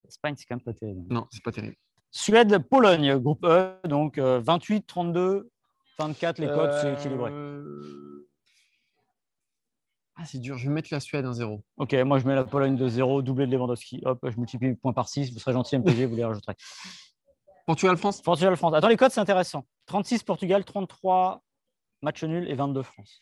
Espagne, 0.07 0.35
c'est 0.37 0.45
quand 0.45 0.55
même 0.55 0.63
pas 0.63 0.73
terrible. 0.73 1.01
Non, 1.13 1.27
c'est 1.31 1.43
pas 1.43 1.51
terrible. 1.51 1.75
Suède, 2.11 2.57
Pologne, 2.69 3.17
groupe 3.17 3.45
E. 3.45 3.75
Donc 3.85 4.17
euh, 4.17 4.39
28, 4.43 4.87
32, 4.87 5.49
24. 5.99 6.39
Les 6.39 6.47
codes, 6.47 6.73
c'est 6.81 6.93
équilibré. 6.93 7.31
Euh, 10.17 10.21
Ah, 10.21 10.25
c'est 10.25 10.39
dur. 10.39 10.57
Je 10.57 10.67
vais 10.67 10.73
mettre 10.73 10.89
la 10.91 10.99
Suède 10.99 11.25
1-0. 11.25 11.61
Ok, 11.77 11.93
moi 12.05 12.19
je 12.19 12.27
mets 12.27 12.35
la 12.35 12.43
Pologne 12.43 12.75
de 12.75 12.87
0, 12.87 13.21
doublé 13.21 13.45
de 13.47 13.51
Lewandowski. 13.51 14.01
Hop, 14.05 14.19
je 14.29 14.37
multiplie 14.37 14.69
les 14.69 14.75
points 14.75 14.93
par 14.93 15.07
6. 15.09 15.33
Vous 15.33 15.39
serez 15.39 15.53
gentil, 15.53 15.77
MPG, 15.77 16.05
vous 16.05 16.15
les 16.15 16.25
rajouterez. 16.25 16.55
Portugal-France 17.65 18.21
Portugal, 18.21 18.55
France. 18.55 18.73
Attends, 18.75 18.87
les 18.87 18.97
codes, 18.97 19.11
c'est 19.11 19.19
intéressant. 19.19 19.65
36 19.87 20.23
Portugal, 20.23 20.63
33 20.63 21.43
match 22.01 22.23
nul 22.23 22.49
et 22.49 22.53
22 22.55 22.83
France. 22.83 23.21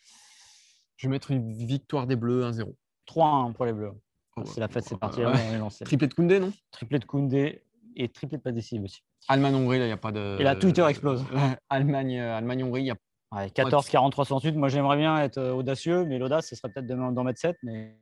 Je 0.96 1.06
vais 1.08 1.10
mettre 1.10 1.30
une 1.30 1.52
victoire 1.66 2.06
des 2.06 2.16
Bleus 2.16 2.42
1-0. 2.50 2.74
3-1 3.08 3.52
pour 3.54 3.64
les 3.64 3.72
Bleus. 3.72 3.92
Oh, 4.36 4.42
c'est 4.44 4.60
la 4.60 4.68
fête, 4.68 4.84
c'est 4.84 4.98
parti. 4.98 5.20
ouais. 5.20 5.26
on 5.32 5.54
est 5.54 5.58
lancé. 5.58 5.84
Triplé 5.84 6.08
de 6.08 6.14
Koundé, 6.14 6.40
non? 6.40 6.52
Triplé 6.70 6.98
de 6.98 7.04
Koundé 7.04 7.62
et 7.96 8.08
triplé 8.08 8.38
de 8.38 8.42
pas 8.42 8.52
décisive 8.52 8.82
aussi. 8.82 9.00
Allemagne-Hongrie, 9.28 9.78
là, 9.78 9.84
il 9.84 9.88
n'y 9.88 9.92
a 9.92 9.96
pas 9.96 10.12
de. 10.12 10.36
Et 10.38 10.42
là, 10.42 10.56
Twitter 10.56 10.84
explose. 10.86 11.22
Ouais, 11.32 11.56
Allemagne, 11.70 12.18
euh, 12.18 12.36
Allemagne-Hongrie, 12.36 12.82
il 12.82 12.86
y 12.86 12.90
a. 12.90 12.96
Ouais, 13.34 13.50
14, 13.50 13.88
43, 13.88 14.24
68. 14.24 14.52
Moi, 14.56 14.68
j'aimerais 14.68 14.96
bien 14.96 15.18
être 15.22 15.38
euh, 15.38 15.52
audacieux, 15.52 16.04
mais 16.04 16.18
l'audace, 16.18 16.48
ce 16.48 16.56
serait 16.56 16.68
peut-être 16.72 16.86
de- 16.86 16.94
d'en 16.94 17.24
mettre 17.24 17.40
7, 17.40 17.56
mais, 17.62 17.96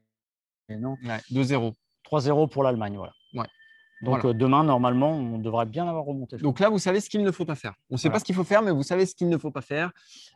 mais 0.68 0.77
non. 0.77 0.97
Ouais, 1.05 1.18
2-0. 1.31 1.73
3-0 2.05 2.49
pour 2.49 2.62
l'Allemagne, 2.62 2.97
voilà. 2.97 3.12
Ouais. 3.35 3.47
Donc 4.03 4.21
Voilà. 4.21 4.29
euh, 4.31 4.33
demain, 4.35 4.64
normalement, 4.64 5.12
on 5.12 5.38
devrait 5.38 5.64
bien 5.64 5.87
avoir 5.88 6.05
remonté. 6.05 6.37
Donc 6.37 6.59
là, 6.59 6.68
vous 6.68 6.79
savez 6.81 7.01
ce 7.01 7.09
qu'il 7.09 7.23
ne 7.23 7.31
faut 7.31 7.45
pas 7.45 7.55
faire. 7.55 7.75
On 7.88 7.95
ne 7.95 7.97
sait 7.99 8.09
Voilà. 8.09 8.14
pas 8.16 8.18
ce 8.21 8.25
qu'il 8.25 8.35
faut 8.35 8.42
faire, 8.45 8.61
mais 8.61 8.73
vous 8.73 8.83
savez 8.83 9.07
ce 9.07 9.14
qu'il 9.14 9.29
ne 9.29 9.38
faut 9.38 9.53
pas 9.53 9.61
faire. 9.61 9.92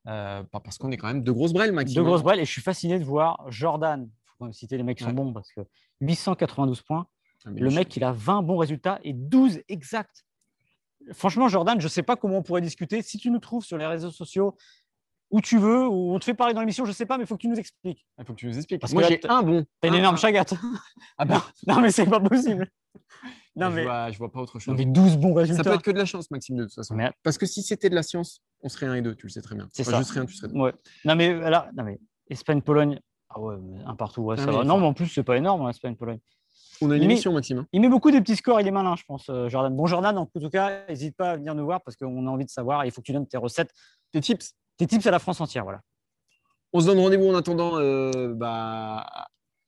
Euh, 0.07 0.43
parce 0.53 0.79
qu'on 0.79 0.91
est 0.93 0.97
quand 0.97 1.09
même 1.09 1.25
de 1.25 1.33
grosses 1.33 1.53
brelles, 1.53 1.73
Maxime. 1.73 1.97
Deux 1.97 2.05
grosses 2.05 2.23
brelles 2.23 2.39
et 2.41 2.45
je 2.45 2.51
suis 2.53 2.63
fasciné 2.63 2.99
de 2.99 3.05
voir 3.05 3.45
Jordan. 3.51 4.09
Il 4.09 4.27
faut 4.29 4.35
quand 4.39 4.45
même 4.47 4.53
citer 4.53 4.77
les 4.77 4.85
mecs 4.85 4.99
qui 4.99 5.03
sont 5.05 5.11
Ouais. 5.11 5.17
bons 5.17 5.33
parce 5.33 5.51
que 5.53 5.63
892 6.01 6.81
points. 6.83 7.07
Ah, 7.45 7.51
Le 7.55 7.71
mec, 7.71 7.95
il 7.97 8.05
a 8.05 8.13
20 8.13 8.43
bons 8.43 8.57
résultats 8.57 9.01
et 9.03 9.13
12 9.13 9.59
exacts. 9.69 10.25
Franchement, 11.13 11.49
Jordan, 11.49 11.81
je 11.81 11.87
ne 11.87 11.91
sais 11.91 12.03
pas 12.03 12.17
comment 12.17 12.39
on 12.39 12.43
pourrait 12.43 12.61
discuter. 12.61 13.03
Si 13.03 13.19
tu 13.19 13.31
nous 13.31 13.39
trouves 13.39 13.65
sur 13.65 13.79
les 13.79 13.87
réseaux 13.87 14.11
sociaux, 14.11 14.57
où 15.31 15.41
tu 15.41 15.59
veux, 15.59 15.87
ou 15.89 16.15
on 16.15 16.19
te 16.19 16.25
fait 16.25 16.35
parler 16.35 16.55
dans 16.55 16.61
l'émission, 16.61 16.85
je 16.85 16.91
ne 16.91 16.95
sais 16.95 17.07
pas, 17.07 17.17
mais 17.19 17.25
il 17.25 17.27
faut 17.27 17.37
que 17.37 17.41
tu 17.43 17.49
nous 17.49 17.59
expliques. 17.59 18.07
Il 18.19 18.25
faut 18.25 18.33
que 18.33 18.39
tu 18.39 18.47
nous 18.47 18.57
expliques. 18.57 18.81
Parce 18.81 18.93
Moi, 18.93 19.03
que 19.03 19.09
j'ai 19.09 19.21
t'as- 19.21 19.33
un 19.35 19.43
bon. 19.43 19.65
T'as 19.81 19.89
une 19.89 19.95
Un- 19.95 19.99
énorme 19.99 20.17
chagate. 20.17 20.55
Ah 21.19 21.25
bah, 21.25 21.45
non, 21.67 21.81
mais 21.81 21.91
c'est 21.91 22.07
pas 22.07 22.21
possible. 22.21 22.69
Non, 23.57 23.71
je, 23.71 23.75
mais, 23.77 23.85
vois, 23.85 24.11
je 24.11 24.19
vois 24.19 24.31
pas 24.31 24.41
autre 24.41 24.59
chose. 24.59 24.69
non, 24.69 24.75
mais 24.79 24.85
12 24.85 25.17
bons 25.17 25.35
Ça 25.35 25.41
résultats. 25.41 25.63
peut 25.65 25.75
être 25.77 25.83
que 25.83 25.91
de 25.91 25.99
la 25.99 26.05
chance, 26.05 26.31
Maxime, 26.31 26.57
de 26.57 26.65
toute 26.65 26.75
façon. 26.75 26.95
Mais- 26.95 27.11
Parce 27.23 27.39
que 27.39 27.47
si 27.47 27.63
c'était 27.63 27.89
de 27.91 27.95
la 27.95 28.03
science, 28.03 28.41
on 28.63 28.69
serait 28.69 28.87
un 28.87 28.95
et 28.95 29.03
deux, 29.03 29.15
tu 29.15 29.27
le 29.27 29.31
sais 29.31 29.41
très 29.43 29.55
bien. 29.55 29.69
C'est 29.73 29.83
Enfin, 29.83 29.93
ça. 29.93 29.99
Je 30.01 30.05
serais 30.05 30.21
un, 30.21 30.27
tu 30.27 30.35
serais 30.35 30.49
deux. 30.49 30.59
Ouais. 30.59 30.73
Non, 31.05 31.17
mais 31.17 31.33
là, 31.35 31.71
non, 31.77 31.85
mais 31.85 31.99
Espagne-Pologne, 32.29 33.01
ah 33.31 33.41
ouais, 33.41 33.57
mais 33.61 33.83
un 33.85 33.95
partout, 33.97 34.23
ouais, 34.23 34.37
Ah, 34.39 34.43
ça 34.43 34.47
mais 34.51 34.59
va. 34.59 34.65
Non, 34.65 34.79
mais 34.79 34.87
en 34.87 34.93
plus, 34.95 35.09
c'est 35.09 35.23
pas 35.25 35.37
énorme, 35.37 35.63
hein, 35.63 35.71
Espagne-Pologne. 35.71 36.19
On 36.83 36.91
a 36.91 36.97
une 36.97 37.03
Il 37.03 37.09
met- 37.09 37.15
émission, 37.15 37.33
Maxime. 37.33 37.59
hein. 37.59 37.67
Il 37.73 37.81
met 37.81 37.89
beaucoup 37.89 38.11
des 38.11 38.21
petits 38.21 38.37
scores, 38.37 38.61
il 38.61 38.67
est 38.69 38.71
malin, 38.71 38.95
je 38.97 39.05
pense, 39.09 39.31
euh, 39.31 39.49
Jordan. 39.49 39.75
Bon, 39.75 39.87
Jordan, 39.87 40.19
en 40.19 40.27
tout 40.27 40.51
cas, 40.51 40.87
n'hésite 40.89 41.17
pas 41.17 41.31
à 41.33 41.37
venir 41.37 41.55
nous 41.55 41.65
voir 41.65 41.81
parce 41.83 41.97
qu'on 41.97 42.27
a 42.27 42.31
envie 42.31 42.45
de 42.45 42.51
savoir. 42.51 42.85
Il 42.85 42.91
faut 42.91 43.01
que 43.01 43.07
tu 43.07 43.13
donnes 43.13 43.27
tes 43.27 43.39
recettes, 43.39 43.73
Tes 44.13 44.21
tips 44.21 44.53
tes 44.77 44.87
tips 44.87 45.07
à 45.07 45.11
la 45.11 45.19
France 45.19 45.41
entière. 45.41 45.65
Voilà. 45.65 45.81
On 46.73 46.81
se 46.81 46.87
donne 46.87 46.99
rendez-vous 46.99 47.29
en 47.29 47.35
attendant 47.35 47.79
euh, 47.79 48.35
bah, 48.35 49.07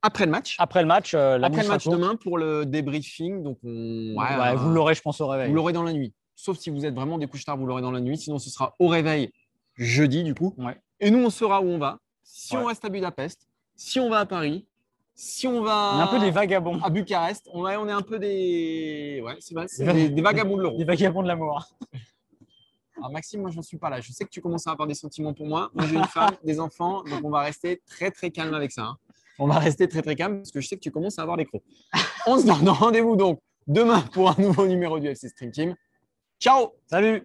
après 0.03 0.25
le 0.25 0.31
match. 0.31 0.57
Après 0.59 0.83
le 0.83 0.87
match, 0.87 1.15
euh, 1.15 1.39
la 1.39 1.49
après 1.49 1.63
le 1.63 1.69
match 1.69 1.87
demain 1.87 2.17
pour 2.17 2.39
le 2.39 2.67
débriefing. 2.67 3.43
Donc, 3.43 3.59
on... 3.65 4.15
Ouais, 4.17 4.37
ouais, 4.39 4.55
vous 4.57 4.71
euh, 4.71 4.75
l'aurez, 4.75 4.95
je 4.95 5.03
pense, 5.03 5.21
au 5.21 5.27
réveil. 5.27 5.49
Vous 5.49 5.55
l'aurez 5.55 5.73
dans 5.73 5.83
la 5.83 5.93
nuit. 5.93 6.13
Sauf 6.35 6.59
si 6.59 6.71
vous 6.71 6.85
êtes 6.87 6.95
vraiment 6.95 7.19
des 7.19 7.27
couches 7.27 7.45
tard, 7.45 7.57
vous 7.57 7.67
l'aurez 7.67 7.83
dans 7.83 7.91
la 7.91 8.01
nuit. 8.01 8.17
Sinon, 8.17 8.39
ce 8.39 8.51
sera 8.51 8.75
au 8.79 8.89
réveil 8.89 9.33
jeudi, 9.75 10.23
du 10.23 10.35
coup. 10.35 10.55
Ouais. 10.57 10.81
Et 11.01 11.11
nous, 11.11 11.19
on 11.19 11.31
saura 11.31 11.61
où 11.61 11.67
on 11.67 11.79
va. 11.79 11.99
Si 12.23 12.57
on 12.57 12.67
reste 12.67 12.85
à 12.85 12.89
Budapest, 12.91 13.49
si 13.75 13.99
on 13.99 14.11
va 14.11 14.19
à 14.19 14.27
Paris, 14.27 14.67
si 15.15 15.49
on 15.49 15.63
va 15.63 15.93
On 15.95 15.99
est 15.99 16.03
un 16.03 16.07
peu 16.07 16.21
des 16.21 16.31
vagabonds. 16.31 16.81
à 16.83 16.91
Bucarest, 16.91 17.49
on, 17.53 17.63
ouais, 17.63 17.77
on 17.77 17.89
est 17.89 17.93
un 17.93 18.03
peu 18.03 18.19
des, 18.21 19.21
ouais, 19.25 19.37
c'est 19.41 19.55
vrai, 19.55 19.67
Des- 19.95 20.11
des, 20.11 20.23
vagabonds 20.23 20.57
de 20.57 20.63
l'euro. 20.63 20.77
Des 20.77 20.85
vagabonds 20.85 21.23
de 21.23 21.29
l'amour. 21.29 21.67
Alors, 22.99 23.11
Maxime, 23.13 23.41
moi, 23.43 23.51
j'en 23.51 23.63
suis 23.63 23.79
pas 23.79 23.91
là. 23.91 24.01
Je 24.01 24.13
sais 24.13 24.25
que 24.25 24.31
tu 24.31 24.41
commences 24.41 24.67
à 24.67 24.73
avoir 24.73 24.87
des 24.87 24.95
sentiments 24.95 25.33
pour 25.35 25.47
moi. 25.47 25.71
Moi, 25.75 25.87
j'ai 25.87 25.97
une 25.97 26.05
femme, 26.05 26.35
des 26.45 26.61
enfants, 26.61 27.03
donc 27.05 27.25
on 27.25 27.31
va 27.31 27.41
rester 27.41 27.81
très, 27.87 28.11
très 28.11 28.31
calme 28.31 28.55
avec 28.55 28.73
ça. 28.73 28.83
hein. 28.83 28.99
On 29.39 29.47
va 29.47 29.59
rester 29.59 29.87
très 29.89 30.03
très 30.03 30.17
calme 30.17 30.39
parce 30.39 30.51
que 30.51 30.61
je 30.61 30.67
sais 30.67 30.75
que 30.77 30.81
tu 30.81 30.91
commences 30.91 31.19
à 31.19 31.23
avoir 31.23 31.37
les 31.37 31.45
crocs. 31.47 31.63
On 32.27 32.39
se 32.39 32.45
donne 32.47 32.69
rendez-vous 32.69 33.15
donc 33.15 33.41
demain 33.69 34.01
pour 34.13 34.31
un 34.31 34.35
nouveau 34.43 34.67
numéro 34.67 34.99
du 34.99 35.07
FC 35.07 35.29
Stream 35.29 35.53
Team. 35.53 35.77
Ciao 36.41 36.73
Salut 36.87 37.25